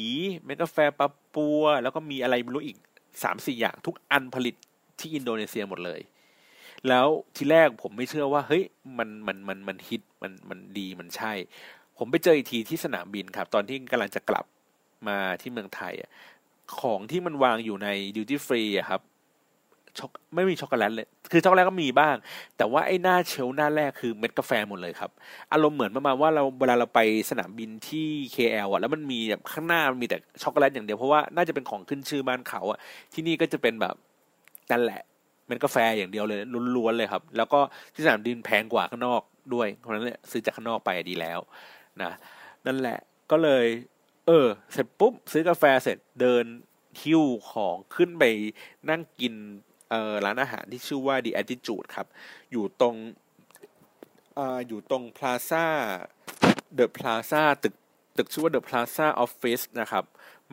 [0.45, 2.77] เม็ดกาแฟปาปัว แล้วก็มีอะไรไม่รู้อีก
[3.23, 4.55] สามสี่อย่างทุกอันผลิต
[4.99, 6.01] ที่อินโดนีเซียหมดเลย
[6.89, 7.07] แล้ว
[7.37, 8.65] ทีแรกผมไม่เชื่อว่าเฮ้ย
[8.99, 11.33] มันมันมันมันฮิตมันมันดีมันใช่
[11.99, 14.45] ผมไปเจออีกทีที่สนามบินครับ ตอนที่กำลังจะกลับ
[15.09, 16.11] มาที่เมืองไทยอะ
[16.81, 19.01] ของที่มันวางอยู่ในดิวตี้ฟรีอะครับ
[19.99, 22.15] ช็อกไม่มีช็อกโกแลตเลย คือช็อกโกแลตก็มีบ้าง
[22.57, 25.11] แต่ว่าไอ้หน้าเชลหน้าแรกคือเม็ดกาแฟหมดเลยครับ
[25.53, 32.79] อารมณ์เหมือนประมาณว่าเราเวลาเราไปสนามบินที่ KL อะ แล้วมันมีแบบข้างหน้ามันมีแต่ช็อกโกแลตอย่างเดียว เพราะว่าน่าจะเป็นของขึ้นชื่อบ้านเขาอะ
[33.13, 33.95] ที่นี่ก็จะเป็นแบบ
[34.71, 35.01] นั่นแหละ
[35.47, 36.41] เม็ดกาแฟอย่างเดียวเลย
[36.77, 37.61] ล้วนๆเลยครับ แล้วก็
[37.95, 39.23] ที่สนามบินแพงกว่าข้างนอก
[39.55, 41.39] ด้วย เพราะนั้นเนี่ยซื้อจากข้างนอกไปดีแล้ว
[42.03, 42.11] นะ
[42.67, 42.99] นั่นแหละ
[43.31, 43.67] ก็เลย
[44.27, 46.45] เออ เสร็จปุ๊บซื้อกาแฟเสร็จเดิน
[47.03, 48.25] หิ้วของขึ้นไป
[48.91, 49.35] นั่งกิน
[50.25, 52.07] ร้านอาหารที่ชื่อว่า The Attitude ครับ
[52.53, 52.95] อยู่ตรง
[54.39, 55.67] ออยู่ตรง Plaza
[56.79, 57.75] The Plaza ตึก
[58.17, 60.05] ตึกชื่อว่า The Plaza Office นะครับ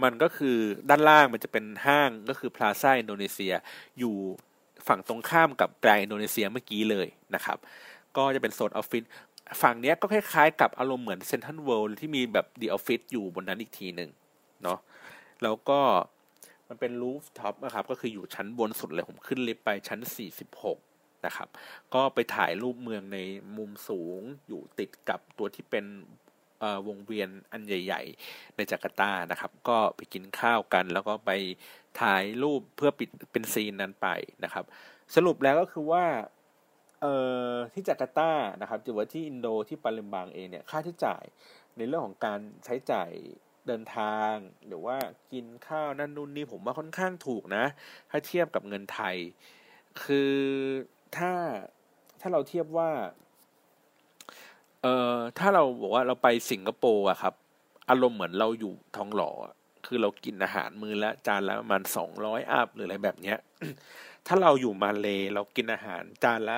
[0.03, 0.57] มันก็คือ
[0.89, 3.53] ด้านล่างมันจะเป็นห้างก็คือ Plaza อินโดนีเซีย
[3.99, 4.15] อยู่
[4.87, 7.57] ฝั่งตรงข้ามกับแกรอินโดนีเซียเมื่อกี้เลยนะครับ
[8.17, 9.03] ก็จะเป็นโซนออฟฟิศ
[9.61, 14.09] ฝั่งนี้ก็คล้ายๆกับอารมณ์เหมือนเซนทรัลเวิลด์ที่มีแบบ The Office อยู่บนนั้นอีกทีหนึ่ง
[14.63, 14.79] เนาะ
[15.43, 15.79] แล้วก็
[16.69, 19.99] มันเป็น rooftop นะครับก็คืออยู่ชั้นบนสุดเลยผมขึ้นลิฟต์ไปชั้น
[20.63, 21.47] 46 นะครับ
[21.93, 23.19] ก็ไปถ่ายรูปเมืองใน
[23.57, 25.85] มุมสูงอยู่ติดกับตัวที่เป็น
[26.87, 31.31] วงเวียนอันใหญ่ ๆ ในจาการ์ตานะครับ ก็ไปกินข้าวกัน แล้วก็ไป
[32.01, 34.07] ถ่ายรูปเพื่อปิดเป็น scene นั้นไป
[34.43, 34.65] นะครับ
[35.15, 36.05] สรุปแล้วก็คือว่า
[37.73, 41.23] ที่จาการ์ตานะครับหรือว่าที่อินโดที่ปาเลมบังเองเนี่ยค่าใช้จ่าย
[41.77, 43.09] ในเรื่องของการใช้จ่าย
[43.69, 44.33] เดินทาง
[44.67, 44.97] หรือว่า
[45.31, 47.65] กินข้าวนั่นนู่นนี่ผมว่าค่อนข้างถูกนะ
[48.09, 49.15] ถ้าเทียบกับเงินไทย
[50.03, 50.33] คือ
[51.17, 51.31] ถ้า
[52.21, 52.89] ถ้าเราเทียบว่า
[54.81, 57.33] เอ่อถ้าเราบอกว่าเราไปสิงคโปร์อะครับ
[57.89, 59.31] อารมณ์เหมือนเราอยู่ทองหล่อ
[59.85, 63.37] คือเรากินอาหารมือละจานละประมาณสองร้อยอัพหรืออะไรแบบเนี้ย
[64.27, 66.57] ถ้าเราอยู่มาเลเรากินอาหารจานละ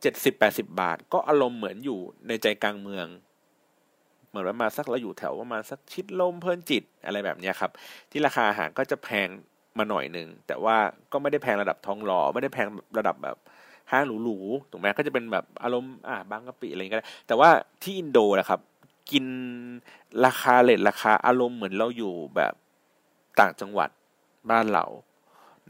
[0.00, 3.06] เจ็ดสิบแปดสิบาท ก็อารมณ์เหมือนอยู่ในใจกลางเมือง
[4.34, 7.70] เหมือนประมาณสักเราอยู่แถวประมาณสักชิดลมเพลินจิตอะไรแบบนี้ครับ
[8.10, 9.28] ที่ราคาอาหารก็จะแพง
[9.78, 10.76] มาหน่อยหนึ่งแต่ว่า
[11.12, 12.66] ก็ไม่ได้แพงระดับทองหล่อไม่ได้แพง
[12.98, 13.36] ระดับแบบ
[13.90, 17.50] ห้างหรูๆถูกไหมก็จะเป็นแบบอารมณ์อ่าบางกะปิอะไรก็ได้แต่ว่า
[17.82, 18.60] ที่อินโดนะครับ
[19.10, 19.26] กิน
[20.26, 22.54] ราคาเลทราคาอารมณ์เหมือนเราอยู่แบบ
[23.40, 23.90] ต่างจังหวัด
[24.50, 24.86] บ้านเรา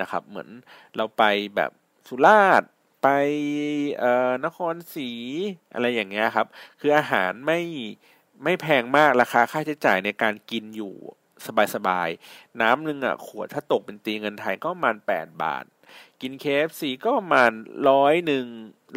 [0.00, 0.48] นะครับ เหมือน
[0.96, 1.22] เราไป
[1.56, 1.70] แบบ
[2.08, 2.70] สุราษฎร์
[3.02, 3.08] ไป
[3.98, 5.10] เอ่อนครศรี
[5.74, 6.46] อะไรอย่างเงี้ยครับ
[6.80, 7.60] คืออาหารไม่
[8.45, 10.95] ไม่แพงมากราคาค่าใช้จ่ายในการกินอยู่
[11.74, 15.64] สบายๆ น้ำหนึ่งอะขวดถ้าตกเป็นตีเงินไทยก็ประมาณแปดบาท
[16.22, 17.51] กินเคฟซีก็ประมาณ
[17.90, 18.47] ร้อยหนึ่ง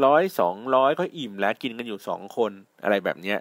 [0.06, 2.52] ร้อยสองร้อยก็อิ่มแล้วกินกันอยู่สองคน
[2.84, 3.40] อะไรแบบเนี้ย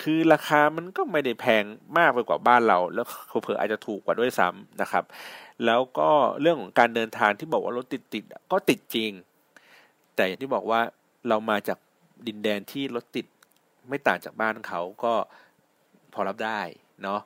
[0.00, 1.64] คือราคามันก็ไม่ได้แพง
[1.98, 3.06] มากไปกว่าบ้านเรา แล้ว
[3.42, 5.04] เผลออาจจะถูกกว่าด้วยซ้ำนะครับ
[5.64, 9.10] แล้วก็เรื่องของการเดินทางที่บอกว่ารถติดติดก็ติดจริง
[10.14, 10.80] แต่อย่างที่บอกว่า
[11.28, 11.78] เรามาจาก
[12.26, 13.26] ดินแดนที่รถติด
[13.88, 15.14] ไม่ต่างจากบ้านเขาก็
[16.14, 16.60] พอรับได้
[17.02, 17.20] เนาะ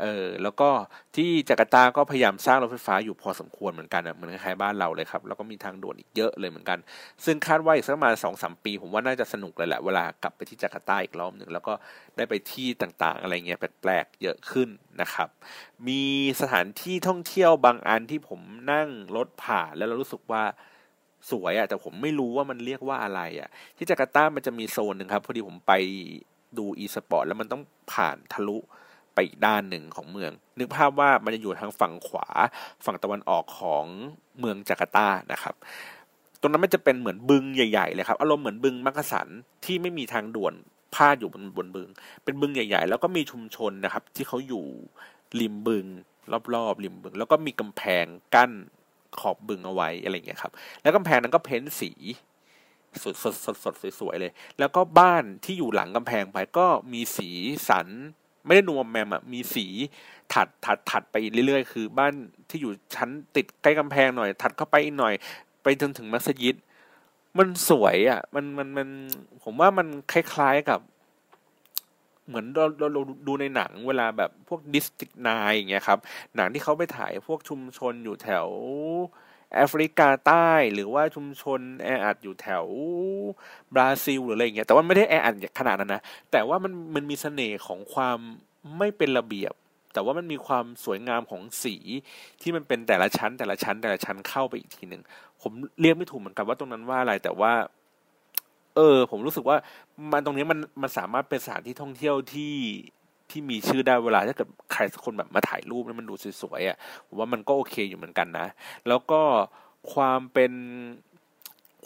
[0.00, 0.68] เออแล้วก็
[1.16, 6.78] ที่จาการ์ตาก็พยายามสร้างรถไฟฟ้าอยู่พอสมควรเหมือนกันเหมือนคล้ายๆบ้านเราเลยครับ แล้วก็มีทางด่วนอีกเยอะเลยเหมือนกัน
[7.24, 11.72] ซึ่งคาดว่าอีกสักประมาณสองสามปี ผมว่าน่าจะสนุกเลยแหละเวลากลับไปที่จาการ์ตาอีกรอบหนึ่งแล้วก็
[12.16, 14.68] ได้ไปที่ต่างๆ อะไรเงี้ยแปลกๆเยอะขึ้น
[15.00, 15.28] นะครับ
[15.88, 16.02] มี
[16.40, 18.40] สถานที่ท่องเที่ยวบางอันที่ผม
[18.72, 20.42] นั่งรถผ่านแล้วเรารู้สึกว่า
[21.30, 25.72] สวยอะแต่ผมไม่รู้ว่ามันเรียกว่าอะไรอะที่จาการ์ตามันจะมีโซนหนึ่งครับพอดีผมไป
[26.58, 28.58] ดูอีสปอร์ตแล้วมันต้องผ่านทะลุ
[29.14, 32.26] ไปอีกด้านหนึ่งของเมือง นึกภาพว่ามันจะอยู่ทางฝั่งขวา
[32.84, 33.84] ฝั่งตะวันออกของ
[34.38, 35.54] เมืองจาการ์ตานะครับ
[36.40, 39.28] ตรงนั้นมันจะเป็นเหมือนบึงใหญ่ๆเลยครับอารมณ์เหมือนบึงมักกะสัน
[39.64, 40.54] ที่ไม่มีทางด่วน
[40.94, 41.88] พาดอยู่บนบนบึง
[42.24, 44.64] เป็นบึงใหญ่ ๆ แล้วก็มีชุมชนนะครับ ที่เขาอยู่
[45.40, 45.86] ริมบึง
[46.54, 48.52] รอบๆริมบึง แล้วก็มีกำแพงกั้น
[49.20, 50.52] ขอบบึงเอาไว้อะไรเงี้ยครับ
[50.82, 51.90] แล้วกำแพงนั้นก็เพ้นสี
[53.02, 57.28] สดสดสดสดสวยๆเลย แล้วก็บ้านที่อยู่หลังกำแพงไปก็มีสี
[57.68, 57.86] สัน
[58.46, 59.66] ไม่ได้นวมแมมอะมีสี
[60.32, 61.14] ถัดถัดถัดไป
[61.46, 62.12] เรื่อยๆ คือ บ้าน
[62.48, 65.14] ที่อยู่ชั้นติดใกล้กำแพงหน่อย ถัดเข้าไปอีกหน่อย
[65.62, 66.56] ไปจนถึงมัสยิด
[67.38, 68.88] มันสวยอะ่ะ มันมันมัน
[69.42, 70.80] ผมว่ามันคล้ายๆกับ
[72.26, 75.98] เหมือนเราเราเราดูในหนังเวลาแบบพวกดิสติกนายอย่างเงี้ยครับ
[76.36, 78.46] หนังที่เขาไปถ่ายพวกชุมชนอยู่แถว
[79.54, 82.66] แอฟริกาใต้หรือว่าชุมชนแออัดอยู่แถว
[83.74, 86.02] บราซิลหรืออะไรเงี้ยแต่ว่าไม่ได้แออัดขนาดนั้นนะ
[86.32, 88.18] แต่ว่ามันมันมีเสน่ห์ของความ
[88.78, 89.54] ไม่เป็นระเบียบ
[89.92, 91.76] แต่ว่ามันมีความสวยงามของสี
[92.42, 95.02] ที่มันเป็นแต่ละชั้น แต่ละชั้น แต่ละชั้นเข้าไปอีกทีหนึ่ง
[95.42, 97.52] ผมเรียกไม่ถูกเหมือนกันว่าตรงนั้นว่าอะไรแต่ว่า
[98.76, 99.56] เออ ผมรู้สึกว่า
[100.12, 102.54] มันตรงนี้มันมันสามารถเป็นสถานที่ท่องเที่ยวที่
[103.30, 108.46] ที่มีชื่อได้เวลาถ้าเกิดใครสักคนแบบมาถ่ายรูปแล้วมันดูสวยๆอะผมว่ามันก็โอเคอยู่เหมือนกันนะ
[108.88, 109.20] แล้วก็
[109.92, 110.52] ความเป็น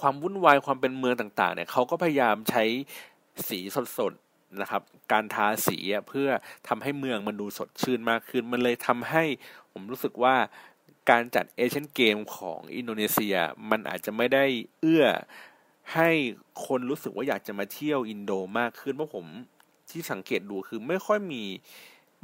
[0.00, 2.64] ความวุ่นวายความเป็นเมืองต่างๆ เนี่ยเขาก็พยายามใช้
[3.48, 3.58] สี
[3.98, 4.82] สดๆนะครับ
[5.12, 5.78] การทาสี
[6.08, 6.28] เพื่อ
[6.68, 9.24] ทำให้เมืองมันดูสดชื่นมากขึ้น มันเลยทำให้
[9.72, 10.34] ผมรู้สึกว่า
[11.10, 13.36] การจัดเอเชียนเกมของอินโดนีเซีย
[13.70, 14.44] มันอาจจะไม่ได้
[14.80, 15.06] เอื้อ
[15.94, 16.10] ให้
[16.66, 19.26] คนรู้สึกว่าอยากจะมาเที่ยวอินโดมากขึ้นเพราะผม
[19.90, 21.44] ที่สังเกตดูคือไม่ค่อยมี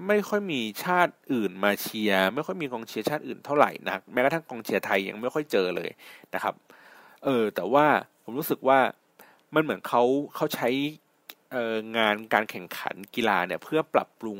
[0.08, 5.90] ไม่ค่อยมีชาติอื่นมาเชียร์ไม่ค่อยมีกองเชียร์ชาติอื่นเท่าไหร่นักแม้กระทั่งกองเชียร์ไทยยังไม่ค่อยเจอเลย
[6.34, 6.54] นะครับ
[7.24, 7.86] เออแต่ว่า
[8.24, 8.78] ผมรู้สึกว่า
[9.54, 10.02] มันเหมือนเขา
[10.36, 10.68] เขาใช้
[11.52, 14.38] เอองานการแข่งขันกีฬาเนี่ยเพื่อปรับปรุง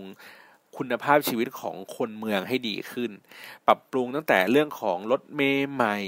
[0.76, 3.10] คุณภาพชีวิตของคนเมืองให้ดีขึ้น
[3.66, 5.98] ปรับปรุงตั้งแต่เรื่องของรถเมย์ใหม่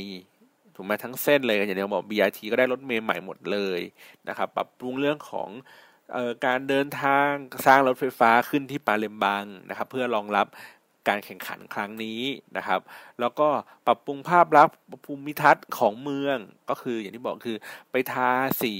[0.74, 3.80] ถูกไหมทั้งเส้นเลยอย่างเดียวบอก BRT ก็ได้รถเมย์ใหม่หมดเลย
[4.28, 5.48] นะครับ ปรับปรุงเรื่องของ
[6.46, 7.30] การเดินทาง
[7.66, 10.46] สร้างรถไฟฟ้าขึ้นที่ปาเลมบังนะครับ เพื่อรองรับ
[11.08, 12.20] การแข่งขันครั้งนี้
[12.56, 12.80] นะครับ
[13.20, 13.48] แล้วก็
[13.86, 16.38] ปรับปรุงภาพลักษณ์ภูมิทัศน์ของเมือง
[16.68, 17.58] ก็คืออย่างที่บอกคือ
[17.90, 18.30] ไปทา
[18.62, 18.76] สี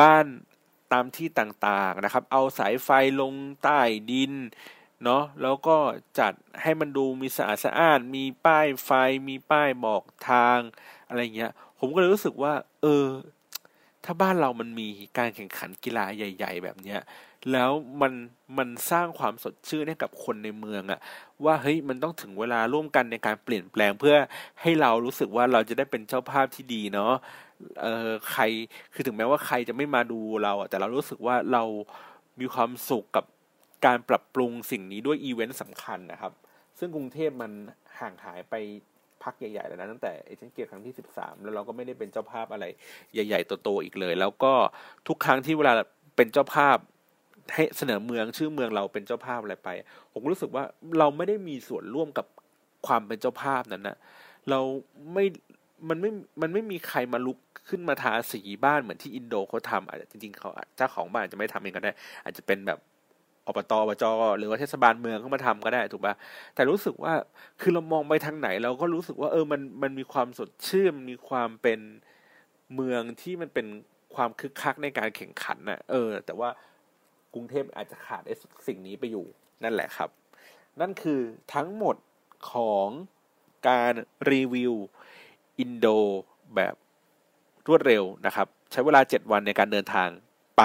[0.00, 0.24] บ้าน
[0.92, 2.88] ตามที่ต่างๆนะครับ เอาสายไฟ
[3.20, 3.80] ลงใต้
[4.10, 4.32] ดิน
[5.04, 5.76] เนาะแล้วก็
[6.18, 8.90] จัดให้มันดูมีสะอาดสะอ้าน มีป้ายไฟ
[9.28, 10.58] มีป้ายบอกทาง
[11.08, 13.06] อะไรเงี้ย ผมก็เลยรู้สึกว่า เออ
[14.04, 14.88] ถ้าบ้านเรามันมี
[15.18, 17.00] การแข่งขันกีฬาใหญ่ ๆ แบบเนี้ย
[17.52, 18.12] แล้วมัน
[18.58, 21.00] มันสร้างความสดชื่นให้กับคนในเมืองอะ
[21.44, 24.16] ว่าเฮ้ยมันต้องถึงเวลาร่วมกันในการเปลี่ยนแปลงเพื่อ
[24.60, 27.12] ให้เรารู้สึกว่าเราจะได้เป็นเจ้าภาพที่ดีเนาะ
[27.82, 28.42] เออใคร
[28.92, 31.62] คือถึงแม้ว่าใครจะไม่มาดูเราอะแต่เรารู้สึกว่าเรา
[32.40, 33.24] มีความสุขกับ
[33.86, 36.32] การปรับปรุงสิ่งนี้ด้วยอีเวนต์สำคัญนะครับ
[36.78, 37.52] ซึ่งกรุงเทพมัน
[37.98, 38.54] ห่างหายไป
[39.24, 42.64] พักใหญ่ๆแล้วนะตั้งแต่เอเชียนเกมครั้งที่สิบสามแล้วเราก็ไม่ได้เป็นเจ้าภาพอะไร
[43.12, 44.52] ใหญ่ๆโตๆอีกเลย แล้วก็
[45.08, 45.72] ทุกครั้งที่เวลา
[46.16, 46.76] เป็นเจ้าภาพ
[47.54, 49.68] ให้เสนอเมืองชื่อเมืองเราเป็นเจ้าภาพอะไรไป
[50.12, 50.64] ผมรู้สึกว่า
[50.98, 52.26] เราไม่ได้มีส่วนร่วมกับ
[52.86, 53.96] ความเป็นเจ้าภาพนั้นนะ
[54.50, 54.60] เรา
[55.12, 55.24] ไม่
[55.88, 56.10] มันไม่
[56.42, 61.92] มันไม่มีใครมาลุกขึ้นมาทาสีบ้านเหมือนที่อินโดเขาทำอาจจะจริงๆเขาเจ้าของบ้านอาจจะไม่ทำเองก็ได้
[62.24, 62.78] อาจจะเป็นแบบ
[63.46, 64.04] อบตอบจ
[64.38, 66.14] หรือว่าเทศบาลเมืองเข้ามาทำก็ได้ถูกปะ
[66.54, 67.12] แต่รู้สึกว่า
[67.60, 71.80] คือเรามองไปทางไหน เราก็รู้สึกว่า เออมันมันมีความสดชื่นมีความเป็น
[72.74, 73.66] เมืองที่มันเป็น
[74.14, 76.50] ความคึกคักในการแข่งขันนะ่ะ เออ แต่ว่า
[77.34, 78.22] กรุงเทพอาจจะขาด
[78.66, 79.26] สิ่งนี้ไปอยู่
[79.62, 80.10] นั่นแหละครับ
[80.80, 81.20] นั่นคือ
[81.54, 81.96] ทั้งหมด
[82.52, 82.88] ของ
[83.68, 83.92] การ
[84.30, 84.74] รีวิว
[85.58, 85.86] อินโด
[86.56, 86.74] แบบ
[87.68, 90.08] รวดเร็วนะครับ ใช้เวลา 7 วันในการเดินทาง
[90.56, 90.62] ไป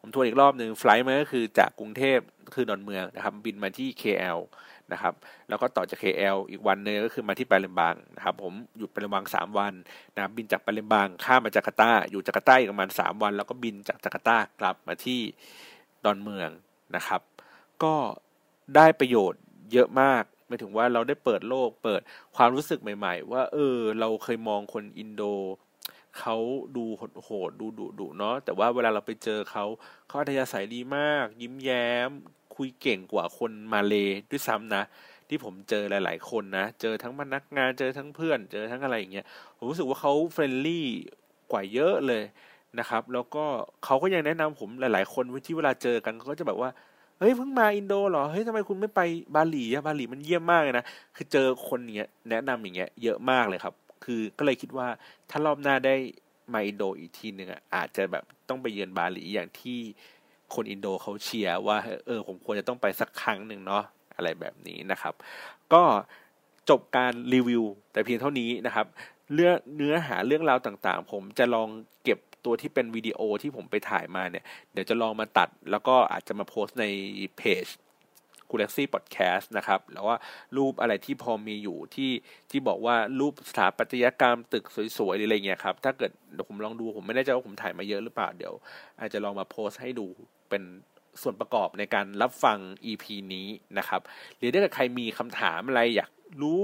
[0.00, 2.18] ผมทวนอีกรอบหนึ่งไฟล์มันก็คือจากกรุงเทพ
[2.54, 4.38] คือดอนเมืองนะครับ บินมาที่ KL
[4.92, 5.14] นะครับ
[5.48, 9.74] แล้วก็ต่อจาก KL อีกวันนึงก็คือมาที่ปาเลมบังนะครับ ผมหยุดปาเลมบังสามวัน
[10.14, 15.20] นะบบินจากปาเลมบังข้ามมาจาการ์ตา อยู่จาการ์ตาอีกประมาณสามวัน แล้วก็บินจากจาการ์ตากลับมาที่
[16.04, 16.50] ดอนเมือง
[16.96, 17.20] นะครับ
[17.82, 17.94] ก็
[18.76, 19.40] ได้ประโยชน์
[19.72, 22.00] เยอะมากหมายถึงว่าเราได้เปิดโลกเปิด
[22.36, 25.22] ความรู้สึกใหม่ ๆ ว่า เออ เราเคยมองคนอินโด
[26.18, 26.36] เขา
[26.76, 26.84] ดู
[27.24, 29.64] โหดดูดุๆเนาะแต่ว่าเวลาเราไปเจอเขา
[30.06, 32.10] เขาอัธยาศัยดีมาก ยิ้มแย้ม
[32.56, 33.94] คุยเก่งกว่าคนมาเล
[34.30, 34.82] ด้วยซ้ำนะ
[35.28, 40.86] ที่ผมเจอหลาย ๆ คนนะ เจอทั้งพนักงานเจอทั้งเพื่อน เจอทั้งอะไรอย่างเงี้ยผมรู้สึกว่าเขา friendly
[41.52, 42.22] กว่าเยอะเลย
[42.78, 43.44] นะครับ แล้วก็
[43.84, 46.70] เขาก็ยังแนะนำผมหลาย ๆ คนที่เวลาเจอกันเขาก็จะแบบว่า
[47.18, 49.00] เฮ้ยเพิ่งมาอินโดเหรอ เฮ้ยทำไมคุณไม่ไป
[49.34, 50.84] บาหลีอะบาหลีมันเยี่ยมมากเลยนะ
[51.16, 53.74] คือเจอคนเนี้ยแนะนำอย่างเงี้ยเยอะมากเลยครับ
[54.04, 54.88] คือก็เลยคิดว่า
[55.30, 55.94] ถ้ารอบหน้าได้
[56.52, 59.78] มาอินโดอีกทีหนึ่งอะอาจจะแบบต้องไปเยือนบาหลีอย่างที่
[60.54, 61.76] คนอินโดเขาเชียร์ว่า
[62.06, 63.84] เออ ผมควรจะต้องไปสักครั้งหนึ่งเนาะ
[64.16, 65.14] อะไรแบบนี้นะครับ
[65.72, 65.82] ก็
[66.70, 68.86] จบการรีวิว แต่เพียงเท่านี้นะครับ
[69.34, 71.68] เรื่องเนื้อหาเรื่องราวต่างๆ ผมจะลอง
[72.04, 76.86] เก็บตัวที่เป็นวิดีโอที่ผมไปถ่ายมาเนี่ย เดี๋ยวจะลองมาตัด แล้วก็อาจจะมาโพสใน
[77.38, 77.66] เพจ
[78.50, 80.16] กูเล็กซี่พอดแคสต์นะครับแล้วว่า
[80.56, 82.10] รูปอะไรที่พอมีอยู่ที่
[82.50, 84.64] ที่บอกว่ารูปสถาปัตยกรรมตึก
[84.98, 88.54] สวยๆอะไรเงี้ยครับ ถ้าเกิดเดี๋ยวผมลองดูผมไม่แน่ใจว่าผมถ่ายมาเยอะหรือเปล่าเดี๋ยว
[89.00, 90.06] อาจจะลองมาโพสต์ให้ดู
[90.50, 90.62] เป็น
[91.22, 92.58] ส่วนประกอบในการรับฟัง
[92.90, 94.00] EP นี้นะครับ
[94.36, 96.10] หรือถ้าเกิดใครมีคำถามอะไรอยาก
[96.42, 96.60] รู้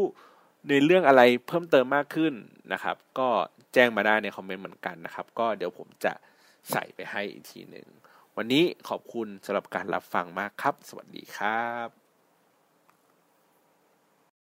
[0.69, 2.35] ในเรื่องอะไรเพิ่มเติมมากขึ้น
[2.73, 3.29] นะครับ ก็
[3.75, 6.13] แจ้งมาได้ในคอมเมนต์เหมือนกันนะครับ ก็เดี๋ยวผมจะ
[6.73, 7.87] ใส่ไปให้อีกทีหนึ่ง
[8.37, 12.00] วันนี้ขอบคุณสำหรับการรับฟังมากครับ สวัสดีครับ